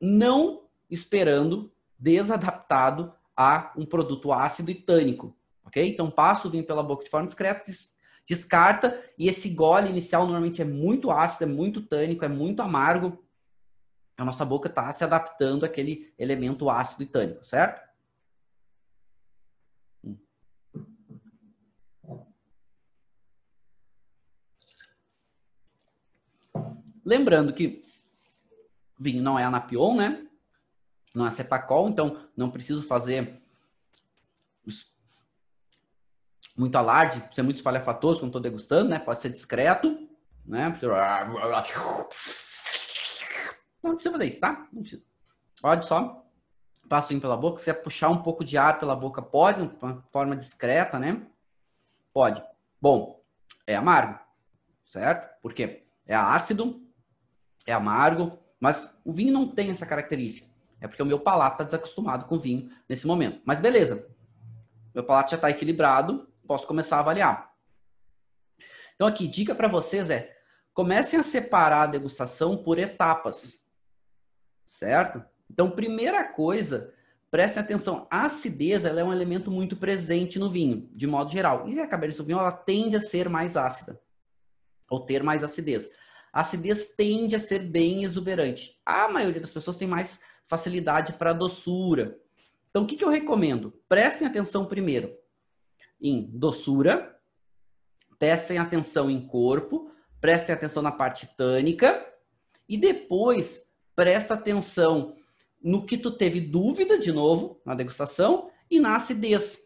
não 0.00 0.62
esperando, 0.90 1.70
desadaptado 1.98 3.12
a 3.36 3.74
um 3.76 3.84
produto 3.84 4.32
ácido 4.32 4.70
e 4.70 4.74
tânico, 4.74 5.36
ok? 5.66 5.86
Então 5.86 6.10
passa 6.10 6.48
o 6.48 6.50
vinho 6.50 6.64
pela 6.64 6.82
boca 6.82 7.04
de 7.04 7.10
forma 7.10 7.26
discreta, 7.26 7.70
descarta, 8.26 9.02
e 9.18 9.28
esse 9.28 9.50
gole 9.50 9.90
inicial 9.90 10.22
normalmente 10.22 10.62
é 10.62 10.64
muito 10.64 11.10
ácido, 11.10 11.44
é 11.44 11.46
muito 11.46 11.82
tânico, 11.82 12.24
é 12.24 12.28
muito 12.28 12.62
amargo, 12.62 13.22
a 14.16 14.24
nossa 14.24 14.46
boca 14.46 14.70
está 14.70 14.90
se 14.94 15.04
adaptando 15.04 15.66
àquele 15.66 16.10
elemento 16.18 16.70
ácido 16.70 17.02
e 17.02 17.06
tânico, 17.06 17.44
certo? 17.44 17.83
Lembrando 27.04 27.52
que 27.52 27.84
vinho 28.98 29.22
não 29.22 29.38
é 29.38 29.44
anapion, 29.44 29.96
né? 29.96 30.26
Não 31.14 31.26
é 31.26 31.30
cepacol, 31.30 31.88
então 31.88 32.28
não 32.36 32.50
preciso 32.50 32.82
fazer 32.82 33.40
muito 36.56 36.76
alarde, 36.76 37.22
ser 37.34 37.42
muito 37.42 37.56
espalhafatoso 37.56 38.20
quando 38.20 38.28
estou 38.28 38.40
degustando, 38.40 38.90
né? 38.90 38.98
Pode 38.98 39.20
ser 39.20 39.28
discreto, 39.28 40.08
né? 40.46 40.68
Não 43.82 43.94
precisa 43.94 44.12
fazer 44.12 44.26
isso, 44.26 44.40
tá? 44.40 44.68
Não 44.72 44.80
precisa. 44.80 45.02
Pode 45.60 45.84
só 45.84 46.24
passa 46.88 47.14
o 47.14 47.20
pela 47.20 47.36
boca. 47.36 47.58
Se 47.58 47.64
quiser 47.64 47.82
puxar 47.82 48.08
um 48.08 48.22
pouco 48.22 48.44
de 48.44 48.56
ar 48.56 48.78
pela 48.78 48.94
boca, 48.94 49.22
pode, 49.22 49.66
de 49.66 49.84
uma 49.84 50.02
forma 50.12 50.36
discreta, 50.36 50.98
né? 50.98 51.26
Pode. 52.12 52.42
Bom, 52.80 53.22
é 53.66 53.74
amargo, 53.74 54.18
certo? 54.84 55.40
Porque 55.42 55.84
é 56.06 56.14
ácido, 56.14 56.83
é 57.66 57.72
amargo, 57.72 58.38
mas 58.60 58.96
o 59.04 59.12
vinho 59.12 59.32
não 59.32 59.46
tem 59.46 59.70
essa 59.70 59.86
característica. 59.86 60.48
É 60.80 60.88
porque 60.88 61.02
o 61.02 61.06
meu 61.06 61.18
palato 61.18 61.54
está 61.54 61.64
desacostumado 61.64 62.26
com 62.26 62.38
vinho 62.38 62.70
nesse 62.88 63.06
momento. 63.06 63.40
Mas 63.44 63.58
beleza, 63.58 64.08
meu 64.94 65.04
palato 65.04 65.30
já 65.30 65.36
está 65.36 65.50
equilibrado, 65.50 66.28
posso 66.46 66.66
começar 66.66 66.96
a 66.96 67.00
avaliar. 67.00 67.52
Então 68.94 69.06
aqui, 69.06 69.26
dica 69.26 69.54
para 69.54 69.68
vocês 69.68 70.10
é, 70.10 70.36
comecem 70.72 71.18
a 71.18 71.22
separar 71.22 71.82
a 71.82 71.86
degustação 71.86 72.56
por 72.56 72.78
etapas, 72.78 73.64
certo? 74.66 75.24
Então, 75.50 75.70
primeira 75.70 76.24
coisa, 76.24 76.92
prestem 77.30 77.62
atenção, 77.62 78.06
a 78.10 78.22
acidez 78.22 78.84
ela 78.84 79.00
é 79.00 79.04
um 79.04 79.12
elemento 79.12 79.50
muito 79.50 79.76
presente 79.76 80.38
no 80.38 80.50
vinho, 80.50 80.88
de 80.92 81.06
modo 81.06 81.30
geral. 81.30 81.68
E 81.68 81.78
a 81.78 81.86
Cabernet 81.86 82.16
Sauvignon 82.16 82.40
ela 82.40 82.52
tende 82.52 82.96
a 82.96 83.00
ser 83.00 83.28
mais 83.28 83.56
ácida, 83.56 84.00
ou 84.88 85.00
ter 85.00 85.22
mais 85.22 85.42
acidez 85.44 85.88
a 86.34 86.40
acidez 86.40 86.92
tende 86.96 87.36
a 87.36 87.38
ser 87.38 87.60
bem 87.60 88.02
exuberante. 88.02 88.76
A 88.84 89.08
maioria 89.08 89.40
das 89.40 89.52
pessoas 89.52 89.76
tem 89.76 89.86
mais 89.86 90.18
facilidade 90.48 91.12
para 91.12 91.32
doçura. 91.32 92.18
Então, 92.68 92.82
o 92.82 92.86
que, 92.88 92.96
que 92.96 93.04
eu 93.04 93.08
recomendo? 93.08 93.72
Prestem 93.88 94.26
atenção 94.26 94.66
primeiro 94.66 95.16
em 96.02 96.28
doçura, 96.36 97.16
prestem 98.18 98.58
atenção 98.58 99.08
em 99.08 99.24
corpo, 99.24 99.92
prestem 100.20 100.52
atenção 100.52 100.82
na 100.82 100.90
parte 100.90 101.24
tânica 101.36 102.04
e 102.68 102.76
depois 102.76 103.64
presta 103.94 104.34
atenção 104.34 105.14
no 105.62 105.86
que 105.86 105.96
tu 105.96 106.10
teve 106.10 106.40
dúvida 106.40 106.98
de 106.98 107.12
novo 107.12 107.62
na 107.64 107.76
degustação 107.76 108.50
e 108.68 108.80
na 108.80 108.96
acidez, 108.96 109.60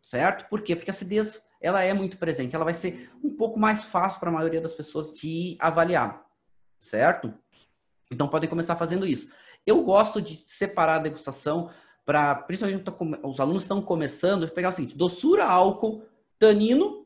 certo? 0.00 0.48
Por 0.48 0.62
quê? 0.62 0.74
Porque 0.74 0.90
a 0.90 0.94
acidez 0.94 1.38
ela 1.60 1.82
é 1.82 1.92
muito 1.92 2.18
presente. 2.18 2.54
Ela 2.54 2.64
vai 2.64 2.74
ser 2.74 3.10
um 3.22 3.34
pouco 3.36 3.58
mais 3.58 3.84
fácil 3.84 4.20
para 4.20 4.30
a 4.30 4.32
maioria 4.32 4.60
das 4.60 4.72
pessoas 4.72 5.12
de 5.12 5.56
avaliar, 5.58 6.24
certo? 6.78 7.32
Então 8.10 8.28
podem 8.28 8.48
começar 8.48 8.76
fazendo 8.76 9.06
isso. 9.06 9.30
Eu 9.66 9.82
gosto 9.82 10.22
de 10.22 10.44
separar 10.46 10.96
a 10.96 11.02
degustação 11.02 11.70
para, 12.04 12.34
principalmente 12.36 12.84
os 13.24 13.40
alunos 13.40 13.62
estão 13.62 13.82
começando, 13.82 14.48
pegar 14.48 14.68
o 14.68 14.72
seguinte: 14.72 14.96
doçura, 14.96 15.44
álcool, 15.44 16.02
tanino. 16.38 17.04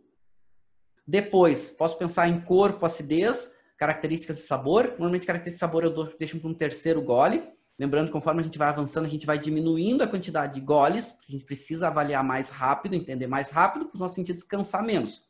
Depois, 1.06 1.70
posso 1.70 1.96
pensar 1.98 2.28
em 2.28 2.40
corpo, 2.40 2.86
acidez, 2.86 3.52
características 3.76 4.36
de 4.36 4.42
sabor. 4.42 4.90
Normalmente, 4.90 5.26
características 5.26 5.54
de 5.54 5.58
sabor 5.58 5.84
eu 5.84 6.16
deixo 6.18 6.38
para 6.38 6.50
um 6.50 6.54
terceiro 6.54 7.00
gole. 7.02 7.50
Lembrando 7.80 8.10
conforme 8.10 8.42
a 8.42 8.44
gente 8.44 8.58
vai 8.58 8.68
avançando, 8.68 9.06
a 9.06 9.08
gente 9.08 9.24
vai 9.24 9.38
diminuindo 9.38 10.04
a 10.04 10.06
quantidade 10.06 10.52
de 10.52 10.60
goles, 10.60 11.16
a 11.26 11.32
gente 11.32 11.46
precisa 11.46 11.86
avaliar 11.86 12.22
mais 12.22 12.50
rápido, 12.50 12.94
entender 12.94 13.26
mais 13.26 13.50
rápido, 13.50 13.86
para 13.86 13.94
os 13.94 14.00
nossos 14.00 14.16
sentidos 14.16 14.42
descansar 14.42 14.84
menos. 14.84 15.22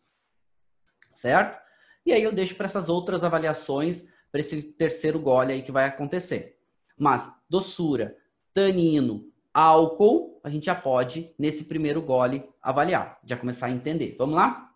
Certo? 1.14 1.56
E 2.04 2.12
aí 2.12 2.20
eu 2.20 2.32
deixo 2.32 2.56
para 2.56 2.66
essas 2.66 2.88
outras 2.88 3.22
avaliações, 3.22 4.04
para 4.32 4.40
esse 4.40 4.60
terceiro 4.62 5.20
gole 5.20 5.52
aí 5.52 5.62
que 5.62 5.70
vai 5.70 5.84
acontecer. 5.84 6.58
Mas 6.98 7.32
doçura, 7.48 8.16
tanino, 8.52 9.30
álcool, 9.54 10.40
a 10.42 10.50
gente 10.50 10.66
já 10.66 10.74
pode, 10.74 11.32
nesse 11.38 11.62
primeiro 11.62 12.02
gole, 12.02 12.50
avaliar, 12.60 13.20
já 13.24 13.36
começar 13.36 13.66
a 13.66 13.70
entender. 13.70 14.16
Vamos 14.18 14.34
lá? 14.34 14.69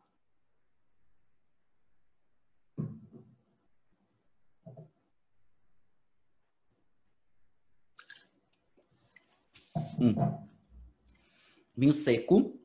Hum. 9.98 10.14
Vinho 11.76 11.92
seco. 11.92 12.58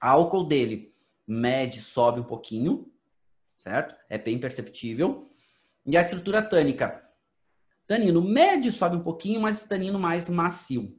Álcool 0.00 0.44
dele 0.44 0.94
mede, 1.26 1.80
sobe 1.80 2.20
um 2.20 2.24
pouquinho, 2.24 2.90
certo? 3.58 3.94
É 4.08 4.18
bem 4.18 4.38
perceptível. 4.38 5.30
E 5.86 5.96
a 5.96 6.02
estrutura 6.02 6.42
tânica. 6.42 7.02
Tanino 7.86 8.22
médio 8.22 8.72
sobe 8.72 8.96
um 8.96 9.02
pouquinho, 9.02 9.40
mas 9.40 9.64
tanino 9.64 9.98
mais 9.98 10.28
macio. 10.28 10.98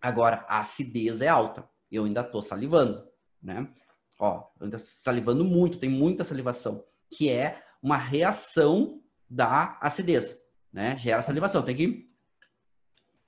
Agora, 0.00 0.44
a 0.48 0.60
acidez 0.60 1.20
é 1.20 1.28
alta. 1.28 1.68
Eu 1.90 2.04
ainda 2.04 2.22
tô 2.22 2.42
salivando, 2.42 3.06
né? 3.42 3.72
Ó, 4.18 4.48
eu 4.58 4.64
ainda 4.64 4.78
salivando 4.78 5.44
muito, 5.44 5.78
tem 5.78 5.90
muita 5.90 6.24
salivação, 6.24 6.84
que 7.10 7.30
é 7.30 7.62
uma 7.82 7.96
reação 7.96 9.02
da 9.28 9.78
acidez, 9.80 10.38
né? 10.72 10.96
Gera 10.96 11.22
salivação. 11.22 11.62
Tem 11.62 11.76
que 11.76 12.13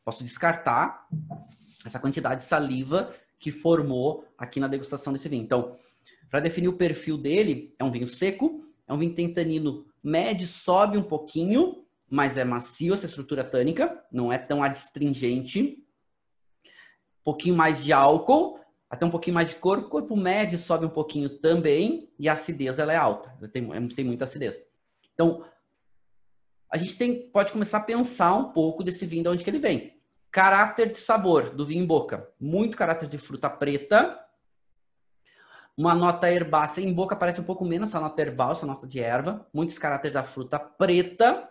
posso 0.07 0.23
descartar 0.23 1.09
essa 1.85 1.99
quantidade 1.99 2.43
de 2.43 2.47
saliva 2.47 3.13
que 3.41 3.51
formou 3.51 4.25
aqui 4.39 4.61
na 4.61 4.69
degustação 4.69 5.13
desse 5.13 5.29
vinho. 5.29 5.43
Então, 5.43 5.77
para 6.31 6.39
definir 6.39 6.69
o 6.69 6.77
perfil 6.77 7.19
dele, 7.19 7.75
é 7.77 7.83
um 7.83 7.91
vinho 7.91 8.07
seco, 8.07 8.65
é 8.87 8.95
um 8.95 8.99
vinho 8.99 9.11
que 9.11 9.17
tem 9.17 9.35
tanino 9.35 9.85
médio, 10.01 10.47
sobe 10.47 10.97
um 10.97 11.03
pouquinho, 11.03 11.85
mas 12.09 12.37
é 12.37 12.45
macio 12.45 12.95
essa 12.95 13.07
estrutura 13.07 13.43
tânica, 13.43 14.01
não 14.13 14.33
é 14.33 14.39
tão 14.39 14.63
adstringente. 14.63 15.85
Um 16.65 17.25
pouquinho 17.25 17.57
mais 17.57 17.83
de 17.83 17.93
álcool, 17.93 18.61
até 18.89 19.05
um 19.05 19.11
pouquinho 19.11 19.35
mais 19.35 19.49
de 19.49 19.57
corpo. 19.57 19.89
Corpo 19.89 20.17
médio 20.17 20.57
sobe 20.57 20.87
um 20.87 20.91
pouquinho 20.91 21.29
também, 21.29 22.13
e 22.17 22.29
a 22.29 22.35
acidez 22.35 22.79
ela 22.79 22.93
é 22.93 22.97
alta, 22.97 23.37
tem, 23.49 23.69
é, 23.75 23.89
tem 23.89 24.05
muita 24.05 24.23
acidez. 24.23 24.57
Então, 25.13 25.45
a 26.71 26.79
gente 26.79 26.97
tem, 26.97 27.29
pode 27.29 27.51
começar 27.51 27.79
a 27.79 27.83
pensar 27.83 28.35
um 28.37 28.53
pouco 28.53 28.85
desse 28.85 29.05
vinho, 29.05 29.25
de 29.25 29.29
onde 29.31 29.43
que 29.43 29.51
ele 29.51 29.59
vem. 29.59 29.96
Caráter 30.31 30.93
de 30.93 30.99
sabor 30.99 31.51
do 31.51 31.65
vinho 31.65 31.83
em 31.83 31.87
boca. 31.87 32.31
Muito 32.39 32.77
caráter 32.77 33.09
de 33.09 33.19
fruta 33.19 33.49
preta. 33.49 34.19
Uma 35.77 35.95
nota 35.95 36.31
herbácea. 36.31 36.83
Em 36.83 36.93
boca 36.93 37.17
parece 37.17 37.41
um 37.41 37.45
pouco 37.45 37.65
menos 37.65 37.91
essa 37.91 38.01
nota 38.01 38.21
herbácea, 38.21 38.61
essa 38.61 38.67
nota 38.67 38.87
de 38.87 39.01
erva. 39.01 39.47
Muitos 39.53 39.79
caráteres 39.79 40.15
da 40.15 40.25
fruta 40.25 40.59
preta 40.59 41.49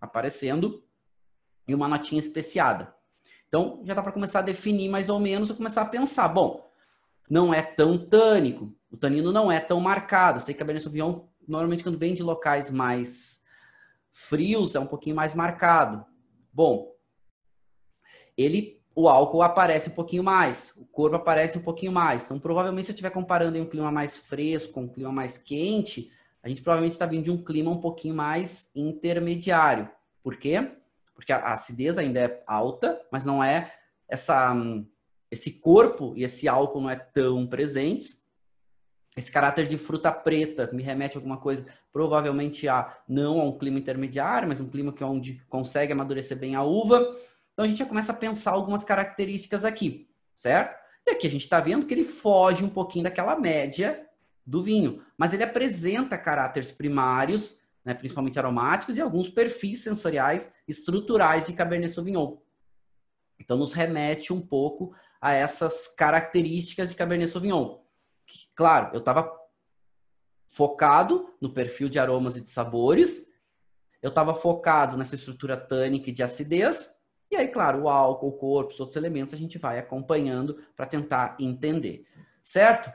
aparecendo. 0.00 0.84
E 1.66 1.74
uma 1.74 1.88
notinha 1.88 2.18
especiada. 2.18 2.94
Então, 3.48 3.82
já 3.84 3.94
dá 3.94 4.02
para 4.02 4.12
começar 4.12 4.38
a 4.38 4.42
definir 4.42 4.88
mais 4.88 5.08
ou 5.08 5.18
menos 5.18 5.50
e 5.50 5.54
começar 5.54 5.82
a 5.82 5.86
pensar. 5.86 6.28
Bom, 6.28 6.70
não 7.28 7.52
é 7.52 7.62
tão 7.62 7.98
tânico. 7.98 8.72
O 8.90 8.96
tanino 8.96 9.32
não 9.32 9.50
é 9.50 9.60
tão 9.60 9.80
marcado. 9.80 10.40
Sei 10.40 10.54
que 10.54 10.58
a 10.58 10.62
Cabernet 10.62 10.82
Sauvignon, 10.82 11.26
normalmente, 11.46 11.82
quando 11.82 11.98
vem 11.98 12.14
de 12.14 12.22
locais 12.22 12.70
mais 12.70 13.40
frios, 14.12 14.74
é 14.74 14.80
um 14.80 14.86
pouquinho 14.86 15.16
mais 15.16 15.34
marcado. 15.34 16.04
Bom, 16.52 16.92
ele 18.42 18.80
o 18.94 19.08
álcool 19.08 19.42
aparece 19.42 19.88
um 19.88 19.92
pouquinho 19.92 20.22
mais, 20.22 20.74
o 20.76 20.84
corpo 20.84 21.16
aparece 21.16 21.56
um 21.56 21.62
pouquinho 21.62 21.92
mais. 21.92 22.24
Então, 22.24 22.38
provavelmente, 22.38 22.86
se 22.86 22.92
eu 22.92 22.94
estiver 22.94 23.10
comparando 23.10 23.56
em 23.56 23.60
um 23.60 23.66
clima 23.66 23.90
mais 23.90 24.16
fresco 24.16 24.80
um 24.80 24.88
clima 24.88 25.12
mais 25.12 25.38
quente, 25.38 26.10
a 26.42 26.48
gente 26.48 26.62
provavelmente 26.62 26.92
está 26.92 27.06
vindo 27.06 27.24
de 27.24 27.30
um 27.30 27.42
clima 27.42 27.70
um 27.70 27.80
pouquinho 27.80 28.14
mais 28.14 28.68
intermediário. 28.74 29.88
Por 30.22 30.36
quê? 30.36 30.72
Porque 31.14 31.32
a 31.32 31.52
acidez 31.52 31.98
ainda 31.98 32.20
é 32.20 32.42
alta, 32.46 33.00
mas 33.12 33.24
não 33.24 33.42
é 33.42 33.72
essa 34.08 34.54
esse 35.30 35.52
corpo 35.60 36.12
e 36.16 36.24
esse 36.24 36.48
álcool 36.48 36.80
não 36.80 36.90
é 36.90 36.96
tão 36.96 37.46
presentes. 37.46 38.20
Esse 39.16 39.30
caráter 39.30 39.66
de 39.66 39.78
fruta 39.78 40.10
preta 40.10 40.68
me 40.72 40.82
remete 40.82 41.16
a 41.16 41.20
alguma 41.20 41.36
coisa, 41.36 41.64
provavelmente 41.92 42.66
a 42.66 42.96
não 43.08 43.40
a 43.40 43.44
um 43.44 43.56
clima 43.56 43.78
intermediário, 43.78 44.48
mas 44.48 44.60
um 44.60 44.68
clima 44.68 44.92
que 44.92 45.02
é 45.02 45.06
onde 45.06 45.42
consegue 45.48 45.92
amadurecer 45.92 46.36
bem 46.36 46.54
a 46.54 46.62
uva. 46.62 47.16
Então 47.52 47.64
a 47.64 47.68
gente 47.68 47.78
já 47.78 47.86
começa 47.86 48.12
a 48.12 48.16
pensar 48.16 48.52
algumas 48.52 48.84
características 48.84 49.64
aqui, 49.64 50.08
certo? 50.34 50.78
E 51.06 51.10
aqui 51.10 51.26
a 51.26 51.30
gente 51.30 51.42
está 51.42 51.60
vendo 51.60 51.86
que 51.86 51.94
ele 51.94 52.04
foge 52.04 52.64
um 52.64 52.70
pouquinho 52.70 53.04
daquela 53.04 53.38
média 53.38 54.06
do 54.46 54.62
vinho, 54.62 55.04
mas 55.16 55.32
ele 55.32 55.42
apresenta 55.42 56.18
caráteres 56.18 56.70
primários, 56.70 57.58
né, 57.84 57.94
principalmente 57.94 58.38
aromáticos, 58.38 58.96
e 58.96 59.00
alguns 59.00 59.28
perfis 59.28 59.82
sensoriais 59.82 60.52
estruturais 60.66 61.46
de 61.46 61.52
Cabernet 61.52 61.92
Sauvignon. 61.92 62.36
Então 63.38 63.56
nos 63.56 63.72
remete 63.72 64.32
um 64.32 64.40
pouco 64.40 64.94
a 65.20 65.32
essas 65.32 65.88
características 65.88 66.90
de 66.90 66.96
Cabernet 66.96 67.30
Sauvignon. 67.30 67.78
Claro, 68.54 68.90
eu 68.92 69.00
estava 69.00 69.30
focado 70.46 71.32
no 71.40 71.52
perfil 71.52 71.88
de 71.88 71.98
aromas 71.98 72.36
e 72.36 72.40
de 72.40 72.50
sabores, 72.50 73.28
eu 74.02 74.08
estava 74.08 74.34
focado 74.34 74.96
nessa 74.96 75.14
estrutura 75.14 75.56
tânica 75.56 76.10
e 76.10 76.12
de 76.12 76.22
acidez, 76.22 76.94
e 77.30 77.36
aí, 77.36 77.46
claro, 77.46 77.82
o 77.82 77.88
álcool, 77.88 78.28
o 78.28 78.32
corpo, 78.32 78.72
os 78.72 78.80
outros 78.80 78.96
elementos 78.96 79.32
a 79.32 79.36
gente 79.36 79.56
vai 79.56 79.78
acompanhando 79.78 80.58
para 80.76 80.84
tentar 80.84 81.36
entender, 81.38 82.04
certo? 82.42 82.90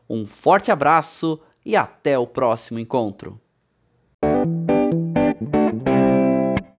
Um 0.08 0.24
forte 0.28 0.70
abraço 0.70 1.40
e 1.66 1.74
até 1.74 2.16
o 2.16 2.24
próximo 2.24 2.78
encontro. 2.78 3.40